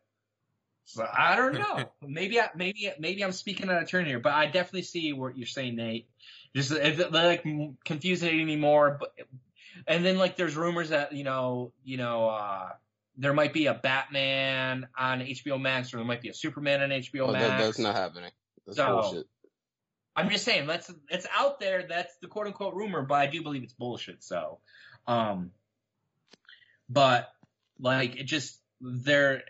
So 0.86 1.06
I 1.10 1.36
don't 1.36 1.54
know. 1.58 1.90
maybe 2.02 2.40
I, 2.40 2.50
maybe 2.54 2.90
maybe 2.98 3.24
I'm 3.24 3.32
speaking 3.32 3.70
out 3.70 3.82
of 3.82 3.88
turn 3.88 4.06
here, 4.06 4.18
but 4.20 4.32
I 4.32 4.46
definitely 4.46 4.82
see 4.82 5.12
what 5.12 5.36
you're 5.36 5.46
saying, 5.46 5.76
Nate. 5.76 6.08
Just 6.54 6.70
if 6.72 7.00
it, 7.00 7.12
like 7.12 7.44
confusing 7.84 8.28
it 8.38 8.42
anymore. 8.42 8.98
But 9.00 9.14
and 9.86 10.04
then 10.04 10.18
like 10.18 10.36
there's 10.36 10.56
rumors 10.56 10.90
that 10.90 11.12
you 11.12 11.24
know 11.24 11.72
you 11.84 11.96
know 11.96 12.28
uh 12.28 12.68
there 13.16 13.32
might 13.32 13.52
be 13.52 13.66
a 13.66 13.74
Batman 13.74 14.88
on 14.98 15.20
HBO 15.20 15.60
Max, 15.60 15.94
or 15.94 15.98
there 15.98 16.06
might 16.06 16.20
be 16.20 16.28
a 16.30 16.34
Superman 16.34 16.82
on 16.82 16.90
HBO 16.90 17.28
Oh, 17.28 17.32
Max. 17.32 17.46
that, 17.46 17.58
that's 17.60 17.78
not 17.78 17.94
happening. 17.94 18.30
That's 18.66 18.76
So- 18.76 19.00
bullshit. 19.00 19.26
I'm 20.16 20.30
just 20.30 20.44
saying 20.44 20.68
that's 20.68 20.92
it's 21.10 21.26
out 21.36 21.58
there. 21.58 21.86
That's 21.88 22.14
the 22.22 22.28
quote 22.28 22.46
unquote 22.46 22.74
rumor, 22.74 23.02
but 23.02 23.14
I 23.14 23.26
do 23.26 23.42
believe 23.42 23.64
it's 23.64 23.72
bullshit. 23.72 24.22
So, 24.22 24.60
um, 25.08 25.50
but 26.88 27.28
like 27.80 28.16
it 28.16 28.24
just 28.24 28.58
there. 28.80 29.42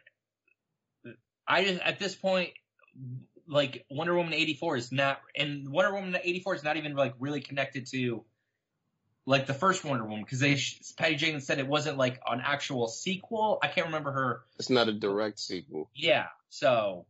I 1.47 1.65
just 1.65 1.81
at 1.83 1.99
this 1.99 2.15
point, 2.15 2.51
like 3.47 3.85
Wonder 3.91 4.15
Woman 4.15 4.33
eighty 4.33 4.55
four 4.55 4.77
is 4.77 4.91
not, 4.93 5.21
and 5.37 5.69
Wonder 5.71 5.93
Woman 5.95 6.17
eighty 6.23 6.41
four 6.41 6.55
is 6.55 6.65
not 6.65 6.77
even 6.77 6.95
like 6.95 7.15
really 7.19 7.41
connected 7.41 7.87
to 7.89 8.25
like 9.27 9.47
the 9.47 9.55
first 9.55 9.85
Wonder 9.85 10.05
Woman 10.05 10.23
because 10.25 10.41
they 10.41 10.59
Patty 10.97 11.17
Jenkins 11.17 11.47
said 11.47 11.59
it 11.59 11.67
wasn't 11.67 11.97
like 11.99 12.21
an 12.27 12.41
actual 12.45 12.89
sequel. 12.89 13.59
I 13.63 13.69
can't 13.69 13.87
remember 13.87 14.13
her 14.13 14.43
It's 14.59 14.71
not 14.71 14.89
a 14.89 14.93
direct 14.93 15.39
sequel. 15.39 15.91
yeah. 15.95 16.27
So 16.51 17.07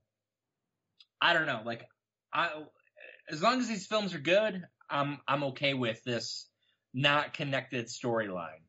I 1.20 1.32
don't 1.32 1.46
know. 1.46 1.62
Like 1.64 1.88
I 2.32 2.50
as 3.30 3.42
long 3.42 3.60
as 3.60 3.68
these 3.68 3.86
films 3.86 4.14
are 4.14 4.18
good, 4.18 4.62
I'm 4.88 5.18
I'm 5.26 5.44
okay 5.44 5.74
with 5.74 6.02
this 6.04 6.46
not 6.92 7.34
connected 7.34 7.86
storyline. 7.86 8.62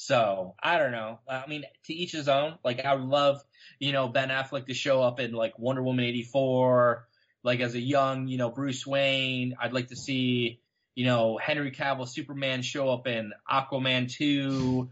So 0.00 0.54
I 0.62 0.78
don't 0.78 0.92
know. 0.92 1.18
I 1.28 1.46
mean, 1.48 1.64
to 1.86 1.92
each 1.92 2.12
his 2.12 2.28
own. 2.28 2.56
Like 2.64 2.84
I 2.84 2.94
would 2.94 3.04
love, 3.08 3.42
you 3.80 3.90
know, 3.90 4.06
Ben 4.06 4.28
Affleck 4.28 4.66
to 4.66 4.74
show 4.74 5.02
up 5.02 5.18
in 5.18 5.32
like 5.32 5.58
Wonder 5.58 5.82
Woman 5.82 6.04
eighty 6.04 6.22
four, 6.22 7.08
like 7.42 7.58
as 7.58 7.74
a 7.74 7.80
young, 7.80 8.28
you 8.28 8.38
know, 8.38 8.48
Bruce 8.48 8.86
Wayne. 8.86 9.56
I'd 9.60 9.72
like 9.72 9.88
to 9.88 9.96
see, 9.96 10.60
you 10.94 11.04
know, 11.04 11.36
Henry 11.36 11.72
Cavill 11.72 12.06
Superman 12.08 12.62
show 12.62 12.88
up 12.90 13.08
in 13.08 13.32
Aquaman 13.50 14.08
two, 14.08 14.88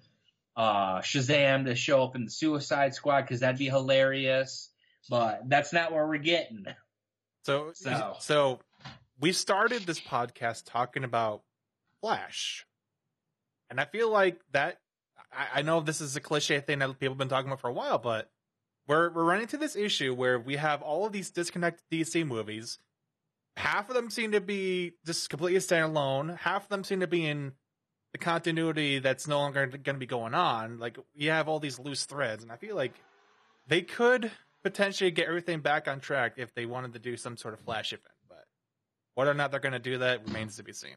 uh, 0.57 0.99
Shazam 1.03 1.67
to 1.67 1.77
show 1.77 2.03
up 2.03 2.17
in 2.17 2.25
the 2.25 2.31
Suicide 2.31 2.93
Squad 2.95 3.23
because 3.23 3.41
that'd 3.41 3.59
be 3.59 3.67
hilarious. 3.69 4.71
But 5.09 5.49
that's 5.49 5.73
not 5.73 5.93
where 5.93 6.05
we're 6.05 6.19
getting. 6.19 6.67
So, 7.45 7.71
So- 7.75 8.17
so 8.19 8.59
we 9.21 9.31
started 9.33 9.83
this 9.83 10.01
podcast 10.01 10.65
talking 10.67 11.05
about 11.05 11.43
Flash, 12.01 12.67
and 13.71 13.81
I 13.81 13.85
feel 13.85 14.11
like 14.11 14.41
that. 14.51 14.81
I, 15.37 15.59
I 15.61 15.63
know 15.63 15.81
this 15.81 16.01
is 16.01 16.17
a 16.17 16.21
cliche 16.21 16.61
thing 16.61 16.79
that 16.79 16.99
people 16.99 17.15
have 17.15 17.19
been 17.19 17.29
talking 17.29 17.49
about 17.49 17.61
for 17.61 17.69
a 17.71 17.73
while, 17.73 17.99
but 17.99 18.31
we're 18.89 19.13
we're 19.13 19.25
running 19.25 19.43
into 19.43 19.57
this 19.57 19.77
issue 19.77 20.15
where 20.15 20.39
we 20.39 20.57
have 20.57 20.83
all 20.83 21.07
of 21.07 21.13
these 21.13 21.31
disconnected 21.31 21.85
DC 21.91 22.27
movies. 22.27 22.79
Half 23.57 23.89
of 23.89 23.95
them 23.95 24.11
seem 24.11 24.33
to 24.33 24.41
be 24.41 24.93
just 25.05 25.31
completely 25.31 25.61
standalone. 25.61 26.37
Half 26.39 26.65
of 26.65 26.69
them 26.69 26.85
seem 26.85 27.01
to 27.01 27.07
be 27.07 27.27
in 27.27 27.53
the 28.13 28.19
continuity 28.19 28.99
that's 28.99 29.27
no 29.27 29.39
longer 29.39 29.67
going 29.67 29.83
to 29.83 29.95
be 29.95 30.07
going 30.07 30.35
on. 30.35 30.79
Like 30.79 30.99
you 31.15 31.31
have 31.31 31.49
all 31.49 31.59
these 31.59 31.79
loose 31.79 32.05
threads, 32.05 32.43
and 32.43 32.53
I 32.53 32.57
feel 32.57 32.77
like 32.77 32.93
they 33.67 33.83
could 33.83 34.31
potentially 34.63 35.11
get 35.11 35.29
everything 35.29 35.61
back 35.61 35.89
on 35.89 36.01
track 36.01 36.35
if 36.37 36.55
they 36.55 36.67
wanted 36.67 36.93
to 36.95 36.99
do 36.99 37.17
some 37.17 37.37
sort 37.37 37.55
of 37.55 37.61
flash 37.61 37.93
event. 37.93 38.07
But 38.29 38.45
whether 39.15 39.31
or 39.31 39.35
not 39.35 39.51
they're 39.51 39.61
going 39.61 39.73
to 39.73 39.79
do 39.79 39.99
that 39.99 40.27
remains 40.27 40.57
to 40.57 40.63
be 40.63 40.73
seen. 40.73 40.97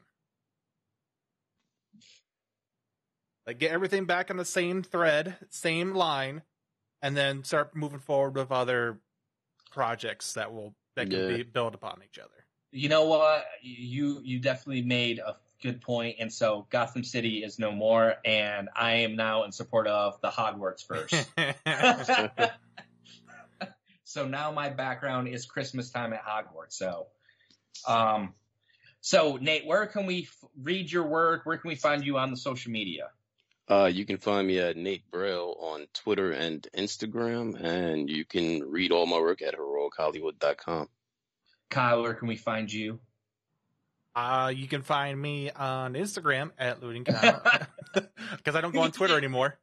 Like 3.50 3.58
get 3.58 3.72
everything 3.72 4.06
back 4.06 4.30
on 4.30 4.38
the 4.38 4.45
same 4.45 4.84
thread, 4.84 5.36
same 5.50 5.95
line, 5.95 6.43
and 7.02 7.18
then 7.18 7.43
start 7.43 7.76
moving 7.76 7.97
forward 7.97 8.36
with 8.36 8.52
other 8.52 9.00
projects 9.72 10.34
that 10.34 10.54
will 10.54 10.76
that 10.95 11.10
can 11.10 11.22
Yeah. 11.22 11.38
be 11.38 11.41
built 11.41 11.74
upon 11.74 12.04
each 12.06 12.20
other. 12.20 12.45
You 12.72 12.89
know 12.89 13.06
what? 13.06 13.47
You 13.64 14.22
you 14.24 14.38
definitely 14.38 14.84
made 14.84 15.18
a 15.18 15.36
good 15.64 15.82
point, 15.82 16.18
and 16.20 16.32
so 16.32 16.68
Gotham 16.70 17.04
City 17.04 17.43
is 17.43 17.58
no 17.58 17.72
more, 17.72 18.18
and 18.24 18.70
I 18.76 18.97
am 18.97 19.16
now 19.16 19.45
in 19.45 19.52
support 19.52 19.88
of 19.88 20.22
the 20.22 20.30
Hogwarts 20.30 20.88
verse. 20.88 21.12
so 24.04 24.28
now 24.28 24.52
my 24.52 24.70
background 24.70 25.28
is 25.28 25.47
Christmas 25.47 25.89
time 25.89 26.14
at 26.14 26.24
Hogwarts. 26.24 26.74
So, 26.74 27.08
um, 27.88 28.36
so 29.02 29.38
Nate, 29.38 29.66
where 29.66 29.88
can 29.88 30.06
we 30.06 30.26
f- 30.26 30.50
read 30.56 30.91
your 30.91 31.08
work? 31.08 31.47
Where 31.47 31.58
can 31.58 31.70
we 31.70 31.74
find 31.76 32.06
you 32.06 32.20
on 32.20 32.30
the 32.30 32.38
social 32.38 32.72
media? 32.72 33.10
Uh, 33.70 33.86
you 33.86 34.05
can 34.05 34.17
find 34.17 34.47
me 34.47 34.59
at 34.59 34.78
Nate 34.78 35.09
Braille 35.11 35.55
on 35.59 35.86
Twitter 35.93 36.32
and 36.32 36.67
Instagram, 36.76 37.61
and 37.61 38.09
you 38.09 38.26
can 38.26 38.63
read 38.70 38.91
all 38.91 39.05
my 39.05 39.20
work 39.20 39.43
at 39.43 39.55
heroichollywood.com. 39.55 40.89
Kyle, 41.70 42.01
where 42.01 42.15
can 42.15 42.28
we 42.28 42.36
find 42.36 42.72
you? 42.72 42.99
uh, 44.15 44.49
you 44.49 44.67
can 44.67 44.82
find 44.82 45.20
me 45.20 45.51
on 45.51 45.93
Instagram 45.93 46.51
at 46.57 46.82
looting 46.82 47.03
because 47.03 48.55
I 48.55 48.61
don't 48.61 48.74
go 48.74 48.82
on 48.82 48.91
Twitter 48.91 49.17
anymore. 49.17 49.57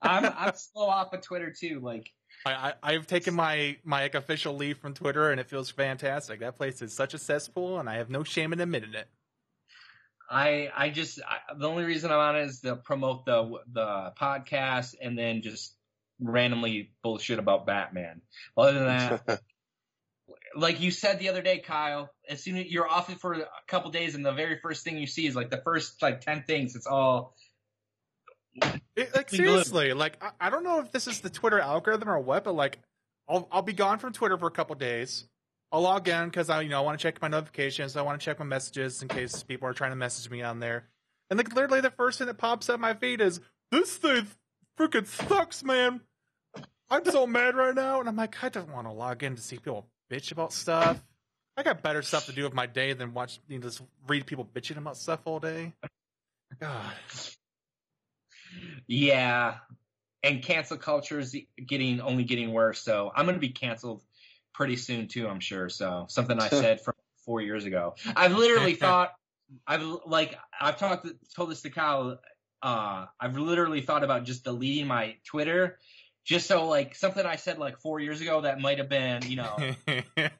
I'm 0.00 0.24
I'm 0.36 0.54
slow 0.54 0.88
off 0.88 1.12
of 1.12 1.20
Twitter 1.20 1.52
too. 1.52 1.80
Like 1.80 2.10
I, 2.46 2.72
I 2.82 2.94
I've 2.94 3.06
taken 3.06 3.34
my 3.34 3.76
my 3.84 4.02
like, 4.02 4.14
official 4.14 4.54
leave 4.54 4.78
from 4.78 4.94
Twitter 4.94 5.30
and 5.30 5.40
it 5.40 5.48
feels 5.48 5.70
fantastic. 5.70 6.40
That 6.40 6.56
place 6.56 6.82
is 6.82 6.92
such 6.92 7.14
a 7.14 7.18
cesspool, 7.18 7.78
and 7.78 7.88
I 7.88 7.96
have 7.96 8.10
no 8.10 8.24
shame 8.24 8.52
in 8.52 8.60
admitting 8.60 8.94
it. 8.94 9.08
I 10.30 10.70
I 10.74 10.90
just 10.90 11.20
I, 11.22 11.54
the 11.54 11.68
only 11.68 11.84
reason 11.84 12.10
I'm 12.10 12.18
on 12.18 12.36
it 12.36 12.44
is 12.44 12.60
to 12.60 12.76
promote 12.76 13.24
the 13.26 13.58
the 13.72 14.12
podcast 14.18 14.94
and 15.00 15.18
then 15.18 15.42
just 15.42 15.76
randomly 16.20 16.92
bullshit 17.02 17.38
about 17.38 17.66
Batman. 17.66 18.22
Other 18.56 18.72
than 18.72 18.86
that, 18.86 19.40
like 20.56 20.80
you 20.80 20.90
said 20.90 21.18
the 21.18 21.28
other 21.28 21.42
day, 21.42 21.58
Kyle, 21.58 22.10
as 22.28 22.42
soon 22.42 22.56
as 22.56 22.66
you're 22.66 22.88
off 22.88 23.10
it 23.10 23.20
for 23.20 23.34
a 23.34 23.46
couple 23.68 23.90
days 23.90 24.14
and 24.14 24.24
the 24.24 24.32
very 24.32 24.58
first 24.60 24.84
thing 24.84 24.96
you 24.98 25.06
see 25.06 25.26
is 25.26 25.36
like 25.36 25.50
the 25.50 25.62
first 25.62 26.00
like 26.02 26.20
ten 26.20 26.42
things. 26.42 26.76
It's 26.76 26.86
all 26.86 27.34
It, 28.96 29.14
like 29.14 29.30
We 29.30 29.38
do 29.38 29.44
it. 29.44 29.66
seriously, 29.66 29.92
like 29.92 30.22
I, 30.22 30.30
I 30.46 30.50
don't 30.50 30.64
know 30.64 30.80
if 30.80 30.92
this 30.92 31.06
is 31.06 31.20
the 31.20 31.30
Twitter 31.30 31.60
algorithm 31.60 32.08
or 32.08 32.20
what, 32.20 32.44
but 32.44 32.54
like 32.54 32.78
I'll 33.28 33.48
I'll 33.50 33.62
be 33.62 33.72
gone 33.72 33.98
from 33.98 34.12
Twitter 34.12 34.38
for 34.38 34.46
a 34.46 34.52
couple 34.52 34.74
days. 34.76 35.26
I'll 35.74 35.80
log 35.80 36.06
in 36.06 36.26
because 36.26 36.50
I 36.50 36.60
you 36.60 36.68
know 36.68 36.78
I 36.78 36.82
want 36.82 37.00
to 37.00 37.02
check 37.02 37.20
my 37.20 37.26
notifications. 37.26 37.96
I 37.96 38.02
want 38.02 38.20
to 38.20 38.24
check 38.24 38.38
my 38.38 38.44
messages 38.44 39.02
in 39.02 39.08
case 39.08 39.42
people 39.42 39.66
are 39.66 39.72
trying 39.72 39.90
to 39.90 39.96
message 39.96 40.30
me 40.30 40.40
on 40.40 40.60
there. 40.60 40.84
And 41.28 41.36
like 41.36 41.52
literally 41.52 41.80
the 41.80 41.90
first 41.90 42.18
thing 42.18 42.28
that 42.28 42.38
pops 42.38 42.68
up 42.68 42.78
my 42.78 42.94
feed 42.94 43.20
is 43.20 43.40
this 43.72 43.96
thing 43.96 44.28
freaking 44.78 45.04
sucks, 45.04 45.64
man. 45.64 46.00
I'm 46.88 47.04
so 47.06 47.26
mad 47.26 47.56
right 47.56 47.74
now, 47.74 47.98
and 47.98 48.08
I'm 48.08 48.14
like 48.14 48.36
I 48.44 48.50
don't 48.50 48.72
want 48.72 48.86
to 48.86 48.92
log 48.92 49.24
in 49.24 49.34
to 49.34 49.42
see 49.42 49.56
people 49.56 49.88
bitch 50.08 50.30
about 50.30 50.52
stuff. 50.52 51.02
I 51.56 51.64
got 51.64 51.82
better 51.82 52.02
stuff 52.02 52.26
to 52.26 52.32
do 52.32 52.44
with 52.44 52.54
my 52.54 52.66
day 52.66 52.92
than 52.92 53.12
watch 53.12 53.40
you 53.48 53.58
know, 53.58 53.64
just 53.64 53.82
read 54.06 54.26
people 54.26 54.44
bitching 54.44 54.76
about 54.76 54.96
stuff 54.96 55.22
all 55.24 55.40
day. 55.40 55.72
God. 56.60 56.92
yeah. 58.86 59.56
And 60.22 60.40
cancel 60.40 60.76
culture 60.76 61.18
is 61.18 61.36
getting 61.66 62.00
only 62.00 62.22
getting 62.22 62.52
worse. 62.52 62.80
So 62.80 63.10
I'm 63.12 63.26
gonna 63.26 63.38
be 63.38 63.48
canceled 63.48 64.04
pretty 64.54 64.76
soon 64.76 65.08
too. 65.08 65.28
I'm 65.28 65.40
sure. 65.40 65.68
So 65.68 66.06
something 66.08 66.40
I 66.40 66.48
said 66.48 66.80
from 66.80 66.94
four 67.24 67.42
years 67.42 67.66
ago. 67.66 67.94
I've 68.16 68.32
literally 68.32 68.74
thought 68.74 69.12
I've 69.66 69.82
like 70.06 70.38
I've 70.58 70.78
talked 70.78 71.06
told 71.34 71.50
this 71.50 71.62
to 71.62 71.70
Kyle. 71.70 72.18
Uh, 72.62 73.06
I've 73.20 73.36
literally 73.36 73.82
thought 73.82 74.04
about 74.04 74.24
just 74.24 74.44
deleting 74.44 74.86
my 74.86 75.16
Twitter, 75.24 75.78
just 76.24 76.46
so 76.46 76.66
like 76.66 76.94
something 76.94 77.24
I 77.26 77.36
said 77.36 77.58
like 77.58 77.78
four 77.78 78.00
years 78.00 78.22
ago 78.22 78.40
that 78.42 78.60
might 78.60 78.78
have 78.78 78.88
been 78.88 79.22
you 79.26 79.36
know 79.36 79.74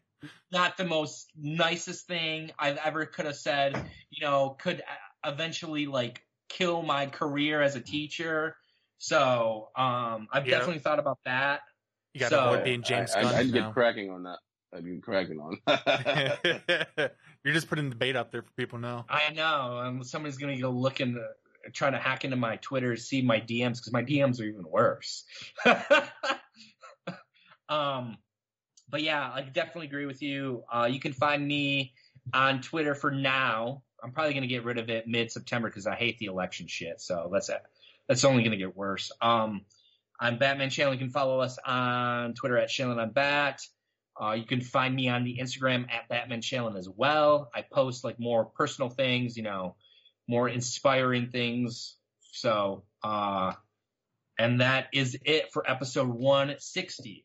not 0.52 0.76
the 0.78 0.84
most 0.84 1.30
nicest 1.36 2.06
thing 2.06 2.50
I've 2.58 2.78
ever 2.78 3.04
could 3.04 3.26
have 3.26 3.36
said. 3.36 3.84
You 4.10 4.24
know, 4.24 4.56
could 4.59 4.82
eventually 5.24 5.86
like 5.86 6.22
kill 6.48 6.82
my 6.82 7.06
career 7.06 7.60
as 7.60 7.76
a 7.76 7.80
teacher. 7.80 8.56
So 8.98 9.68
um, 9.76 10.28
I've 10.32 10.47
definitely 10.47 10.78
thought 10.78 10.98
about 10.98 11.18
that. 11.24 11.60
You 12.15 12.20
gotta 12.20 12.35
So- 12.36 12.45
avoid 12.53 12.65
being 12.65 12.82
James 12.82 13.12
I, 13.12 13.23
Gunn. 13.23 13.35
I, 13.35 13.39
I'd 13.41 13.47
now. 13.53 13.66
get 13.66 13.73
cracking 13.74 14.11
on 14.11 14.23
that. 14.24 14.39
I'd 14.74 14.85
be 14.85 14.99
cracking 14.99 15.39
on. 15.39 15.59
You're 17.45 17.55
just 17.55 17.69
putting 17.69 17.91
the 17.91 17.97
bait 17.97 18.16
out 18.16 18.32
there 18.32 18.43
for 18.43 18.51
people 18.57 18.78
now. 18.78 19.05
I 19.09 19.31
know. 19.32 19.78
Um, 19.85 20.03
somebody's 20.05 20.36
gonna 20.39 20.59
go 20.59 20.70
look 20.70 21.01
in, 21.01 21.15
the, 21.15 21.27
trying 21.73 21.93
to 21.93 21.99
hack 21.99 22.24
into 22.24 22.36
my 22.36 22.57
Twitter, 22.57 22.97
see 22.97 23.23
my 23.23 23.39
DMs 23.41 23.77
because 23.77 23.93
my 23.93 24.03
DMs 24.03 24.41
are 24.41 24.45
even 24.45 24.65
worse. 24.69 25.24
um, 27.69 28.16
but 28.89 29.03
yeah, 29.03 29.31
I 29.32 29.43
definitely 29.43 29.86
agree 29.86 30.07
with 30.07 30.23
you. 30.23 30.65
Uh, 30.73 30.89
you 30.91 31.01
can 31.01 31.12
find 31.12 31.47
me 31.47 31.95
on 32.32 32.61
Twitter 32.61 32.95
for 32.95 33.11
now. 33.11 33.82
I'm 34.03 34.12
probably 34.12 34.35
gonna 34.35 34.47
get 34.47 34.65
rid 34.65 34.78
of 34.78 34.91
it 34.91 35.07
mid 35.07 35.31
September 35.31 35.69
because 35.69 35.86
I 35.86 35.95
hate 35.95 36.19
the 36.19 36.27
election 36.27 36.66
shit. 36.69 37.01
So 37.01 37.31
that's 37.32 37.51
that's 38.09 38.24
only 38.24 38.43
gonna 38.45 38.57
get 38.57 38.77
worse. 38.77 39.11
Um, 39.20 39.62
I'm 40.20 40.39
Batman 40.39 40.70
Channel. 40.70 40.93
You 40.93 40.99
can 40.99 41.11
follow 41.11 41.41
us 41.41 41.59
on 41.65 42.35
Twitter 42.35 42.59
at 42.59 42.69
Shailen 42.69 42.99
on 43.01 43.11
Bat. 43.11 43.61
Uh, 44.20 44.32
you 44.32 44.45
can 44.45 44.61
find 44.61 44.95
me 44.95 45.09
on 45.09 45.24
the 45.24 45.39
Instagram 45.41 45.91
at 45.91 46.09
Batman 46.09 46.41
Shailen 46.41 46.78
as 46.78 46.89
well. 46.89 47.51
I 47.55 47.62
post 47.62 48.05
like 48.05 48.20
more 48.20 48.45
personal 48.45 48.89
things, 48.91 49.36
you 49.36 49.43
know, 49.43 49.74
more 50.28 50.49
inspiring 50.49 51.31
things. 51.31 51.97
So, 52.32 52.85
uh, 53.03 53.53
and 54.39 54.61
that 54.61 54.89
is 54.93 55.19
it 55.24 55.53
for 55.53 55.69
episode 55.69 56.09
160. 56.09 57.24